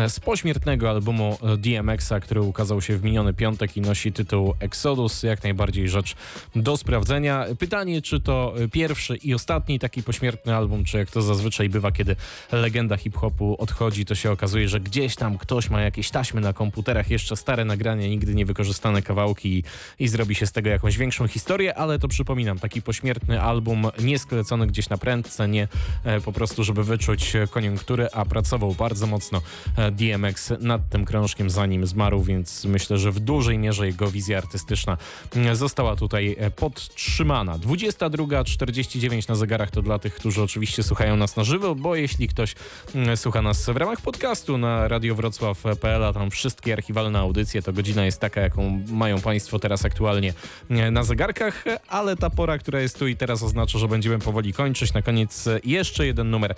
z 0.08 0.20
pośmiertnego 0.20 0.90
albumu 0.90 1.38
DMX-a, 1.58 2.20
który 2.20 2.42
ukazał 2.42 2.67
się 2.80 2.96
w 2.96 3.04
miniony 3.04 3.34
piątek 3.34 3.76
i 3.76 3.80
nosi 3.80 4.12
tytuł 4.12 4.54
Exodus. 4.60 5.22
Jak 5.22 5.42
najbardziej 5.42 5.88
rzecz 5.88 6.14
do 6.56 6.76
sprawdzenia. 6.76 7.44
Pytanie, 7.58 8.02
czy 8.02 8.20
to 8.20 8.54
pierwszy 8.72 9.16
i 9.16 9.34
ostatni 9.34 9.78
taki 9.78 10.02
pośmiertny 10.02 10.56
album, 10.56 10.84
czy 10.84 10.98
jak 10.98 11.10
to 11.10 11.22
zazwyczaj 11.22 11.68
bywa, 11.68 11.92
kiedy 11.92 12.16
legenda 12.52 12.96
hip-hopu 12.96 13.56
odchodzi, 13.58 14.04
to 14.04 14.14
się 14.14 14.30
okazuje, 14.30 14.68
że 14.68 14.80
gdzieś 14.80 15.16
tam 15.16 15.38
ktoś 15.38 15.70
ma 15.70 15.80
jakieś 15.80 16.10
taśmy 16.10 16.40
na 16.40 16.52
komputerach, 16.52 17.10
jeszcze 17.10 17.36
stare 17.36 17.64
nagrania, 17.64 18.08
nigdy 18.08 18.34
niewykorzystane 18.34 19.02
kawałki 19.02 19.58
i, 19.58 19.64
i 19.98 20.08
zrobi 20.08 20.34
się 20.34 20.46
z 20.46 20.52
tego 20.52 20.70
jakąś 20.70 20.98
większą 20.98 21.28
historię, 21.28 21.74
ale 21.74 21.98
to 21.98 22.08
przypominam, 22.08 22.58
taki 22.58 22.82
pośmiertny 22.82 23.42
album, 23.42 23.86
niesklecony 23.98 24.66
gdzieś 24.66 24.88
na 24.88 24.98
prędce, 24.98 25.48
nie 25.48 25.68
e, 26.04 26.20
po 26.20 26.32
prostu, 26.32 26.64
żeby 26.64 26.84
wyczuć 26.84 27.32
koniunktury, 27.50 28.08
a 28.12 28.24
pracował 28.24 28.74
bardzo 28.74 29.06
mocno 29.06 29.42
e, 29.76 29.90
DMX 29.90 30.52
nad 30.60 30.88
tym 30.88 31.04
krążkiem, 31.04 31.50
zanim 31.50 31.86
zmarł, 31.86 32.22
więc 32.22 32.57
myślę, 32.64 32.98
że 32.98 33.12
w 33.12 33.20
dużej 33.20 33.58
mierze 33.58 33.86
jego 33.86 34.10
wizja 34.10 34.38
artystyczna 34.38 34.96
mm, 35.36 35.56
została 35.56 35.96
tutaj 35.96 36.36
e, 36.38 36.50
podtrzymana. 36.50 37.58
22.49 37.58 39.28
na 39.28 39.34
zegarach 39.34 39.70
to 39.70 39.82
dla 39.82 39.98
tych, 39.98 40.14
którzy 40.14 40.42
oczywiście 40.42 40.82
słuchają 40.82 41.16
nas 41.16 41.36
na 41.36 41.44
żywo, 41.44 41.74
bo 41.74 41.96
jeśli 41.96 42.28
ktoś 42.28 42.54
mm, 42.94 43.16
słucha 43.16 43.42
nas 43.42 43.66
w 43.66 43.76
ramach 43.76 44.00
podcastu 44.00 44.58
na 44.58 44.88
radiowrocław.pl, 44.88 46.04
a 46.04 46.12
tam 46.12 46.30
wszystkie 46.30 46.72
archiwalne 46.72 47.18
audycje, 47.18 47.62
to 47.62 47.72
godzina 47.72 48.04
jest 48.04 48.20
taka, 48.20 48.40
jaką 48.40 48.82
mają 48.88 49.20
Państwo 49.20 49.58
teraz 49.58 49.84
aktualnie 49.84 50.32
mm, 50.70 50.94
na 50.94 51.02
zegarkach, 51.04 51.64
ale 51.88 52.16
ta 52.16 52.30
pora, 52.30 52.58
która 52.58 52.80
jest 52.80 52.98
tu 52.98 53.06
i 53.06 53.16
teraz 53.16 53.42
oznacza, 53.42 53.78
że 53.78 53.88
będziemy 53.88 54.18
powoli 54.18 54.52
kończyć. 54.52 54.92
Na 54.92 55.02
koniec 55.02 55.46
e, 55.46 55.60
jeszcze 55.64 56.06
jeden 56.06 56.30
numer 56.30 56.54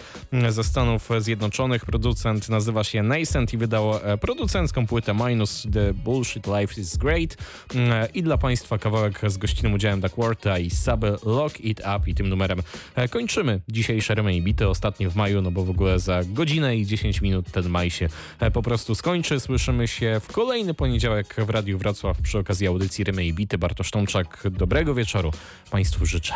ze 0.49 0.65
Stanów 0.65 1.09
Zjednoczonych. 1.19 1.85
Producent 1.85 2.49
nazywa 2.49 2.85
się 2.85 3.03
Nascent 3.03 3.55
i 3.55 3.57
wydał 3.57 3.97
e, 3.97 4.19
producencką 4.19 4.87
płytę 4.87 5.15
Minus 5.15 5.67
The 5.73 5.90
Bullshit 5.95 6.47
Life 6.47 6.81
is 6.81 6.97
Great 6.97 7.37
mm, 7.75 8.09
i 8.15 8.23
dla 8.23 8.39
Państwa 8.39 8.79
kawałek 8.79 9.21
z 9.27 9.37
gościnnym 9.37 9.75
udziałem 9.75 10.01
Duckworta 10.01 10.59
i 10.59 10.71
Saby 10.71 11.17
Lock 11.27 11.61
It 11.61 11.81
Up 11.81 12.01
i 12.11 12.15
tym 12.15 12.29
numerem 12.29 12.63
e, 12.95 13.09
kończymy 13.09 13.61
dzisiejsze 13.69 14.15
Remy 14.15 14.41
Bity, 14.41 14.69
ostatnie 14.69 15.09
w 15.09 15.17
maju, 15.17 15.43
no 15.43 15.51
bo 15.51 15.65
w 15.65 15.71
ogóle 15.71 15.99
za 15.99 16.25
godzinę 16.25 16.77
i 16.77 16.87
10 16.87 17.21
minut 17.21 17.51
ten 17.51 17.69
maj 17.69 17.91
się 17.91 18.09
e, 18.41 18.51
po 18.51 18.63
prostu 18.63 18.95
skończy. 18.95 19.41
Słyszymy 19.41 19.89
się 19.89 20.21
w 20.21 20.33
kolejny 20.33 20.75
poniedziałek 20.75 21.37
w 21.47 21.51
Radiu 21.51 21.79
Wrocław 21.79 22.21
przy 22.23 22.39
okazji 22.39 22.67
audycji 22.67 23.05
Remy 23.05 23.33
Bity. 23.33 23.59
Bartosz 23.59 23.91
Tomczak, 23.91 24.43
dobrego 24.51 24.95
wieczoru 24.95 25.31
Państwu 25.71 26.07
życzę. 26.07 26.35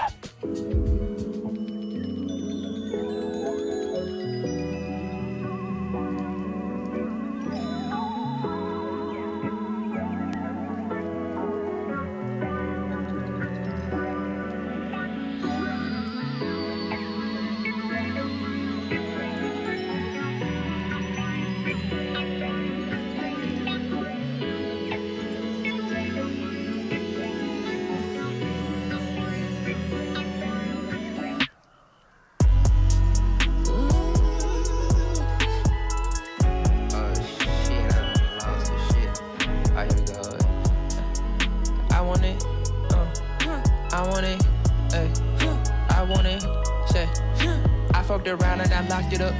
It 48.26 49.20
up. 49.20 49.34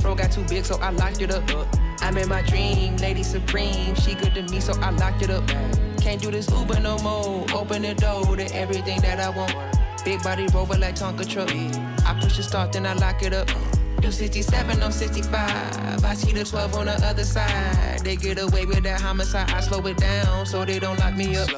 Fro 0.00 0.14
got 0.14 0.32
too 0.32 0.44
big, 0.48 0.64
so 0.64 0.78
I'm 0.80 2.16
in 2.18 2.28
my 2.28 2.42
dream, 2.42 2.96
lady 2.96 3.22
supreme. 3.22 3.94
She 3.96 4.14
good 4.14 4.34
to 4.34 4.42
me, 4.42 4.60
so 4.60 4.72
I 4.80 4.90
locked 4.90 5.22
it 5.22 5.30
up. 5.30 5.46
Can't 6.00 6.20
do 6.20 6.30
this 6.30 6.50
Uber 6.50 6.80
no 6.80 6.98
more. 6.98 7.46
Open 7.54 7.82
the 7.82 7.94
door 7.94 8.36
to 8.36 8.54
everything 8.54 9.00
that 9.02 9.20
I 9.20 9.30
want. 9.30 9.54
Big 10.04 10.22
body 10.22 10.46
rover 10.52 10.76
like 10.76 10.96
Tonka 10.96 11.28
truck. 11.28 11.50
I 12.04 12.18
push 12.20 12.36
the 12.36 12.42
start, 12.42 12.72
then 12.72 12.86
I 12.86 12.94
lock 12.94 13.22
it 13.22 13.32
up. 13.32 13.48
Do 14.00 14.10
67 14.10 14.82
on 14.82 14.90
65. 14.90 16.04
I 16.04 16.14
see 16.14 16.32
the 16.32 16.44
12 16.44 16.74
on 16.74 16.86
the 16.86 17.06
other 17.06 17.22
side. 17.22 18.00
They 18.02 18.16
get 18.16 18.40
away 18.42 18.66
with 18.66 18.82
that 18.82 19.00
homicide. 19.00 19.50
I 19.50 19.60
slow 19.60 19.86
it 19.86 19.96
down 19.96 20.44
so 20.44 20.64
they 20.64 20.80
don't 20.80 20.98
lock 20.98 21.14
me 21.14 21.36
up. 21.36 21.48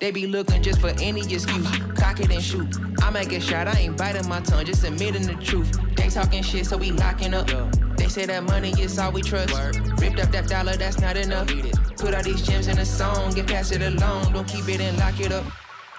They 0.00 0.10
be 0.10 0.26
looking 0.26 0.64
just 0.64 0.80
for 0.80 0.92
any 1.00 1.20
excuse. 1.20 1.78
Cock 1.94 2.18
it 2.18 2.32
and 2.32 2.42
shoot. 2.42 2.66
I 3.00 3.10
might 3.10 3.28
get 3.28 3.40
shot. 3.40 3.68
I 3.68 3.78
ain't 3.78 3.96
biting 3.96 4.28
my 4.28 4.40
tongue, 4.40 4.64
just 4.64 4.82
admitting 4.82 5.28
the 5.28 5.34
truth. 5.34 5.78
Talking 6.12 6.42
shit, 6.42 6.66
so 6.66 6.76
we 6.76 6.90
locking 6.90 7.32
up. 7.32 7.48
They 7.96 8.06
say 8.06 8.26
that 8.26 8.44
money 8.44 8.74
is 8.78 8.98
all 8.98 9.12
we 9.12 9.22
trust. 9.22 9.54
Ripped 9.98 10.20
up 10.20 10.30
that 10.32 10.46
dollar, 10.46 10.76
that's 10.76 11.00
not 11.00 11.16
enough. 11.16 11.48
Put 11.96 12.14
all 12.14 12.22
these 12.22 12.42
gems 12.42 12.68
in 12.68 12.76
a 12.76 12.84
song, 12.84 13.32
get 13.32 13.46
past 13.46 13.72
it 13.72 13.80
alone. 13.80 14.30
Don't 14.30 14.46
keep 14.46 14.68
it 14.68 14.82
and 14.82 14.98
lock 14.98 15.18
it 15.20 15.32
up. 15.32 15.42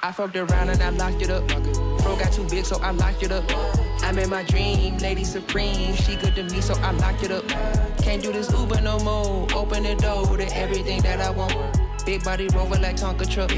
I 0.04 0.12
fucked 0.12 0.36
around 0.36 0.70
and 0.70 0.84
I 0.84 0.90
locked 0.90 1.24
it 1.24 1.32
up. 1.32 1.48
Bro 1.48 2.18
got 2.18 2.32
too 2.32 2.48
big, 2.48 2.64
so 2.64 2.80
I 2.82 2.92
locked 2.92 3.24
it 3.24 3.32
up. 3.32 3.44
I'm 4.04 4.20
in 4.20 4.30
my 4.30 4.44
dream, 4.44 5.00
lady 5.00 5.24
supreme. 5.24 5.96
She 5.96 6.16
good 6.18 6.36
to 6.36 6.44
me, 6.44 6.62
so 6.62 6.76
I 6.76 6.92
locked 6.92 7.24
it 7.24 7.32
up. 7.32 7.48
Can't 8.04 8.22
do 8.22 8.32
this 8.32 8.52
Uber 8.52 8.82
no 8.82 9.00
more. 9.00 9.48
Open 9.56 9.82
the 9.82 9.96
door 9.96 10.38
to 10.38 10.56
everything 10.56 11.02
that 11.02 11.22
I 11.22 11.32
want. 11.32 11.56
Big 12.06 12.24
body 12.24 12.50
rover 12.50 12.78
like 12.78 12.98
Tonka 12.98 13.28
truck. 13.28 13.52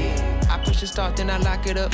I 0.48 0.58
push 0.64 0.80
the 0.80 0.86
start, 0.86 1.18
then 1.18 1.28
I 1.28 1.36
lock 1.36 1.66
it 1.66 1.76
up. 1.76 1.92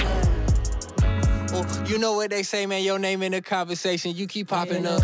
Oh, 1.55 1.85
you 1.87 1.99
know 1.99 2.15
what 2.15 2.31
they 2.31 2.43
say, 2.43 2.65
man. 2.67 2.83
Your 2.83 2.99
name 2.99 3.23
in 3.23 3.33
the 3.33 3.43
conversation, 3.43 4.15
you 4.17 4.27
keep 4.27 4.49
popping 4.49 4.87
up. 4.87 5.03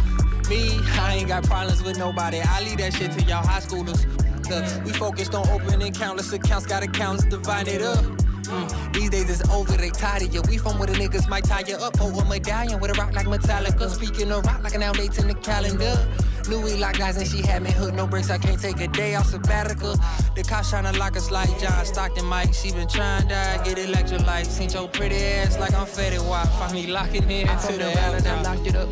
Me, 0.48 0.78
I 0.98 1.16
ain't 1.16 1.28
got 1.28 1.44
problems 1.44 1.82
with 1.82 1.98
nobody. 1.98 2.40
I 2.40 2.62
leave 2.62 2.78
that 2.78 2.94
shit 2.94 3.12
to 3.12 3.22
y'all 3.24 3.46
high 3.46 3.60
schoolers. 3.60 4.06
Look, 4.48 4.84
we 4.86 4.92
focused 4.92 5.34
on 5.34 5.46
opening 5.48 5.92
countless 5.92 6.32
accounts, 6.32 6.66
got 6.66 6.82
accounts, 6.82 7.24
divide 7.24 7.68
it 7.68 7.82
up. 7.82 8.02
Mm, 8.44 8.94
these 8.94 9.10
days 9.10 9.28
it's 9.28 9.46
over, 9.50 9.76
they 9.76 9.90
tired 9.90 10.22
of 10.22 10.32
you. 10.32 10.40
We 10.48 10.56
from 10.56 10.78
where 10.78 10.86
the 10.86 10.94
niggas 10.94 11.28
might 11.28 11.44
tie 11.44 11.64
you 11.66 11.76
up 11.76 11.98
for 11.98 12.10
a 12.10 12.24
medallion 12.24 12.80
with 12.80 12.92
a 12.92 12.94
rock 12.94 13.12
like 13.12 13.26
Metallica. 13.26 13.90
Speaking 13.90 14.32
of 14.32 14.46
rock 14.46 14.62
like 14.62 14.74
an 14.74 14.82
out 14.82 14.96
dates 14.96 15.18
in 15.18 15.28
the 15.28 15.34
calendar. 15.34 16.08
Louis 16.48 16.78
lock 16.78 16.96
guys 16.96 17.16
and 17.18 17.26
she 17.26 17.42
had 17.42 17.62
me 17.62 17.70
hooked, 17.70 17.94
no 17.94 18.06
breaks, 18.06 18.30
I 18.30 18.38
can't 18.38 18.58
take 18.58 18.80
a 18.80 18.88
day 18.88 19.14
off 19.14 19.26
sabbatical. 19.26 19.94
The 20.34 20.42
cops 20.42 20.72
tryna 20.72 20.96
lock 20.98 21.16
us 21.16 21.30
like 21.30 21.50
John 21.60 21.84
Stockton 21.84 22.24
Mike. 22.24 22.54
She 22.54 22.72
been 22.72 22.88
trying 22.88 23.28
to 23.28 23.60
get 23.64 23.76
electrolyte. 23.76 24.46
Seen 24.46 24.70
your 24.70 24.88
pretty 24.88 25.16
ass 25.16 25.58
like 25.58 25.74
I'm 25.74 25.86
faded 25.86 26.22
wife. 26.22 26.50
Find 26.52 26.72
me 26.72 26.86
locking 26.86 27.30
in 27.30 27.46
to 27.46 27.72
the 27.72 27.92
I 28.00 28.42
locked 28.42 28.66
it 28.66 28.76
up. 28.76 28.90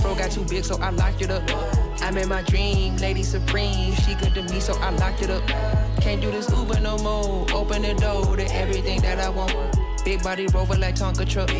Bro 0.00 0.14
got 0.14 0.30
too 0.30 0.44
big, 0.44 0.64
so 0.64 0.76
I 0.78 0.90
locked 0.90 1.22
it 1.22 1.30
up. 1.30 1.42
I'm 2.02 2.16
in 2.18 2.28
my 2.28 2.42
dream, 2.42 2.96
lady 2.96 3.22
supreme. 3.22 3.94
She 3.94 4.14
good 4.14 4.34
to 4.34 4.42
me, 4.42 4.60
so 4.60 4.74
I 4.74 4.90
locked 4.90 5.22
it 5.22 5.30
up. 5.30 5.46
Can't 6.00 6.20
do 6.20 6.30
this 6.30 6.50
Uber 6.50 6.80
no 6.80 6.98
more. 6.98 7.46
Open 7.52 7.82
the 7.82 7.94
door 7.94 8.36
to 8.36 8.54
everything 8.54 9.00
that 9.02 9.18
I 9.18 9.28
want. 9.28 9.54
Big 10.04 10.22
body 10.22 10.46
rover 10.48 10.76
like 10.76 10.96
Tonka 10.96 11.28
truck. 11.28 11.50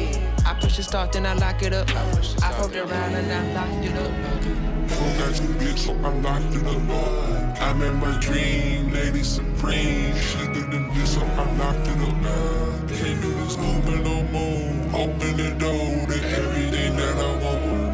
I 0.44 0.54
push 0.60 0.76
the 0.76 0.82
start, 0.82 1.12
then 1.12 1.26
I 1.26 1.34
lock 1.34 1.62
it 1.62 1.72
up. 1.72 1.88
I 1.90 2.52
fucked 2.52 2.76
around 2.76 3.14
and 3.14 3.32
I 3.32 3.54
locked 3.54 3.84
it 3.84 3.96
up. 3.96 4.90
Fro 4.90 5.06
got 5.18 5.34
too 5.34 5.54
big, 5.58 5.78
so 5.78 5.92
oh, 5.92 6.06
I 6.06 6.14
locked 6.20 6.54
it 6.54 6.66
up. 6.66 7.62
I'm 7.62 7.82
in 7.82 7.96
my 7.96 8.18
dream, 8.20 8.92
lady 8.92 9.22
supreme. 9.22 10.14
She 10.16 10.46
good 10.46 10.70
to 10.70 10.80
me, 10.80 11.04
so 11.06 11.20
I 11.20 11.56
locked 11.56 11.88
it 11.88 12.00
up. 12.00 12.88
Can't 12.88 13.22
do 13.22 13.32
this 13.34 13.56
Uber 13.56 13.98
no 14.02 14.22
more. 14.34 15.02
Open 15.02 15.36
the 15.36 15.54
door 15.58 16.06
to 16.06 16.18
everything 16.38 16.96
that 16.96 17.16
I 17.16 17.44
want 17.44 17.92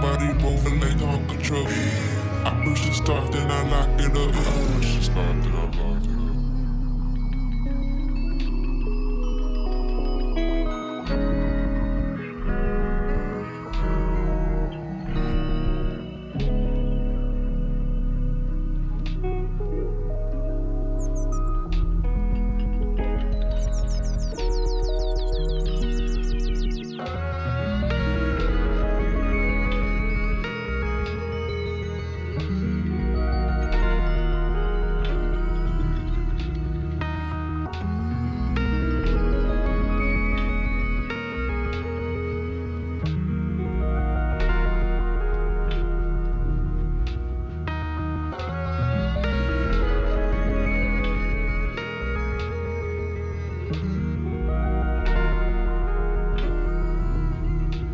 body 0.00 0.32
moving 0.34 0.80
like 0.80 1.02
on 1.02 1.26
control. 1.28 1.66
I 2.44 2.62
push 2.64 2.86
the 2.86 2.92
start, 2.92 3.32
then 3.32 3.50
I 3.50 3.62
lock 3.70 4.00
it 4.00 4.16
up. 4.16 4.34
I 4.34 4.74
push 4.74 4.96
the 4.96 5.02
start, 5.02 5.42
then 5.42 5.54
I 5.54 5.64
lock 5.64 6.04
it 6.04 6.10
up. 6.10 6.15